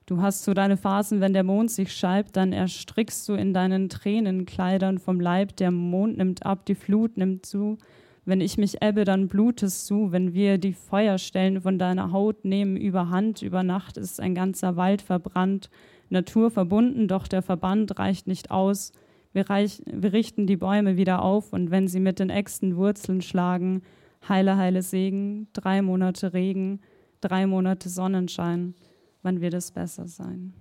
Du 0.05 0.21
hast 0.21 0.45
so 0.45 0.53
deine 0.53 0.77
Phasen, 0.77 1.23
wenn 1.23 1.33
der 1.33 1.43
Mond 1.43 1.71
sich 1.71 1.91
scheibt, 1.91 2.37
dann 2.37 2.53
erstrickst 2.53 3.27
du 3.31 3.33
in 3.33 3.55
deinen 3.55 3.89
Tränenkleidern 3.89 4.99
vom 4.99 5.21
Leib, 5.21 5.57
der 5.57 5.71
Mond 5.71 6.19
nimmt 6.19 6.45
ab, 6.45 6.67
die 6.67 6.75
Flut 6.75 7.17
nimmt 7.17 7.47
zu. 7.47 7.79
Wenn 8.27 8.43
ich 8.43 8.59
mich 8.59 8.83
ebbe, 8.83 9.07
dann 9.07 9.29
blutest 9.29 9.89
du. 9.89 10.13
Wenn 10.13 10.35
wir 10.35 10.59
die 10.59 10.75
Feuerstellen 10.75 11.63
von 11.63 11.79
deiner 11.79 12.13
Haut 12.13 12.45
nehmen, 12.45 12.77
überhand, 12.77 13.41
über 13.41 13.63
Nacht 13.63 13.97
ist 13.97 14.21
ein 14.21 14.35
ganzer 14.35 14.77
Wald 14.77 15.01
verbrannt. 15.01 15.71
Natur 16.11 16.51
verbunden, 16.51 17.09
doch 17.09 17.29
der 17.29 17.43
Verband 17.43 17.99
reicht 17.99 18.27
nicht 18.27 18.51
aus. 18.51 18.93
Wir, 19.33 19.49
reich, 19.51 19.83
wir 19.87 20.13
richten 20.13 20.47
die 20.47 20.57
Bäume 20.57 20.97
wieder 20.97 21.23
auf 21.23 21.53
und 21.53 21.71
wenn 21.71 21.89
sie 21.89 22.01
mit 22.01 22.19
den 22.19 22.31
Äxten 22.31 22.77
Wurzeln 22.77 23.21
schlagen, 23.21 23.83
heile, 24.29 24.57
heile 24.57 24.83
Segen, 24.83 25.49
drei 25.53 25.83
Monate 25.83 26.33
Regen, 26.33 26.81
drei 27.21 27.47
Monate 27.47 27.89
Sonnenschein, 27.89 28.75
wann 29.23 29.41
wird 29.41 29.55
es 29.55 29.71
besser 29.71 30.09
sein? 30.09 30.55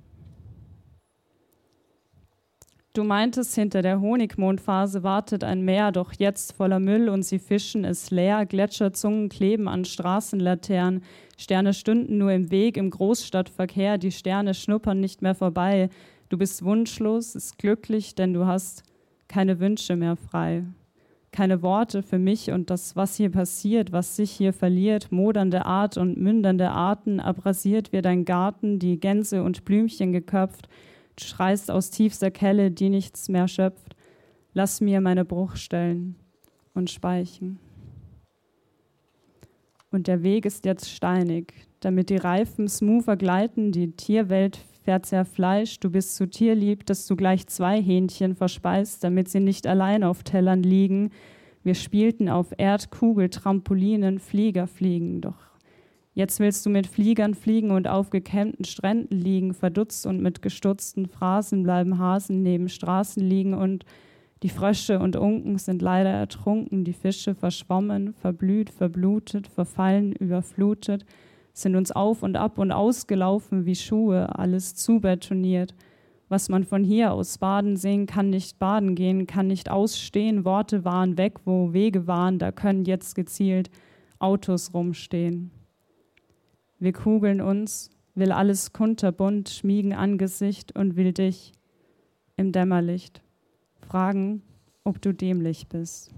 Du 2.98 3.04
meintest, 3.04 3.54
hinter 3.54 3.84
der 3.84 4.02
Honigmondphase 4.02 5.04
wartet 5.04 5.44
ein 5.44 5.62
Meer, 5.62 5.92
doch 5.92 6.14
jetzt 6.14 6.54
voller 6.54 6.80
Müll 6.80 7.10
und 7.10 7.22
sie 7.22 7.38
fischen 7.38 7.86
es 7.86 8.10
leer. 8.10 8.48
Gletscherzungen 8.48 9.30
kleben 9.30 9.68
an 9.68 9.86
Straßenlaternen. 9.86 11.04
Sterne 11.38 11.74
stünden 11.74 12.18
nur 12.18 12.32
im 12.32 12.50
Weg 12.52 12.78
im 12.78 12.90
Großstadtverkehr. 12.90 13.98
Die 13.98 14.12
Sterne 14.12 14.54
schnuppern 14.54 15.00
nicht 15.00 15.22
mehr 15.22 15.36
vorbei. 15.36 15.90
Du 16.30 16.38
bist 16.38 16.64
wunschlos, 16.64 17.36
ist 17.36 17.58
glücklich, 17.58 18.16
denn 18.16 18.34
du 18.34 18.46
hast 18.46 18.84
keine 19.28 19.60
Wünsche 19.60 19.96
mehr 19.96 20.16
frei. 20.16 20.64
Keine 21.32 21.62
Worte 21.62 22.02
für 22.02 22.18
mich 22.18 22.52
und 22.52 22.70
das, 22.70 22.96
was 22.96 23.16
hier 23.16 23.30
passiert, 23.30 23.92
was 23.92 24.16
sich 24.16 24.32
hier 24.32 24.54
verliert, 24.54 25.12
modernde 25.12 25.66
Art 25.66 25.98
und 25.98 26.18
mündernde 26.18 26.72
Arten, 26.72 27.20
abrasiert 27.20 27.92
wird 27.92 28.06
dein 28.06 28.26
Garten, 28.26 28.80
die 28.80 29.00
Gänse 29.00 29.44
und 29.44 29.64
Blümchen 29.64 30.14
geköpft, 30.14 30.68
schreist 31.20 31.70
aus 31.70 31.92
tiefster 31.92 32.32
Kelle, 32.32 32.72
die 32.72 32.90
nichts 32.90 33.30
mehr 33.30 33.48
schöpft. 33.48 33.96
Lass 34.54 34.82
mir 34.82 35.02
meine 35.02 35.26
Bruchstellen 35.26 36.16
und 36.74 36.90
Speichen. 36.90 37.60
Und 39.98 40.06
der 40.06 40.22
Weg 40.22 40.46
ist 40.46 40.64
jetzt 40.66 40.92
steinig, 40.92 41.56
damit 41.80 42.12
die 42.12 42.18
Reifen 42.18 42.68
smoother 42.68 43.18
gleiten, 43.18 43.72
die 43.72 43.94
Tierwelt 43.94 44.60
fährt 44.84 45.08
zerfleischt, 45.08 45.84
du 45.84 45.90
bist 45.90 46.16
zu 46.16 46.30
tierlieb, 46.30 46.86
dass 46.86 47.08
du 47.08 47.16
gleich 47.16 47.48
zwei 47.48 47.82
Hähnchen 47.82 48.36
verspeist, 48.36 49.04
damit 49.04 49.28
sie 49.28 49.40
nicht 49.40 49.66
allein 49.66 50.04
auf 50.04 50.22
Tellern 50.22 50.62
liegen. 50.62 51.10
Wir 51.64 51.74
spielten 51.74 52.30
auf 52.30 52.54
Erdkugel, 52.60 53.32
Trampolinen, 53.32 54.20
Flieger 54.20 54.68
fliegen, 54.68 55.20
doch 55.20 55.40
Jetzt 56.14 56.40
willst 56.40 56.64
du 56.68 56.70
mit 56.70 56.86
Fliegern 56.86 57.34
fliegen 57.34 57.72
und 57.72 57.88
auf 57.88 58.12
gekämmten 58.12 58.66
Stränden 58.66 59.18
liegen, 59.18 59.56
verdutzt 59.56 60.06
und 60.06 60.22
mit 60.22 60.44
gestutzten 60.44 61.08
Phrasen 61.08 61.64
bleiben 61.64 61.98
Hasen 61.98 62.44
neben 62.44 62.70
Straßen 62.70 63.28
liegen 63.28 63.56
und 63.56 63.84
die 64.44 64.50
Frösche 64.50 65.00
und 65.00 65.16
Unken 65.16 65.58
sind 65.58 65.82
leider 65.82 66.12
ertrunken, 66.12 66.84
die 66.84 66.94
Fische 66.94 67.34
verschwommen, 67.34 68.14
verblüht, 68.14 68.70
verblutet, 68.70 69.48
verfallen, 69.48 70.12
überflutet, 70.12 71.06
sind 71.54 71.76
uns 71.76 71.92
auf 71.92 72.22
und 72.22 72.38
ab 72.38 72.60
und 72.60 72.72
ausgelaufen 72.72 73.66
wie 73.66 73.76
Schuhe, 73.76 74.38
alles 74.38 74.76
zubetoniert. 74.76 75.74
Was 76.30 76.50
man 76.50 76.66
von 76.66 76.84
hier 76.84 77.14
aus 77.14 77.40
baden 77.40 77.78
sehen 77.78 78.06
kann, 78.06 78.30
nicht 78.30 78.60
baden 78.60 78.94
gehen, 78.94 79.26
kann 79.26 79.48
nicht 79.48 79.72
ausstehen, 79.72 80.46
Worte 80.46 80.86
waren 80.86 81.18
weg, 81.18 81.40
wo 81.46 81.74
Wege 81.74 82.06
waren, 82.06 82.38
da 82.38 82.52
können 82.52 82.86
jetzt 82.86 83.16
gezielt 83.16 83.72
Autos 84.20 84.72
rumstehen. 84.74 85.50
Wir 86.78 86.94
kugeln 86.94 87.42
uns, 87.42 87.90
will 88.14 88.32
alles 88.32 88.72
kunterbunt 88.72 89.50
schmiegen 89.50 89.94
Angesicht 89.94 90.76
und 90.76 90.96
will 90.96 91.14
dich 91.14 91.54
im 92.36 92.52
Dämmerlicht 92.52 93.24
fragen, 93.88 94.42
ob 94.84 95.02
du 95.02 95.14
dämlich 95.14 95.68
bist. 95.68 96.12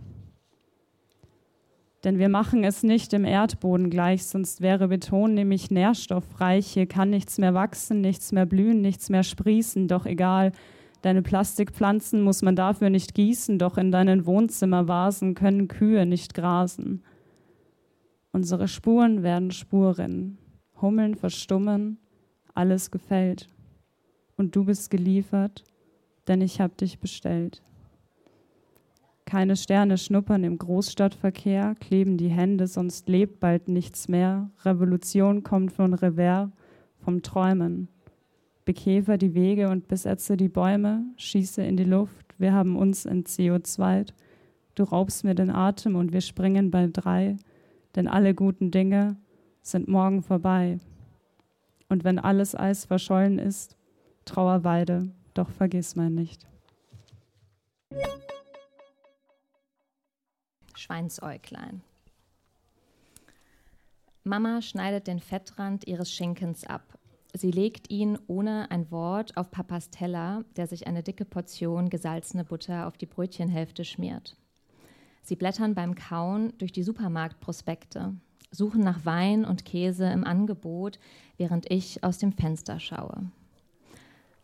Denn 2.03 2.17
wir 2.17 2.29
machen 2.29 2.63
es 2.63 2.81
nicht 2.81 3.13
im 3.13 3.25
Erdboden 3.25 3.89
gleich, 3.89 4.25
sonst 4.25 4.61
wäre 4.61 4.87
Beton 4.87 5.33
nämlich 5.33 5.69
nährstoffreich. 5.69 6.67
Hier 6.67 6.85
kann 6.85 7.09
nichts 7.09 7.37
mehr 7.37 7.53
wachsen, 7.53 7.99
nichts 7.99 8.31
mehr 8.31 8.45
blühen, 8.45 8.81
nichts 8.81 9.09
mehr 9.09 9.23
sprießen, 9.23 9.87
doch 9.87 10.05
egal. 10.05 10.53
Deine 11.01 11.21
Plastikpflanzen 11.21 12.21
muss 12.21 12.41
man 12.41 12.55
dafür 12.55 12.89
nicht 12.89 13.13
gießen, 13.13 13.59
doch 13.59 13.77
in 13.77 13.91
deinen 13.91 14.25
Wohnzimmervasen 14.25 15.35
können 15.35 15.67
Kühe 15.67 16.05
nicht 16.05 16.33
grasen. 16.33 17.03
Unsere 18.31 18.67
Spuren 18.67 19.23
werden 19.23 19.51
Spuren, 19.51 20.37
Hummeln 20.81 21.15
verstummen, 21.15 21.97
alles 22.53 22.91
gefällt. 22.91 23.49
Und 24.37 24.55
du 24.55 24.65
bist 24.65 24.89
geliefert, 24.89 25.63
denn 26.29 26.41
ich 26.41 26.61
hab 26.61 26.77
dich 26.77 26.99
bestellt. 26.99 27.61
Keine 29.25 29.55
Sterne 29.55 29.97
schnuppern 29.97 30.43
im 30.43 30.57
Großstadtverkehr, 30.57 31.75
kleben 31.79 32.17
die 32.17 32.29
Hände, 32.29 32.67
sonst 32.67 33.09
lebt 33.09 33.39
bald 33.39 33.67
nichts 33.67 34.07
mehr. 34.07 34.49
Revolution 34.63 35.43
kommt 35.43 35.71
von 35.71 35.93
Revers, 35.93 36.49
vom 36.99 37.21
Träumen. 37.21 37.89
Bekäfer 38.65 39.17
die 39.17 39.33
Wege 39.33 39.69
und 39.69 39.87
besetze 39.87 40.37
die 40.37 40.49
Bäume, 40.49 41.03
schieße 41.17 41.61
in 41.61 41.77
die 41.77 41.83
Luft, 41.83 42.25
wir 42.39 42.53
haben 42.53 42.77
uns 42.77 43.05
in 43.05 43.25
CO2. 43.25 44.07
Du 44.75 44.83
raubst 44.83 45.23
mir 45.23 45.35
den 45.35 45.49
Atem 45.49 45.95
und 45.95 46.13
wir 46.13 46.21
springen 46.21 46.71
bei 46.71 46.87
drei, 46.87 47.35
denn 47.95 48.07
alle 48.07 48.33
guten 48.33 48.71
Dinge 48.71 49.17
sind 49.61 49.87
morgen 49.87 50.23
vorbei. 50.23 50.79
Und 51.89 52.03
wenn 52.03 52.17
alles 52.17 52.55
Eis 52.55 52.85
verschollen 52.85 53.39
ist, 53.39 53.75
Trauerweide, 54.25 55.09
doch 55.39 55.49
vergiss 55.49 55.95
mein 55.95 56.13
nicht. 56.15 56.45
Schweinsäuglein. 60.75 61.81
Mama 64.23 64.61
schneidet 64.61 65.07
den 65.07 65.19
Fettrand 65.19 65.87
ihres 65.87 66.11
Schinkens 66.11 66.65
ab. 66.65 66.99
Sie 67.33 67.51
legt 67.51 67.89
ihn 67.89 68.17
ohne 68.27 68.69
ein 68.69 68.91
Wort 68.91 69.37
auf 69.37 69.49
Papas 69.49 69.89
Teller, 69.89 70.43
der 70.57 70.67
sich 70.67 70.87
eine 70.87 71.03
dicke 71.03 71.25
Portion 71.25 71.89
gesalzene 71.89 72.43
Butter 72.43 72.87
auf 72.87 72.97
die 72.97 73.05
Brötchenhälfte 73.05 73.85
schmiert. 73.85 74.35
Sie 75.21 75.35
blättern 75.35 75.73
beim 75.73 75.95
Kauen 75.95 76.53
durch 76.57 76.71
die 76.71 76.83
Supermarktprospekte, 76.83 78.15
suchen 78.51 78.81
nach 78.81 79.05
Wein 79.05 79.45
und 79.45 79.63
Käse 79.63 80.05
im 80.11 80.25
Angebot, 80.25 80.99
während 81.37 81.71
ich 81.71 82.03
aus 82.03 82.17
dem 82.17 82.33
Fenster 82.33 82.79
schaue. 82.79 83.31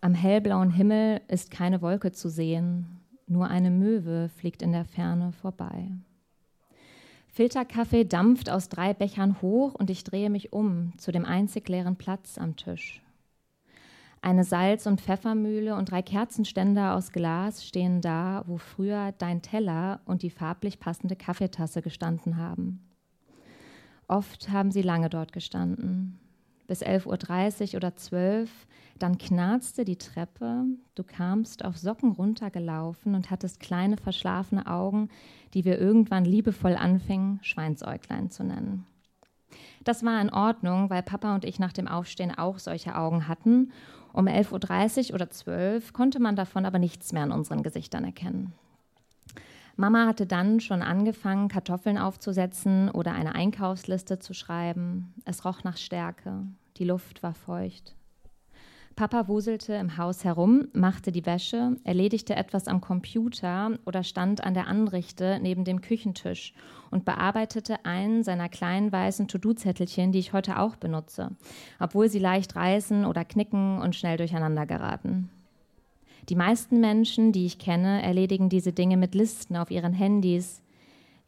Am 0.05 0.13
hellblauen 0.13 0.69
Himmel 0.69 1.19
ist 1.29 1.49
keine 1.49 1.81
Wolke 1.81 2.11
zu 2.11 2.29
sehen, 2.29 3.01
nur 3.25 3.47
eine 3.47 3.71
Möwe 3.71 4.29
fliegt 4.29 4.61
in 4.61 4.71
der 4.71 4.85
Ferne 4.85 5.31
vorbei. 5.31 5.89
Filterkaffee 7.27 8.05
dampft 8.05 8.51
aus 8.51 8.69
drei 8.69 8.93
Bechern 8.93 9.41
hoch 9.41 9.73
und 9.73 9.89
ich 9.89 10.03
drehe 10.03 10.29
mich 10.29 10.53
um 10.53 10.93
zu 10.97 11.11
dem 11.11 11.25
einzig 11.25 11.67
leeren 11.69 11.95
Platz 11.95 12.37
am 12.37 12.55
Tisch. 12.55 13.01
Eine 14.21 14.43
Salz- 14.43 14.85
und 14.85 15.01
Pfeffermühle 15.01 15.75
und 15.75 15.89
drei 15.89 16.03
Kerzenständer 16.03 16.93
aus 16.93 17.11
Glas 17.11 17.65
stehen 17.65 18.01
da, 18.01 18.43
wo 18.45 18.57
früher 18.57 19.11
dein 19.17 19.41
Teller 19.41 20.01
und 20.05 20.21
die 20.21 20.29
farblich 20.29 20.79
passende 20.79 21.15
Kaffeetasse 21.15 21.81
gestanden 21.81 22.37
haben. 22.37 22.79
Oft 24.07 24.51
haben 24.51 24.69
sie 24.69 24.83
lange 24.83 25.09
dort 25.09 25.33
gestanden, 25.33 26.19
bis 26.67 26.81
11.30 26.81 27.69
Uhr 27.69 27.77
oder 27.77 27.95
12 27.95 28.49
Uhr 28.49 28.75
dann 28.97 29.17
knarzte 29.17 29.83
die 29.83 29.97
Treppe, 29.97 30.63
du 30.95 31.03
kamst 31.03 31.65
auf 31.65 31.77
Socken 31.77 32.13
runtergelaufen 32.13 33.13
und 33.13 33.29
hattest 33.29 33.59
kleine 33.59 33.97
verschlafene 33.97 34.67
Augen, 34.67 35.09
die 35.53 35.65
wir 35.65 35.79
irgendwann 35.79 36.23
liebevoll 36.23 36.75
anfingen, 36.75 37.39
Schweinsäuglein 37.41 38.29
zu 38.29 38.45
nennen. 38.45 38.85
Das 39.83 40.03
war 40.03 40.21
in 40.21 40.31
Ordnung, 40.31 40.89
weil 40.89 41.03
Papa 41.03 41.35
und 41.35 41.43
ich 41.43 41.59
nach 41.59 41.73
dem 41.73 41.87
Aufstehen 41.89 42.35
auch 42.35 42.57
solche 42.57 42.95
Augen 42.95 43.27
hatten. 43.27 43.71
Um 44.13 44.27
11.30 44.27 45.09
Uhr 45.09 45.15
oder 45.15 45.29
12 45.29 45.87
Uhr 45.87 45.93
konnte 45.93 46.21
man 46.21 46.37
davon 46.37 46.65
aber 46.65 46.79
nichts 46.79 47.11
mehr 47.11 47.23
an 47.23 47.33
unseren 47.33 47.63
Gesichtern 47.63 48.05
erkennen. 48.05 48.53
Mama 49.77 50.07
hatte 50.07 50.25
dann 50.25 50.61
schon 50.61 50.81
angefangen, 50.81 51.49
Kartoffeln 51.49 51.97
aufzusetzen 51.97 52.89
oder 52.89 53.13
eine 53.13 53.35
Einkaufsliste 53.35 54.19
zu 54.19 54.33
schreiben. 54.33 55.13
Es 55.25 55.43
roch 55.43 55.63
nach 55.63 55.77
Stärke, 55.77 56.43
die 56.77 56.85
Luft 56.85 57.23
war 57.23 57.33
feucht. 57.33 57.95
Papa 58.95 59.27
wuselte 59.27 59.73
im 59.73 59.97
Haus 59.97 60.23
herum, 60.23 60.69
machte 60.71 61.11
die 61.11 61.25
Wäsche, 61.25 61.75
erledigte 61.83 62.37
etwas 62.37 62.69
am 62.69 62.79
Computer 62.79 63.71
oder 63.85 64.03
stand 64.03 64.41
an 64.41 64.53
der 64.53 64.67
Anrichte 64.67 65.39
neben 65.41 65.65
dem 65.65 65.81
Küchentisch 65.81 66.53
und 66.91 67.03
bearbeitete 67.03 67.83
einen 67.83 68.23
seiner 68.23 68.47
kleinen 68.47 68.93
weißen 68.93 69.27
To-Do-Zettelchen, 69.27 70.13
die 70.13 70.19
ich 70.19 70.31
heute 70.31 70.59
auch 70.59 70.77
benutze, 70.77 71.31
obwohl 71.77 72.07
sie 72.07 72.19
leicht 72.19 72.55
reißen 72.55 73.03
oder 73.03 73.25
knicken 73.25 73.81
und 73.81 73.97
schnell 73.97 74.15
durcheinander 74.15 74.65
geraten. 74.65 75.29
Die 76.29 76.35
meisten 76.35 76.79
Menschen, 76.79 77.31
die 77.31 77.45
ich 77.45 77.59
kenne, 77.59 78.01
erledigen 78.01 78.49
diese 78.49 78.73
Dinge 78.73 78.97
mit 78.97 79.13
Listen 79.13 79.55
auf 79.55 79.69
ihren 79.69 79.93
Handys. 79.93 80.63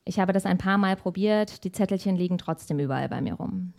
Ich 0.06 0.20
habe 0.20 0.34
das 0.34 0.46
ein 0.46 0.58
paar 0.58 0.80
Mal 0.80 0.96
probiert, 0.96 1.64
die 1.64 1.72
Zettelchen 1.72 2.16
liegen 2.16 2.40
trotzdem 2.40 2.80
überall 2.80 3.08
bei 3.08 3.22
mir 3.22 3.36
rum. 3.36 3.74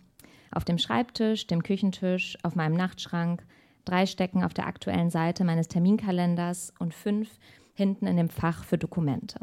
Auf 0.51 0.63
dem 0.63 0.77
Schreibtisch, 0.77 1.45
dem 1.47 1.61
Küchentisch, 1.61 2.37
auf 2.43 2.55
meinem 2.55 2.75
Nachtschrank, 2.75 3.45
drei 3.83 4.05
stecken 4.05 4.43
auf 4.43 4.53
der 4.53 4.67
aktuellen 4.67 5.09
Seite 5.09 5.43
meines 5.43 5.67
Terminkalenders 5.67 6.73
und 6.79 6.93
fünf 6.93 7.37
hinten 7.73 8.07
in 8.07 8.15
dem 8.15 8.29
Fach 8.29 8.63
für 8.63 8.77
Dokumente. 8.77 9.39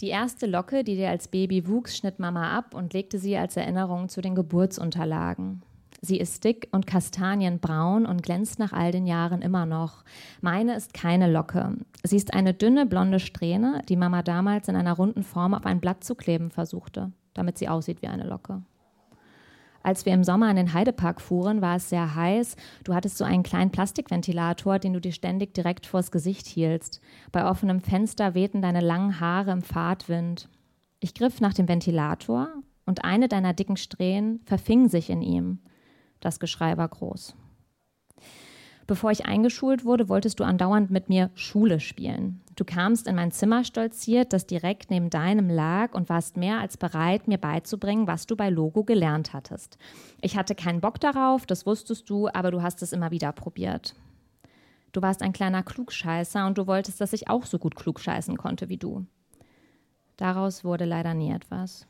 Die 0.00 0.08
erste 0.08 0.46
Locke, 0.46 0.84
die 0.84 0.94
dir 0.94 1.10
als 1.10 1.28
Baby 1.28 1.66
wuchs, 1.66 1.96
schnitt 1.96 2.18
Mama 2.20 2.56
ab 2.56 2.74
und 2.74 2.94
legte 2.94 3.18
sie 3.18 3.36
als 3.36 3.56
Erinnerung 3.56 4.08
zu 4.08 4.20
den 4.20 4.34
Geburtsunterlagen. 4.34 5.62
Sie 6.02 6.18
ist 6.18 6.44
dick 6.44 6.68
und 6.72 6.86
kastanienbraun 6.86 8.06
und 8.06 8.22
glänzt 8.22 8.58
nach 8.58 8.72
all 8.72 8.90
den 8.90 9.06
Jahren 9.06 9.42
immer 9.42 9.66
noch. 9.66 10.02
Meine 10.40 10.74
ist 10.74 10.94
keine 10.94 11.30
Locke. 11.30 11.76
Sie 12.02 12.16
ist 12.16 12.32
eine 12.32 12.54
dünne 12.54 12.86
blonde 12.86 13.20
Strähne, 13.20 13.82
die 13.88 13.96
Mama 13.96 14.22
damals 14.22 14.68
in 14.68 14.76
einer 14.76 14.94
runden 14.94 15.22
Form 15.22 15.52
auf 15.52 15.66
ein 15.66 15.80
Blatt 15.80 16.02
zu 16.02 16.14
kleben 16.14 16.50
versuchte, 16.50 17.12
damit 17.34 17.58
sie 17.58 17.68
aussieht 17.68 18.00
wie 18.00 18.08
eine 18.08 18.24
Locke. 18.24 18.62
Als 19.82 20.04
wir 20.04 20.12
im 20.12 20.24
Sommer 20.24 20.50
in 20.50 20.56
den 20.56 20.74
Heidepark 20.74 21.20
fuhren, 21.20 21.62
war 21.62 21.76
es 21.76 21.88
sehr 21.88 22.14
heiß. 22.14 22.56
Du 22.84 22.94
hattest 22.94 23.16
so 23.16 23.24
einen 23.24 23.42
kleinen 23.42 23.70
Plastikventilator, 23.70 24.78
den 24.78 24.92
du 24.92 25.00
dir 25.00 25.12
ständig 25.12 25.54
direkt 25.54 25.86
vors 25.86 26.10
Gesicht 26.10 26.46
hieltst. 26.46 27.00
Bei 27.32 27.48
offenem 27.48 27.80
Fenster 27.80 28.34
wehten 28.34 28.60
deine 28.60 28.80
langen 28.80 29.20
Haare 29.20 29.52
im 29.52 29.62
Fahrtwind. 29.62 30.48
Ich 31.00 31.14
griff 31.14 31.40
nach 31.40 31.54
dem 31.54 31.66
Ventilator 31.66 32.48
und 32.84 33.04
eine 33.04 33.28
deiner 33.28 33.54
dicken 33.54 33.78
Strähnen 33.78 34.40
verfing 34.44 34.88
sich 34.88 35.08
in 35.08 35.22
ihm. 35.22 35.60
Das 36.20 36.38
Geschrei 36.38 36.76
war 36.76 36.88
groß. 36.88 37.34
Bevor 38.86 39.12
ich 39.12 39.24
eingeschult 39.24 39.84
wurde, 39.84 40.08
wolltest 40.08 40.40
du 40.40 40.44
andauernd 40.44 40.90
mit 40.90 41.08
mir 41.08 41.30
Schule 41.34 41.78
spielen. 41.78 42.40
Du 42.56 42.64
kamst 42.64 43.06
in 43.06 43.14
mein 43.14 43.30
Zimmer 43.30 43.62
stolziert, 43.62 44.32
das 44.32 44.46
direkt 44.46 44.90
neben 44.90 45.10
deinem 45.10 45.48
lag 45.48 45.94
und 45.94 46.08
warst 46.08 46.36
mehr 46.36 46.58
als 46.58 46.76
bereit, 46.76 47.28
mir 47.28 47.38
beizubringen, 47.38 48.08
was 48.08 48.26
du 48.26 48.34
bei 48.34 48.50
Logo 48.50 48.82
gelernt 48.82 49.32
hattest. 49.32 49.78
Ich 50.20 50.36
hatte 50.36 50.56
keinen 50.56 50.80
Bock 50.80 50.98
darauf, 50.98 51.46
das 51.46 51.66
wusstest 51.66 52.10
du, 52.10 52.28
aber 52.28 52.50
du 52.50 52.62
hast 52.62 52.82
es 52.82 52.92
immer 52.92 53.12
wieder 53.12 53.30
probiert. 53.30 53.94
Du 54.90 55.02
warst 55.02 55.22
ein 55.22 55.32
kleiner 55.32 55.62
Klugscheißer 55.62 56.44
und 56.46 56.58
du 56.58 56.66
wolltest, 56.66 57.00
dass 57.00 57.12
ich 57.12 57.30
auch 57.30 57.46
so 57.46 57.58
gut 57.60 57.76
klugscheißen 57.76 58.36
konnte 58.36 58.68
wie 58.68 58.76
du. 58.76 59.06
Daraus 60.16 60.64
wurde 60.64 60.84
leider 60.84 61.14
nie 61.14 61.30
etwas. 61.30 61.86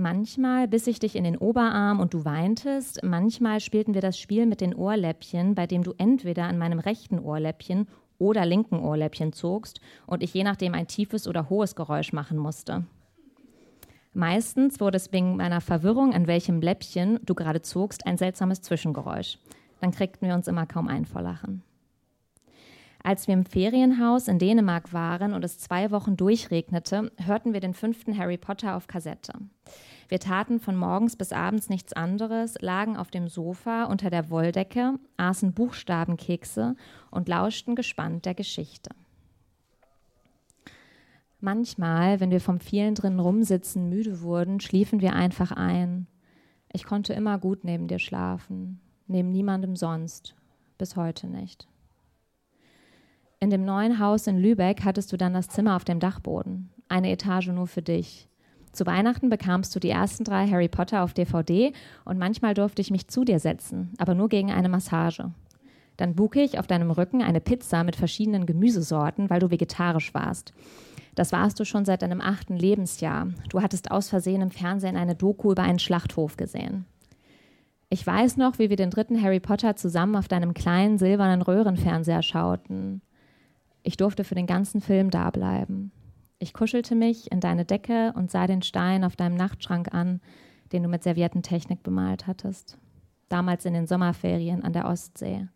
Manchmal 0.00 0.68
biss 0.68 0.86
ich 0.86 1.00
dich 1.00 1.16
in 1.16 1.24
den 1.24 1.36
Oberarm 1.36 1.98
und 1.98 2.14
du 2.14 2.24
weintest. 2.24 3.02
Manchmal 3.02 3.58
spielten 3.58 3.94
wir 3.94 4.00
das 4.00 4.16
Spiel 4.16 4.46
mit 4.46 4.60
den 4.60 4.72
Ohrläppchen, 4.72 5.56
bei 5.56 5.66
dem 5.66 5.82
du 5.82 5.92
entweder 5.98 6.44
an 6.44 6.56
meinem 6.56 6.78
rechten 6.78 7.18
Ohrläppchen 7.18 7.88
oder 8.16 8.46
linken 8.46 8.78
Ohrläppchen 8.78 9.32
zogst 9.32 9.80
und 10.06 10.22
ich 10.22 10.32
je 10.32 10.44
nachdem 10.44 10.74
ein 10.74 10.86
tiefes 10.86 11.26
oder 11.26 11.50
hohes 11.50 11.74
Geräusch 11.74 12.12
machen 12.12 12.38
musste. 12.38 12.84
Meistens 14.14 14.78
wurde 14.78 14.98
es 14.98 15.12
wegen 15.12 15.34
meiner 15.34 15.60
Verwirrung, 15.60 16.14
an 16.14 16.28
welchem 16.28 16.60
Läppchen 16.60 17.18
du 17.24 17.34
gerade 17.34 17.62
zogst, 17.62 18.06
ein 18.06 18.18
seltsames 18.18 18.62
Zwischengeräusch. 18.62 19.40
Dann 19.80 19.90
kriegten 19.90 20.28
wir 20.28 20.36
uns 20.36 20.46
immer 20.46 20.66
kaum 20.66 20.86
ein 20.86 21.06
vor 21.06 21.22
Lachen. 21.22 21.64
Als 23.08 23.26
wir 23.26 23.32
im 23.32 23.46
Ferienhaus 23.46 24.28
in 24.28 24.38
Dänemark 24.38 24.92
waren 24.92 25.32
und 25.32 25.42
es 25.42 25.58
zwei 25.58 25.90
Wochen 25.90 26.18
durchregnete, 26.18 27.10
hörten 27.16 27.54
wir 27.54 27.60
den 27.60 27.72
fünften 27.72 28.18
Harry 28.18 28.36
Potter 28.36 28.76
auf 28.76 28.86
Kassette. 28.86 29.32
Wir 30.10 30.20
taten 30.20 30.60
von 30.60 30.76
morgens 30.76 31.16
bis 31.16 31.32
abends 31.32 31.70
nichts 31.70 31.94
anderes, 31.94 32.56
lagen 32.60 32.98
auf 32.98 33.10
dem 33.10 33.28
Sofa 33.28 33.84
unter 33.84 34.10
der 34.10 34.28
Wolldecke, 34.28 34.98
aßen 35.16 35.54
Buchstabenkekse 35.54 36.76
und 37.10 37.28
lauschten 37.28 37.76
gespannt 37.76 38.26
der 38.26 38.34
Geschichte. 38.34 38.90
Manchmal, 41.40 42.20
wenn 42.20 42.30
wir 42.30 42.42
vom 42.42 42.60
vielen 42.60 42.94
drinnen 42.94 43.20
rumsitzen 43.20 43.88
müde 43.88 44.20
wurden, 44.20 44.60
schliefen 44.60 45.00
wir 45.00 45.14
einfach 45.14 45.50
ein. 45.50 46.08
Ich 46.74 46.84
konnte 46.84 47.14
immer 47.14 47.38
gut 47.38 47.64
neben 47.64 47.88
dir 47.88 48.00
schlafen, 48.00 48.82
neben 49.06 49.32
niemandem 49.32 49.76
sonst, 49.76 50.34
bis 50.76 50.94
heute 50.94 51.26
nicht. 51.26 51.68
In 53.40 53.50
dem 53.50 53.64
neuen 53.64 54.00
Haus 54.00 54.26
in 54.26 54.36
Lübeck 54.36 54.84
hattest 54.84 55.12
du 55.12 55.16
dann 55.16 55.32
das 55.32 55.46
Zimmer 55.46 55.76
auf 55.76 55.84
dem 55.84 56.00
Dachboden, 56.00 56.70
eine 56.88 57.12
Etage 57.12 57.48
nur 57.48 57.68
für 57.68 57.82
dich. 57.82 58.28
Zu 58.72 58.84
Weihnachten 58.84 59.28
bekamst 59.28 59.74
du 59.74 59.80
die 59.80 59.90
ersten 59.90 60.24
drei 60.24 60.48
Harry 60.48 60.68
Potter 60.68 61.04
auf 61.04 61.14
DVD 61.14 61.72
und 62.04 62.18
manchmal 62.18 62.54
durfte 62.54 62.82
ich 62.82 62.90
mich 62.90 63.06
zu 63.06 63.24
dir 63.24 63.38
setzen, 63.38 63.92
aber 63.98 64.16
nur 64.16 64.28
gegen 64.28 64.50
eine 64.50 64.68
Massage. 64.68 65.30
Dann 65.96 66.16
buke 66.16 66.42
ich 66.42 66.58
auf 66.58 66.66
deinem 66.66 66.90
Rücken 66.90 67.22
eine 67.22 67.40
Pizza 67.40 67.84
mit 67.84 67.94
verschiedenen 67.94 68.44
Gemüsesorten, 68.44 69.30
weil 69.30 69.40
du 69.40 69.52
vegetarisch 69.52 70.14
warst. 70.14 70.52
Das 71.14 71.32
warst 71.32 71.60
du 71.60 71.64
schon 71.64 71.84
seit 71.84 72.02
deinem 72.02 72.20
achten 72.20 72.56
Lebensjahr. 72.56 73.28
Du 73.50 73.62
hattest 73.62 73.92
aus 73.92 74.08
Versehen 74.08 74.42
im 74.42 74.50
Fernsehen 74.50 74.96
eine 74.96 75.14
Doku 75.14 75.52
über 75.52 75.62
einen 75.62 75.80
Schlachthof 75.80 76.36
gesehen. 76.36 76.86
Ich 77.88 78.06
weiß 78.06 78.36
noch, 78.36 78.58
wie 78.58 78.68
wir 78.68 78.76
den 78.76 78.90
dritten 78.90 79.20
Harry 79.22 79.40
Potter 79.40 79.76
zusammen 79.76 80.16
auf 80.16 80.28
deinem 80.28 80.54
kleinen 80.54 80.98
silbernen 80.98 81.42
Röhrenfernseher 81.42 82.22
schauten. 82.22 83.00
Ich 83.88 83.96
durfte 83.96 84.22
für 84.22 84.34
den 84.34 84.46
ganzen 84.46 84.82
Film 84.82 85.08
dableiben. 85.08 85.92
Ich 86.38 86.52
kuschelte 86.52 86.94
mich 86.94 87.32
in 87.32 87.40
deine 87.40 87.64
Decke 87.64 88.12
und 88.16 88.30
sah 88.30 88.46
den 88.46 88.60
Stein 88.60 89.02
auf 89.02 89.16
deinem 89.16 89.34
Nachtschrank 89.34 89.94
an, 89.94 90.20
den 90.72 90.82
du 90.82 90.90
mit 90.90 91.02
Serviettentechnik 91.04 91.82
bemalt 91.82 92.26
hattest. 92.26 92.76
Damals 93.30 93.64
in 93.64 93.72
den 93.72 93.86
Sommerferien 93.86 94.62
an 94.62 94.74
der 94.74 94.84
Ostsee. 94.84 95.48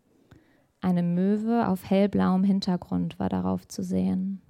Eine 0.81 1.03
Möwe 1.03 1.67
auf 1.67 1.87
hellblauem 1.87 2.43
Hintergrund 2.43 3.19
war 3.19 3.29
darauf 3.29 3.67
zu 3.67 3.83
sehen. 3.83 4.41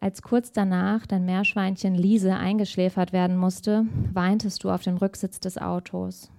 Als 0.00 0.22
kurz 0.22 0.52
danach 0.52 1.06
dein 1.06 1.26
Meerschweinchen 1.26 1.94
Liese 1.94 2.36
eingeschläfert 2.36 3.12
werden 3.12 3.36
musste, 3.36 3.84
weintest 4.14 4.64
du 4.64 4.70
auf 4.70 4.82
dem 4.82 4.96
Rücksitz 4.96 5.40
des 5.40 5.58
Autos. 5.58 6.30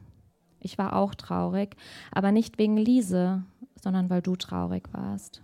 Ich 0.60 0.80
war 0.80 0.96
auch 0.96 1.14
traurig, 1.14 1.76
aber 2.12 2.32
nicht 2.32 2.58
wegen 2.58 2.76
Liese, 2.76 3.44
sondern 3.82 4.10
weil 4.10 4.22
du 4.22 4.36
traurig 4.36 4.84
warst. 4.94 5.42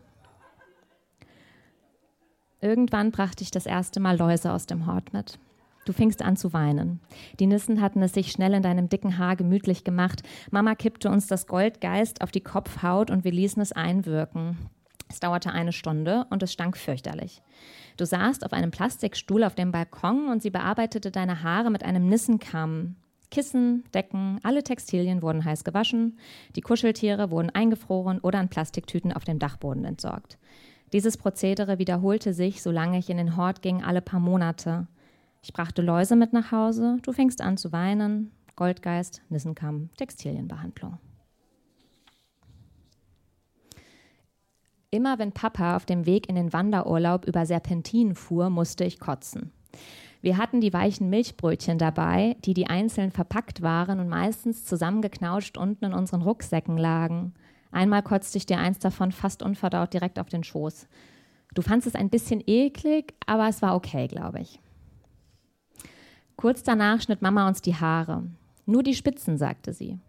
Irgendwann 2.62 3.12
brachte 3.12 3.44
ich 3.44 3.52
das 3.52 3.66
erste 3.66 4.00
Mal 4.00 4.18
Läuse 4.18 4.52
aus 4.52 4.66
dem 4.66 4.88
Hort 4.88 5.14
mit. 5.14 5.38
Du 5.86 5.94
fingst 5.94 6.22
an 6.22 6.36
zu 6.36 6.52
weinen. 6.52 7.00
Die 7.40 7.46
Nissen 7.48 7.82
hatten 7.82 8.02
es 8.02 8.14
sich 8.14 8.32
schnell 8.32 8.54
in 8.54 8.64
deinem 8.64 8.90
dicken 8.90 9.18
Haar 9.18 9.36
gemütlich 9.36 9.84
gemacht. 9.84 10.22
Mama 10.52 10.76
kippte 10.76 11.10
uns 11.10 11.28
das 11.28 11.48
Goldgeist 11.48 12.22
auf 12.22 12.32
die 12.32 12.42
Kopfhaut 12.42 13.10
und 13.10 13.24
wir 13.24 13.32
ließen 13.32 13.62
es 13.62 13.72
einwirken. 13.72 14.58
Es 15.10 15.22
dauerte 15.22 15.52
eine 15.52 15.72
Stunde 15.72 16.26
und 16.30 16.44
es 16.44 16.52
stank 16.52 16.76
fürchterlich. 16.76 17.42
Du 17.96 18.06
saßt 18.06 18.46
auf 18.46 18.52
einem 18.52 18.72
Plastikstuhl 18.72 19.44
auf 19.44 19.56
dem 19.56 19.72
Balkon 19.72 20.28
und 20.28 20.42
sie 20.42 20.50
bearbeitete 20.50 21.10
deine 21.12 21.44
Haare 21.44 21.72
mit 21.72 21.84
einem 21.84 22.10
Nissenkamm. 22.10 22.98
Kissen, 23.30 23.84
Decken, 23.94 24.40
alle 24.44 24.64
Textilien 24.64 25.22
wurden 25.22 25.44
heiß 25.44 25.64
gewaschen, 25.64 26.18
die 26.56 26.62
Kuscheltiere 26.62 27.30
wurden 27.30 27.50
eingefroren 27.50 28.20
oder 28.20 28.40
in 28.40 28.50
Plastiktüten 28.50 29.12
auf 29.12 29.26
dem 29.26 29.40
Dachboden 29.40 29.84
entsorgt. 29.86 30.38
Dieses 30.94 31.18
Prozedere 31.18 31.80
wiederholte 31.80 32.34
sich, 32.34 32.62
solange 32.62 32.98
ich 32.98 33.10
in 33.10 33.18
den 33.18 33.36
Hort 33.36 33.62
ging, 33.62 33.84
alle 33.84 34.02
paar 34.02 34.22
Monate. 34.22 34.88
Ich 35.42 35.52
brachte 35.52 35.82
Läuse 35.82 36.16
mit 36.16 36.32
nach 36.32 36.52
Hause, 36.52 36.98
du 37.02 37.12
fängst 37.12 37.42
an 37.42 37.58
zu 37.58 37.72
weinen, 37.72 38.32
Goldgeist, 38.56 39.22
Nissenkamm, 39.30 39.90
Textilienbehandlung. 39.98 40.98
Immer 44.90 45.20
wenn 45.20 45.34
Papa 45.34 45.76
auf 45.76 45.86
dem 45.86 46.06
Weg 46.06 46.30
in 46.30 46.36
den 46.36 46.54
Wanderurlaub 46.54 47.26
über 47.26 47.46
Serpentinen 47.46 48.16
fuhr, 48.16 48.50
musste 48.50 48.86
ich 48.86 49.00
kotzen. 49.00 49.52
Wir 50.22 50.38
hatten 50.38 50.62
die 50.62 50.74
weichen 50.74 51.10
Milchbrötchen 51.10 51.78
dabei, 51.78 52.36
die 52.44 52.54
die 52.54 52.68
einzeln 52.68 53.12
verpackt 53.12 53.62
waren 53.62 54.00
und 54.00 54.10
meistens 54.10 54.66
zusammengeknautscht 54.66 55.58
unten 55.58 55.86
in 55.86 55.94
unseren 55.94 56.22
Rucksäcken 56.22 56.78
lagen. 56.78 57.34
Einmal 57.72 58.02
kotzte 58.02 58.38
ich 58.38 58.46
dir 58.46 58.58
eins 58.58 58.80
davon 58.80 59.12
fast 59.12 59.44
unverdaut 59.44 59.94
direkt 59.94 60.20
auf 60.20 60.30
den 60.30 60.44
Schoß. 60.44 60.88
Du 61.54 61.62
fandest 61.62 61.88
es 61.88 61.96
ein 61.96 62.10
bisschen 62.10 62.44
eklig, 62.46 63.14
aber 63.26 63.48
es 63.48 63.62
war 63.62 63.76
okay, 63.76 64.08
glaube 64.08 64.40
ich. 64.40 64.60
Kurz 66.36 66.64
danach 66.64 67.02
schnitt 67.02 67.22
Mama 67.22 67.48
uns 67.48 67.62
die 67.62 67.76
Haare. 67.76 68.24
Nur 68.66 68.84
die 68.84 68.94
Spitzen, 68.94 69.38
sagte 69.38 69.74
sie. 69.74 70.00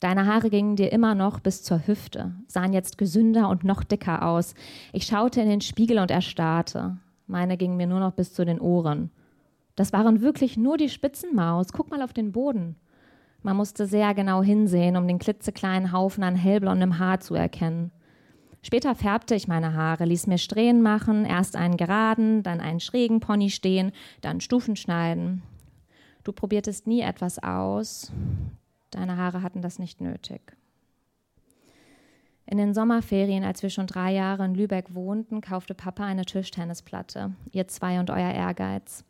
Deine 0.00 0.26
Haare 0.26 0.50
gingen 0.50 0.76
dir 0.76 0.92
immer 0.92 1.14
noch 1.14 1.40
bis 1.40 1.62
zur 1.62 1.86
Hüfte, 1.86 2.34
sahen 2.48 2.72
jetzt 2.72 2.98
gesünder 2.98 3.48
und 3.48 3.64
noch 3.64 3.82
dicker 3.82 4.26
aus. 4.26 4.54
Ich 4.92 5.06
schaute 5.06 5.40
in 5.40 5.48
den 5.48 5.60
Spiegel 5.62 5.98
und 5.98 6.10
erstarrte. 6.10 6.98
Meine 7.26 7.56
gingen 7.56 7.76
mir 7.76 7.86
nur 7.86 8.00
noch 8.00 8.12
bis 8.12 8.32
zu 8.32 8.44
den 8.44 8.60
Ohren. 8.60 9.10
Das 9.76 9.92
waren 9.92 10.22
wirklich 10.22 10.56
nur 10.56 10.78
die 10.78 10.88
Spitzenmaus. 10.88 11.72
Guck 11.72 11.90
mal 11.90 12.02
auf 12.02 12.12
den 12.12 12.32
Boden. 12.32 12.76
Man 13.42 13.56
musste 13.56 13.86
sehr 13.86 14.14
genau 14.14 14.42
hinsehen, 14.42 14.96
um 14.96 15.06
den 15.06 15.20
klitzekleinen 15.20 15.92
Haufen 15.92 16.24
an 16.24 16.34
hellblondem 16.34 16.98
Haar 16.98 17.20
zu 17.20 17.34
erkennen. 17.34 17.92
Später 18.62 18.96
färbte 18.96 19.36
ich 19.36 19.46
meine 19.46 19.74
Haare, 19.74 20.06
ließ 20.06 20.26
mir 20.26 20.38
Strähnen 20.38 20.82
machen, 20.82 21.24
erst 21.24 21.54
einen 21.54 21.76
geraden, 21.76 22.42
dann 22.42 22.60
einen 22.60 22.80
schrägen 22.80 23.20
Pony 23.20 23.50
stehen, 23.50 23.92
dann 24.22 24.40
Stufen 24.40 24.74
schneiden. 24.74 25.42
Du 26.24 26.32
probiertest 26.32 26.88
nie 26.88 27.02
etwas 27.02 27.40
aus. 27.40 28.10
Deine 28.90 29.16
Haare 29.16 29.42
hatten 29.42 29.62
das 29.62 29.78
nicht 29.78 30.00
nötig. 30.00 30.56
In 32.46 32.58
den 32.58 32.74
Sommerferien, 32.74 33.44
als 33.44 33.62
wir 33.62 33.70
schon 33.70 33.86
drei 33.86 34.12
Jahre 34.12 34.44
in 34.44 34.56
Lübeck 34.56 34.94
wohnten, 34.94 35.40
kaufte 35.40 35.74
Papa 35.74 36.04
eine 36.04 36.24
Tischtennisplatte. 36.24 37.34
Ihr 37.52 37.68
zwei 37.68 38.00
und 38.00 38.10
euer 38.10 38.32
Ehrgeiz. 38.32 39.04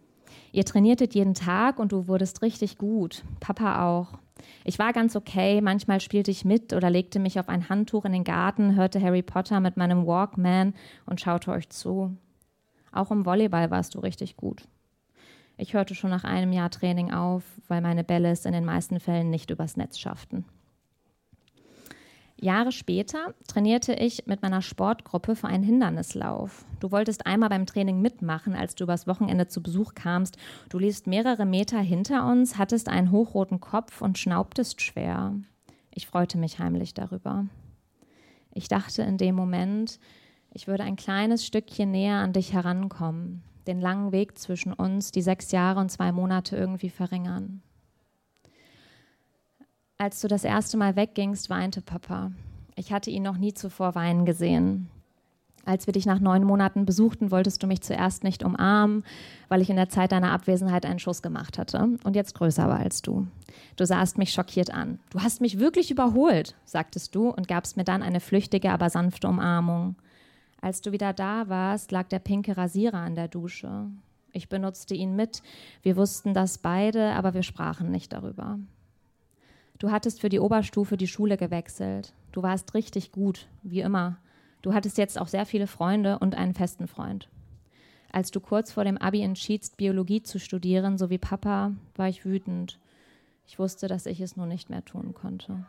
Ihr 0.52 0.64
trainiertet 0.64 1.14
jeden 1.14 1.34
Tag 1.34 1.78
und 1.78 1.92
du 1.92 2.08
wurdest 2.08 2.42
richtig 2.42 2.78
gut. 2.78 3.24
Papa 3.40 3.86
auch. 3.86 4.18
Ich 4.64 4.78
war 4.78 4.92
ganz 4.92 5.16
okay, 5.16 5.60
manchmal 5.60 6.00
spielte 6.00 6.30
ich 6.30 6.44
mit 6.44 6.72
oder 6.72 6.90
legte 6.90 7.18
mich 7.18 7.40
auf 7.40 7.48
ein 7.48 7.68
Handtuch 7.68 8.04
in 8.04 8.12
den 8.12 8.24
Garten, 8.24 8.76
hörte 8.76 9.00
Harry 9.00 9.22
Potter 9.22 9.60
mit 9.60 9.76
meinem 9.76 10.06
Walkman 10.06 10.74
und 11.06 11.20
schaute 11.20 11.50
euch 11.50 11.68
zu. 11.70 12.16
Auch 12.92 13.10
im 13.10 13.24
Volleyball 13.24 13.70
warst 13.70 13.94
du 13.94 14.00
richtig 14.00 14.36
gut. 14.36 14.68
Ich 15.58 15.74
hörte 15.74 15.94
schon 15.94 16.10
nach 16.10 16.24
einem 16.24 16.52
Jahr 16.52 16.70
Training 16.70 17.12
auf, 17.12 17.42
weil 17.68 17.80
meine 17.80 18.04
Bälle 18.04 18.30
es 18.30 18.44
in 18.44 18.52
den 18.52 18.64
meisten 18.64 19.00
Fällen 19.00 19.30
nicht 19.30 19.50
übers 19.50 19.76
Netz 19.76 19.98
schafften. 19.98 20.44
Jahre 22.38 22.72
später 22.72 23.34
trainierte 23.48 23.94
ich 23.94 24.26
mit 24.26 24.42
meiner 24.42 24.62
Sportgruppe 24.62 25.36
für 25.36 25.46
einen 25.46 25.64
Hindernislauf. 25.64 26.66
Du 26.80 26.90
wolltest 26.90 27.26
einmal 27.26 27.48
beim 27.48 27.66
Training 27.66 28.00
mitmachen, 28.00 28.54
als 28.54 28.74
du 28.74 28.84
übers 28.84 29.06
Wochenende 29.06 29.48
zu 29.48 29.62
Besuch 29.62 29.94
kamst. 29.94 30.36
Du 30.68 30.78
liefst 30.78 31.06
mehrere 31.06 31.46
Meter 31.46 31.78
hinter 31.78 32.26
uns, 32.30 32.58
hattest 32.58 32.88
einen 32.88 33.10
hochroten 33.10 33.60
Kopf 33.60 34.02
und 34.02 34.18
schnaubtest 34.18 34.82
schwer. 34.82 35.34
Ich 35.90 36.06
freute 36.06 36.36
mich 36.36 36.58
heimlich 36.58 36.92
darüber. 36.92 37.46
Ich 38.52 38.68
dachte 38.68 39.02
in 39.02 39.16
dem 39.16 39.34
Moment, 39.34 39.98
ich 40.52 40.66
würde 40.66 40.84
ein 40.84 40.96
kleines 40.96 41.44
Stückchen 41.46 41.90
näher 41.90 42.16
an 42.16 42.32
dich 42.32 42.52
herankommen 42.52 43.42
den 43.66 43.80
langen 43.80 44.12
Weg 44.12 44.38
zwischen 44.38 44.72
uns, 44.72 45.10
die 45.10 45.22
sechs 45.22 45.52
Jahre 45.52 45.80
und 45.80 45.90
zwei 45.90 46.12
Monate 46.12 46.56
irgendwie 46.56 46.90
verringern. 46.90 47.62
Als 49.98 50.20
du 50.20 50.28
das 50.28 50.44
erste 50.44 50.76
Mal 50.76 50.94
weggingst, 50.94 51.48
weinte 51.48 51.80
Papa. 51.80 52.30
Ich 52.74 52.92
hatte 52.92 53.10
ihn 53.10 53.22
noch 53.22 53.38
nie 53.38 53.54
zuvor 53.54 53.94
weinen 53.94 54.26
gesehen. 54.26 54.90
Als 55.64 55.86
wir 55.86 55.92
dich 55.92 56.04
nach 56.04 56.20
neun 56.20 56.44
Monaten 56.44 56.84
besuchten, 56.84 57.30
wolltest 57.30 57.62
du 57.62 57.66
mich 57.66 57.80
zuerst 57.80 58.22
nicht 58.22 58.44
umarmen, 58.44 59.04
weil 59.48 59.62
ich 59.62 59.70
in 59.70 59.76
der 59.76 59.88
Zeit 59.88 60.12
deiner 60.12 60.32
Abwesenheit 60.32 60.84
einen 60.84 60.98
Schuss 60.98 61.22
gemacht 61.22 61.56
hatte 61.56 61.96
und 62.04 62.14
jetzt 62.14 62.34
größer 62.34 62.68
war 62.68 62.78
als 62.78 63.00
du. 63.00 63.26
Du 63.76 63.86
sahst 63.86 64.18
mich 64.18 64.32
schockiert 64.32 64.70
an. 64.70 64.98
Du 65.08 65.22
hast 65.22 65.40
mich 65.40 65.58
wirklich 65.58 65.90
überholt, 65.90 66.54
sagtest 66.66 67.14
du 67.14 67.30
und 67.30 67.48
gabst 67.48 67.78
mir 67.78 67.84
dann 67.84 68.02
eine 68.02 68.20
flüchtige, 68.20 68.70
aber 68.70 68.90
sanfte 68.90 69.28
Umarmung. 69.28 69.96
Als 70.60 70.82
du 70.82 70.92
wieder 70.92 71.14
da 71.14 71.48
warst, 71.48 71.90
lag 71.90 72.06
der 72.08 72.18
pinke 72.18 72.56
Rasierer 72.56 72.98
an 72.98 73.14
der 73.14 73.28
Dusche. 73.28 73.86
Ich 74.32 74.50
benutzte 74.50 74.94
ihn 74.94 75.16
mit. 75.16 75.42
Wir 75.82 75.96
wussten 75.96 76.34
das 76.34 76.58
beide, 76.58 77.12
aber 77.12 77.32
wir 77.32 77.42
sprachen 77.42 77.90
nicht 77.90 78.12
darüber. 78.12 78.58
Du 79.78 79.90
hattest 79.90 80.20
für 80.20 80.28
die 80.28 80.40
Oberstufe 80.40 80.96
die 80.96 81.06
Schule 81.06 81.36
gewechselt. 81.36 82.14
Du 82.32 82.42
warst 82.42 82.74
richtig 82.74 83.12
gut, 83.12 83.46
wie 83.62 83.80
immer. 83.80 84.16
Du 84.62 84.72
hattest 84.72 84.98
jetzt 84.98 85.20
auch 85.20 85.28
sehr 85.28 85.46
viele 85.46 85.66
Freunde 85.66 86.18
und 86.18 86.34
einen 86.34 86.54
festen 86.54 86.88
Freund. 86.88 87.28
Als 88.10 88.30
du 88.30 88.40
kurz 88.40 88.72
vor 88.72 88.84
dem 88.84 88.96
Abi 88.96 89.20
entschiedst, 89.20 89.76
Biologie 89.76 90.22
zu 90.22 90.38
studieren, 90.38 90.96
so 90.96 91.10
wie 91.10 91.18
Papa, 91.18 91.72
war 91.94 92.08
ich 92.08 92.24
wütend. 92.24 92.78
Ich 93.46 93.58
wusste, 93.58 93.88
dass 93.88 94.06
ich 94.06 94.20
es 94.20 94.36
nur 94.36 94.46
nicht 94.46 94.70
mehr 94.70 94.84
tun 94.84 95.12
konnte. 95.12 95.66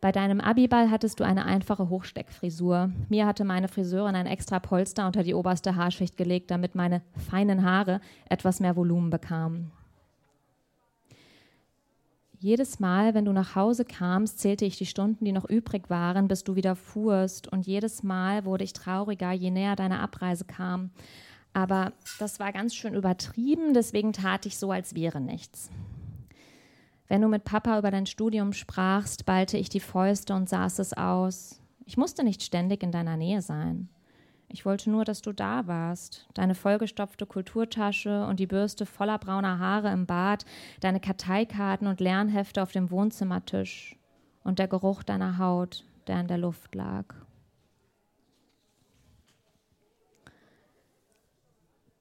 Bei 0.00 0.10
deinem 0.10 0.40
Abiball 0.40 0.90
hattest 0.90 1.20
du 1.20 1.24
eine 1.24 1.44
einfache 1.44 1.88
Hochsteckfrisur. 1.88 2.90
Mir 3.08 3.26
hatte 3.26 3.44
meine 3.44 3.68
Friseurin 3.68 4.16
ein 4.16 4.26
extra 4.26 4.58
Polster 4.58 5.06
unter 5.06 5.22
die 5.22 5.34
oberste 5.34 5.76
Haarschicht 5.76 6.16
gelegt, 6.16 6.50
damit 6.50 6.74
meine 6.74 7.02
feinen 7.30 7.62
Haare 7.62 8.00
etwas 8.28 8.58
mehr 8.58 8.74
Volumen 8.74 9.10
bekamen. 9.10 9.70
Jedes 12.42 12.80
Mal, 12.80 13.14
wenn 13.14 13.24
du 13.24 13.32
nach 13.32 13.54
Hause 13.54 13.84
kamst, 13.84 14.40
zählte 14.40 14.64
ich 14.64 14.76
die 14.76 14.84
Stunden, 14.84 15.24
die 15.24 15.30
noch 15.30 15.48
übrig 15.48 15.88
waren, 15.90 16.26
bis 16.26 16.42
du 16.42 16.56
wieder 16.56 16.74
fuhrst. 16.74 17.46
Und 17.46 17.68
jedes 17.68 18.02
Mal 18.02 18.44
wurde 18.44 18.64
ich 18.64 18.72
trauriger, 18.72 19.30
je 19.30 19.52
näher 19.52 19.76
deine 19.76 20.00
Abreise 20.00 20.44
kam. 20.44 20.90
Aber 21.52 21.92
das 22.18 22.40
war 22.40 22.52
ganz 22.52 22.74
schön 22.74 22.94
übertrieben, 22.94 23.74
deswegen 23.74 24.12
tat 24.12 24.44
ich 24.44 24.58
so, 24.58 24.72
als 24.72 24.96
wäre 24.96 25.20
nichts. 25.20 25.70
Wenn 27.06 27.22
du 27.22 27.28
mit 27.28 27.44
Papa 27.44 27.78
über 27.78 27.92
dein 27.92 28.06
Studium 28.06 28.52
sprachst, 28.52 29.24
ballte 29.24 29.56
ich 29.56 29.68
die 29.68 29.78
Fäuste 29.78 30.34
und 30.34 30.48
saß 30.48 30.80
es 30.80 30.94
aus. 30.94 31.60
Ich 31.86 31.96
musste 31.96 32.24
nicht 32.24 32.42
ständig 32.42 32.82
in 32.82 32.90
deiner 32.90 33.16
Nähe 33.16 33.40
sein. 33.40 33.88
Ich 34.52 34.66
wollte 34.66 34.90
nur, 34.90 35.06
dass 35.06 35.22
du 35.22 35.32
da 35.32 35.66
warst. 35.66 36.28
Deine 36.34 36.54
vollgestopfte 36.54 37.24
Kulturtasche 37.24 38.26
und 38.26 38.38
die 38.38 38.46
Bürste 38.46 38.84
voller 38.84 39.18
brauner 39.18 39.58
Haare 39.58 39.90
im 39.90 40.04
Bad, 40.04 40.44
deine 40.80 41.00
Karteikarten 41.00 41.86
und 41.86 42.00
Lernhefte 42.00 42.62
auf 42.62 42.70
dem 42.70 42.90
Wohnzimmertisch 42.90 43.96
und 44.44 44.58
der 44.58 44.68
Geruch 44.68 45.02
deiner 45.02 45.38
Haut, 45.38 45.86
der 46.06 46.20
in 46.20 46.28
der 46.28 46.36
Luft 46.36 46.74
lag. 46.74 47.06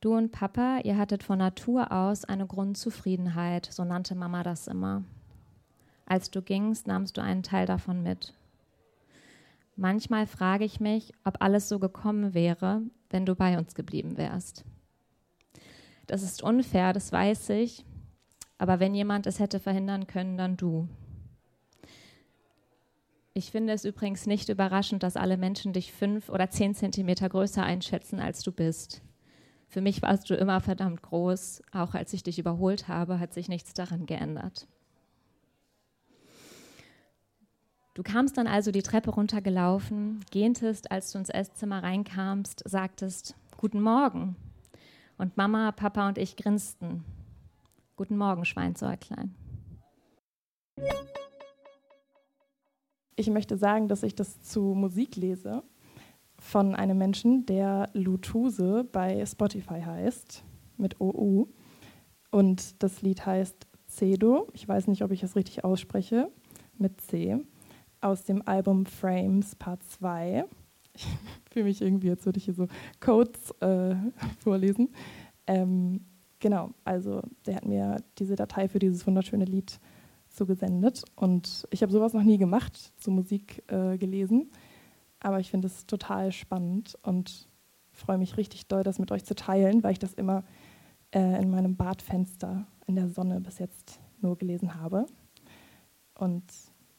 Du 0.01 0.17
und 0.17 0.33
Papa, 0.33 0.79
ihr 0.83 0.97
hattet 0.97 1.23
von 1.23 1.37
Natur 1.37 1.91
aus 1.91 2.25
eine 2.25 2.47
Grundzufriedenheit, 2.47 3.69
so 3.71 3.85
nannte 3.85 4.15
Mama 4.15 4.43
das 4.43 4.67
immer. 4.67 5.03
Als 6.05 6.31
du 6.31 6.41
gingst, 6.41 6.85
nahmst 6.85 7.15
du 7.15 7.21
einen 7.21 7.43
Teil 7.43 7.65
davon 7.65 8.03
mit. 8.03 8.33
Manchmal 9.75 10.27
frage 10.27 10.65
ich 10.65 10.79
mich, 10.79 11.11
ob 11.23 11.41
alles 11.41 11.69
so 11.69 11.79
gekommen 11.79 12.33
wäre, 12.33 12.81
wenn 13.09 13.25
du 13.25 13.35
bei 13.35 13.57
uns 13.57 13.75
geblieben 13.75 14.17
wärst. 14.17 14.63
Das 16.07 16.23
ist 16.23 16.43
unfair, 16.43 16.93
das 16.93 17.11
weiß 17.11 17.49
ich, 17.51 17.85
aber 18.57 18.79
wenn 18.79 18.93
jemand 18.93 19.27
es 19.27 19.39
hätte 19.39 19.59
verhindern 19.59 20.07
können, 20.07 20.37
dann 20.37 20.57
du. 20.57 20.87
Ich 23.33 23.49
finde 23.49 23.73
es 23.73 23.85
übrigens 23.85 24.27
nicht 24.27 24.49
überraschend, 24.49 25.03
dass 25.03 25.15
alle 25.15 25.37
Menschen 25.37 25.71
dich 25.71 25.93
fünf 25.93 26.27
oder 26.27 26.49
zehn 26.49 26.75
Zentimeter 26.75 27.29
größer 27.29 27.63
einschätzen, 27.63 28.19
als 28.19 28.43
du 28.43 28.51
bist. 28.51 29.01
Für 29.67 29.79
mich 29.79 30.01
warst 30.01 30.29
du 30.29 30.35
immer 30.35 30.59
verdammt 30.59 31.01
groß. 31.01 31.61
Auch 31.71 31.93
als 31.93 32.11
ich 32.11 32.23
dich 32.23 32.39
überholt 32.39 32.89
habe, 32.89 33.21
hat 33.21 33.33
sich 33.33 33.47
nichts 33.47 33.73
daran 33.73 34.05
geändert. 34.05 34.67
Du 37.93 38.03
kamst 38.03 38.37
dann 38.37 38.47
also 38.47 38.71
die 38.71 38.83
Treppe 38.83 39.11
runtergelaufen, 39.11 40.21
gähntest, 40.31 40.91
als 40.91 41.11
du 41.11 41.17
ins 41.17 41.29
Esszimmer 41.29 41.83
reinkamst, 41.83 42.63
sagtest 42.65 43.35
Guten 43.57 43.81
Morgen. 43.81 44.37
Und 45.17 45.35
Mama, 45.35 45.73
Papa 45.73 46.07
und 46.07 46.17
ich 46.17 46.37
grinsten. 46.37 47.03
Guten 47.97 48.17
Morgen, 48.17 48.45
Schweinsäuglein. 48.45 49.35
Ich 53.17 53.29
möchte 53.29 53.57
sagen, 53.57 53.89
dass 53.89 54.03
ich 54.03 54.15
das 54.15 54.41
zu 54.41 54.61
Musik 54.73 55.17
lese 55.17 55.61
von 56.39 56.75
einem 56.75 56.97
Menschen, 56.97 57.45
der 57.45 57.89
Lutuse 57.93 58.85
bei 58.89 59.25
Spotify 59.25 59.81
heißt, 59.81 60.45
mit 60.77 61.01
OU. 61.01 61.49
Und 62.31 62.81
das 62.81 63.01
Lied 63.01 63.25
heißt 63.25 63.67
Cedo. 63.89 64.47
Ich 64.53 64.65
weiß 64.65 64.87
nicht, 64.87 65.03
ob 65.03 65.11
ich 65.11 65.23
es 65.23 65.35
richtig 65.35 65.65
ausspreche, 65.65 66.31
mit 66.77 67.01
C. 67.01 67.45
Aus 68.01 68.23
dem 68.23 68.45
Album 68.47 68.85
Frames 68.85 69.55
Part 69.55 69.83
2. 69.83 70.45
Ich 70.93 71.07
fühle 71.51 71.65
mich 71.65 71.81
irgendwie, 71.81 72.09
als 72.09 72.25
würde 72.25 72.37
ich 72.37 72.45
hier 72.45 72.53
so 72.53 72.67
Codes 72.99 73.51
äh, 73.61 73.95
vorlesen. 74.39 74.89
Ähm, 75.47 76.05
genau, 76.39 76.71
also 76.83 77.21
der 77.45 77.55
hat 77.55 77.65
mir 77.65 77.97
diese 78.17 78.35
Datei 78.35 78.67
für 78.67 78.79
dieses 78.79 79.05
wunderschöne 79.05 79.45
Lied 79.45 79.79
zugesendet. 80.29 81.03
Und 81.15 81.67
ich 81.71 81.81
habe 81.83 81.91
sowas 81.91 82.13
noch 82.13 82.23
nie 82.23 82.37
gemacht, 82.37 82.75
zu 82.97 83.11
Musik 83.11 83.63
äh, 83.67 83.97
gelesen. 83.97 84.51
Aber 85.19 85.39
ich 85.39 85.51
finde 85.51 85.67
es 85.67 85.85
total 85.85 86.31
spannend 86.31 86.97
und 87.03 87.47
freue 87.91 88.17
mich 88.17 88.37
richtig 88.37 88.67
doll, 88.67 88.83
das 88.83 88.97
mit 88.97 89.11
euch 89.11 89.23
zu 89.23 89.35
teilen, 89.35 89.83
weil 89.83 89.91
ich 89.91 89.99
das 89.99 90.13
immer 90.13 90.43
äh, 91.13 91.41
in 91.41 91.51
meinem 91.51 91.75
Badfenster 91.75 92.65
in 92.87 92.95
der 92.95 93.09
Sonne 93.09 93.39
bis 93.41 93.59
jetzt 93.59 93.99
nur 94.21 94.37
gelesen 94.37 94.75
habe. 94.75 95.05
Und 96.15 96.43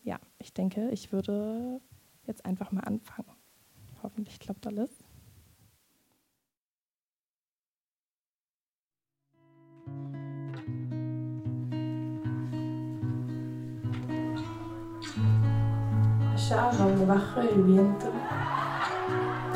ja, 0.02 0.18
ich 0.38 0.52
denke, 0.52 0.90
ich 0.90 1.12
würde 1.12 1.80
jetzt 2.26 2.44
einfach 2.44 2.72
mal 2.72 2.82
anfangen. 2.82 3.30
Hoffentlich 4.02 4.38
klappt 4.40 4.66
alles. 4.66 4.90
Ya 16.48 16.70
donde 16.72 17.06
baja 17.06 17.42
el 17.42 17.62
viento, 17.64 18.12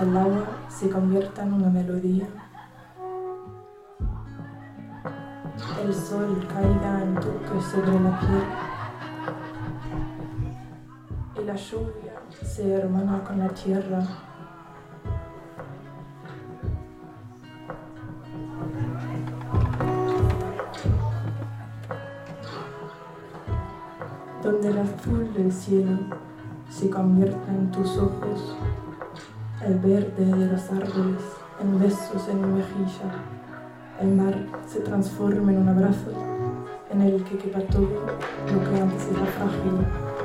el 0.00 0.16
agua 0.16 0.46
se 0.68 0.88
convierta 0.88 1.42
en 1.42 1.52
una 1.52 1.68
melodía. 1.68 2.26
El 5.82 5.92
sol 5.92 6.46
caiga 6.48 7.02
en 7.02 7.14
toque 7.16 7.60
sobre 7.60 8.00
la 8.00 8.18
piel 8.20 8.65
lluvia 11.56 12.12
se 12.44 12.72
hermana 12.72 13.22
con 13.24 13.38
la 13.38 13.48
tierra. 13.48 14.02
Donde 24.42 24.68
el 24.68 24.78
azul 24.78 25.32
del 25.32 25.52
cielo 25.52 25.98
se 26.68 26.90
convierta 26.90 27.48
en 27.48 27.70
tus 27.70 27.96
ojos, 27.96 28.56
el 29.64 29.78
verde 29.78 30.24
de 30.24 30.46
los 30.46 30.70
árboles 30.70 31.22
en 31.60 31.80
besos 31.80 32.28
en 32.28 32.40
mi 32.40 32.58
mejilla, 32.58 33.10
el 34.00 34.08
mar 34.14 34.34
se 34.68 34.80
transforme 34.80 35.54
en 35.54 35.62
un 35.62 35.68
abrazo 35.70 36.12
en 36.90 37.00
el 37.00 37.24
que 37.24 37.38
quepa 37.38 37.60
todo 37.60 37.88
lo 38.52 38.70
que 38.70 38.80
antes 38.80 39.08
era 39.08 39.26
frágil. 39.26 40.15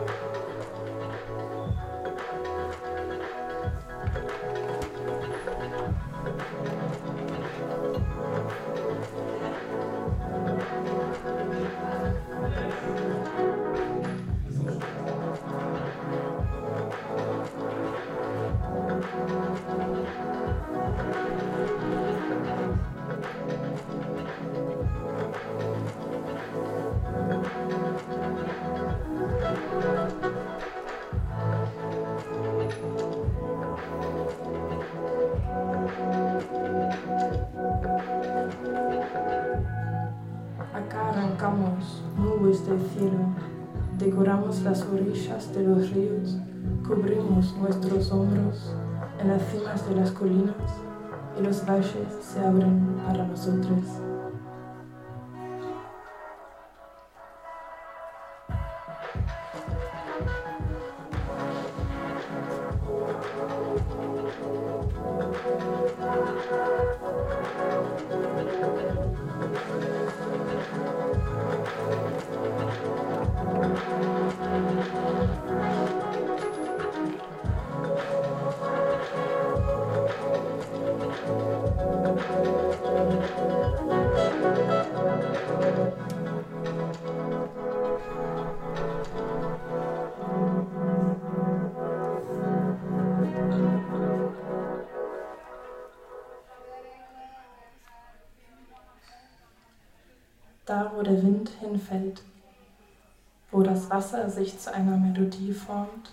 Wasser 104.11 104.29
sich 104.29 104.59
zu 104.59 104.73
einer 104.73 104.97
Melodie 104.97 105.53
formt, 105.53 106.11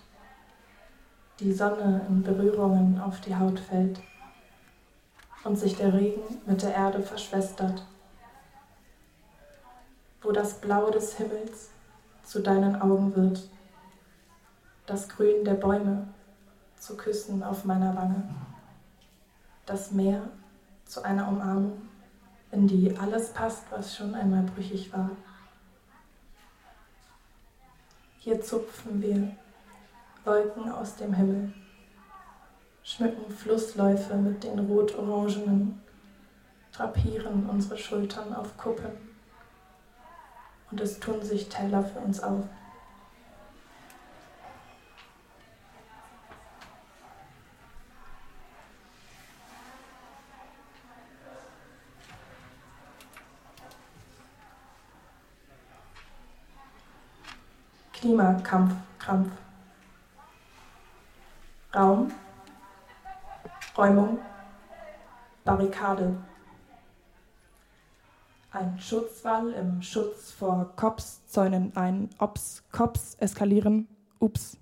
die 1.41 1.53
Sonne 1.53 2.07
in 2.09 2.23
Berührungen 2.23 3.01
auf 3.01 3.21
die 3.21 3.35
Haut 3.35 3.59
fällt 3.59 4.01
und 5.43 5.57
sich 5.57 5.77
der 5.77 5.93
Regen 5.93 6.23
mit 6.47 6.63
der 6.63 6.75
Erde 6.75 7.03
verschwestert, 7.03 7.85
wo 10.23 10.31
das 10.31 10.61
Blau 10.61 10.91
des 10.91 11.17
Himmels 11.17 11.71
zu 12.23 12.41
deinen 12.41 12.81
Augen 12.81 13.17
wird, 13.17 13.49
das 14.87 15.09
Grün 15.09 15.45
der 15.45 15.55
Bäume 15.55 16.07
zu 16.79 16.97
Küssen 16.97 17.43
auf 17.43 17.65
meiner 17.65 17.97
Wange, 17.97 18.29
das 19.67 19.91
Meer 19.91 20.23
zu 20.85 21.03
einer 21.03 21.27
Umarmung, 21.27 21.83
in 22.53 22.69
die 22.69 22.97
alles 22.97 23.31
passt, 23.33 23.65
was 23.71 23.97
schon 23.97 24.15
einmal 24.15 24.45
brüchig 24.45 24.93
war. 24.93 25.11
Hier 28.21 28.41
zupfen 28.41 29.01
wir 29.01 29.31
Wolken 30.25 30.73
aus 30.73 30.97
dem 30.97 31.15
Himmel, 31.15 31.53
schmücken 32.83 33.31
Flussläufe 33.31 34.17
mit 34.17 34.43
den 34.43 34.59
rot-orangenen 34.59 35.81
drapieren 36.73 37.49
unsere 37.49 37.79
Schultern 37.79 38.35
auf 38.35 38.57
Kuppen 38.57 38.91
und 40.71 40.81
es 40.81 40.99
tun 40.99 41.23
sich 41.23 41.49
Teller 41.49 41.85
für 41.85 42.01
uns 42.01 42.21
auf. 42.21 42.45
Klimakampf, 58.09 58.75
Krampf. 58.99 59.31
Raum, 61.77 62.11
Räumung, 63.77 64.19
Barrikade. 65.45 66.17
Ein 68.51 68.79
Schutzwall 68.79 69.53
im 69.53 69.83
Schutz 69.83 70.33
vor 70.33 70.73
Cops 70.77 71.27
zäunen 71.27 71.77
ein 71.77 72.09
Ops, 72.19 72.65
Cops 72.73 73.15
eskalieren, 73.17 73.89
ups. 74.21 74.57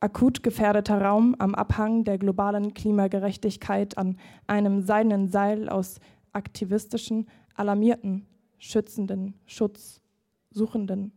Akut 0.00 0.42
gefährdeter 0.42 1.02
Raum 1.02 1.36
am 1.38 1.54
Abhang 1.54 2.04
der 2.04 2.16
globalen 2.16 2.72
Klimagerechtigkeit 2.72 3.98
an 3.98 4.18
einem 4.46 4.80
seidenen 4.80 5.28
Seil 5.28 5.68
aus 5.68 6.00
aktivistischen, 6.32 7.28
alarmierten, 7.56 8.26
schützenden, 8.56 9.34
Schutzsuchenden 9.44 11.12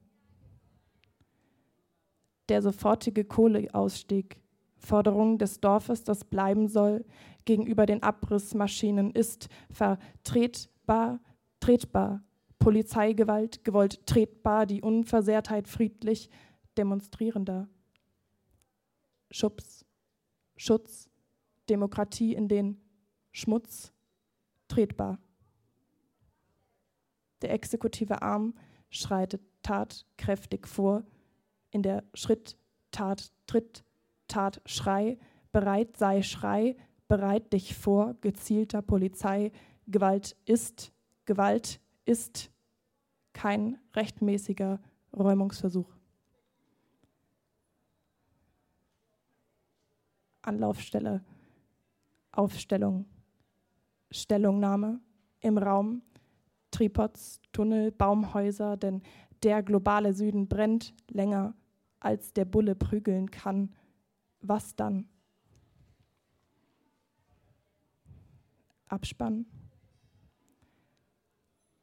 der 2.50 2.62
sofortige 2.62 3.26
Kohleausstieg, 3.26 4.40
Forderung 4.78 5.38
des 5.38 5.60
Dorfes, 5.60 6.04
das 6.04 6.26
bleiben 6.26 6.68
soll, 6.68 7.06
gegenüber 7.46 7.86
den 7.86 8.04
Abrissmaschinen 8.04 9.12
ist 9.12 9.50
vertretbar, 9.70 11.20
tretbar, 11.60 12.24
Polizeigewalt 12.60 13.64
gewollt 13.64 14.06
tretbar, 14.06 14.66
die 14.66 14.82
Unversehrtheit 14.82 15.68
friedlich 15.68 16.30
demonstrierender. 16.78 17.68
Schubs, 19.32 19.86
Schutz, 20.56 21.10
Demokratie 21.70 22.34
in 22.34 22.48
den 22.48 22.82
Schmutz, 23.32 23.92
tretbar. 24.68 25.20
Der 27.42 27.52
exekutive 27.52 28.22
Arm 28.22 28.56
schreitet 28.90 29.42
tatkräftig 29.62 30.68
vor, 30.68 31.04
in 31.76 31.84
der 31.84 32.06
Schritt, 32.14 32.58
Tat, 32.92 33.34
Tritt, 33.48 33.84
Tat, 34.30 34.62
Schrei, 34.66 35.20
bereit 35.52 35.98
sei 35.98 36.22
Schrei, 36.22 36.78
bereit 37.10 37.52
dich 37.52 37.76
vor, 37.76 38.16
gezielter 38.22 38.82
Polizei, 38.82 39.52
Gewalt 39.86 40.38
ist, 40.46 40.94
Gewalt 41.26 41.82
ist 42.06 42.50
kein 43.34 43.78
rechtmäßiger 43.94 44.80
Räumungsversuch. 45.14 45.92
Anlaufstelle, 50.44 51.26
Aufstellung, 52.32 53.06
Stellungnahme 54.12 55.02
im 55.42 55.58
Raum, 55.58 56.04
Tripods, 56.72 57.42
Tunnel, 57.52 57.92
Baumhäuser, 57.92 58.78
denn 58.78 59.02
der 59.44 59.62
globale 59.62 60.14
Süden 60.14 60.48
brennt 60.48 60.94
länger 61.10 61.54
als 62.00 62.34
der 62.34 62.46
Bulle 62.46 62.76
prügeln 62.76 63.32
kann, 63.32 63.74
was 64.42 64.76
dann? 64.76 65.08
Abspann. 68.88 69.46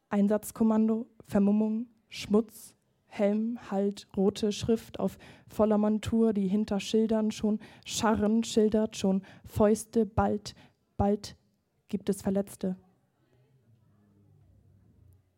Einsatzkommando, 0.08 1.08
Vermummung, 1.24 1.86
Schmutz, 2.08 2.74
Helm, 3.06 3.58
Halt, 3.70 4.08
rote 4.16 4.52
Schrift 4.52 4.98
auf 5.00 5.18
voller 5.46 5.78
Montur, 5.78 6.32
die 6.32 6.48
hinter 6.48 6.80
Schildern 6.80 7.30
schon 7.30 7.58
scharren, 7.84 8.44
schildert 8.44 8.96
schon 8.96 9.22
Fäuste, 9.44 10.06
bald, 10.06 10.54
bald 10.96 11.36
gibt 11.88 12.08
es 12.08 12.22
Verletzte. 12.22 12.76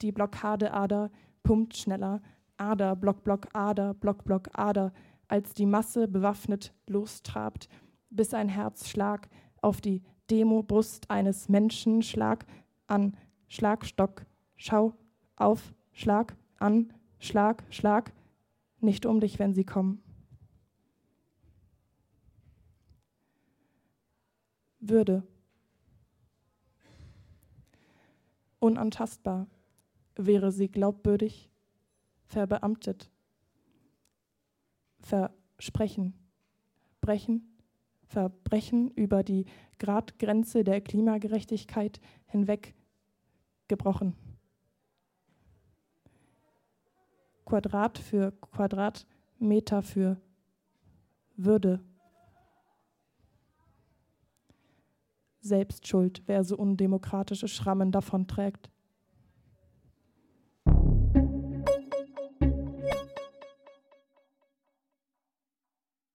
Die 0.02 0.12
Blockadeader 0.12 1.10
pumpt 1.42 1.76
schneller, 1.76 2.22
Ader, 2.56 2.96
Block, 2.96 3.24
Block, 3.24 3.48
Ader, 3.52 3.94
Block, 3.94 4.24
Block, 4.24 4.48
Ader, 4.52 4.92
als 5.28 5.54
die 5.54 5.66
Masse 5.66 6.08
bewaffnet 6.08 6.74
lostrabt, 6.86 7.68
bis 8.10 8.34
ein 8.34 8.48
Herzschlag 8.48 9.28
auf 9.60 9.80
die 9.80 10.02
Demo-Brust 10.30 11.10
eines 11.10 11.48
Menschen 11.48 12.02
Schlag 12.02 12.46
an 12.86 13.16
Schlagstock, 13.48 14.26
Schau 14.56 14.94
auf, 15.36 15.74
Schlag 15.92 16.36
an, 16.58 16.92
Schlag, 17.18 17.64
Schlag, 17.70 18.12
nicht 18.80 19.06
um 19.06 19.20
dich, 19.20 19.38
wenn 19.38 19.54
sie 19.54 19.64
kommen. 19.64 20.02
Würde. 24.80 25.22
Unantastbar. 28.58 29.46
Wäre 30.16 30.52
sie 30.52 30.68
glaubwürdig, 30.68 31.50
verbeamtet, 32.34 33.12
versprechen, 34.98 36.14
brechen, 37.00 37.56
Verbrechen 38.06 38.90
über 38.90 39.22
die 39.22 39.46
Gradgrenze 39.78 40.64
der 40.64 40.80
Klimagerechtigkeit 40.80 42.00
hinweg 42.26 42.74
gebrochen. 43.68 44.16
Quadrat 47.44 47.98
für 47.98 48.32
Quadrat, 48.32 49.06
Meter 49.38 49.82
für 49.82 50.20
Würde. 51.36 51.84
Selbstschuld, 55.40 56.22
wer 56.26 56.42
so 56.42 56.56
undemokratische 56.56 57.48
Schrammen 57.48 57.92
davonträgt. 57.92 58.73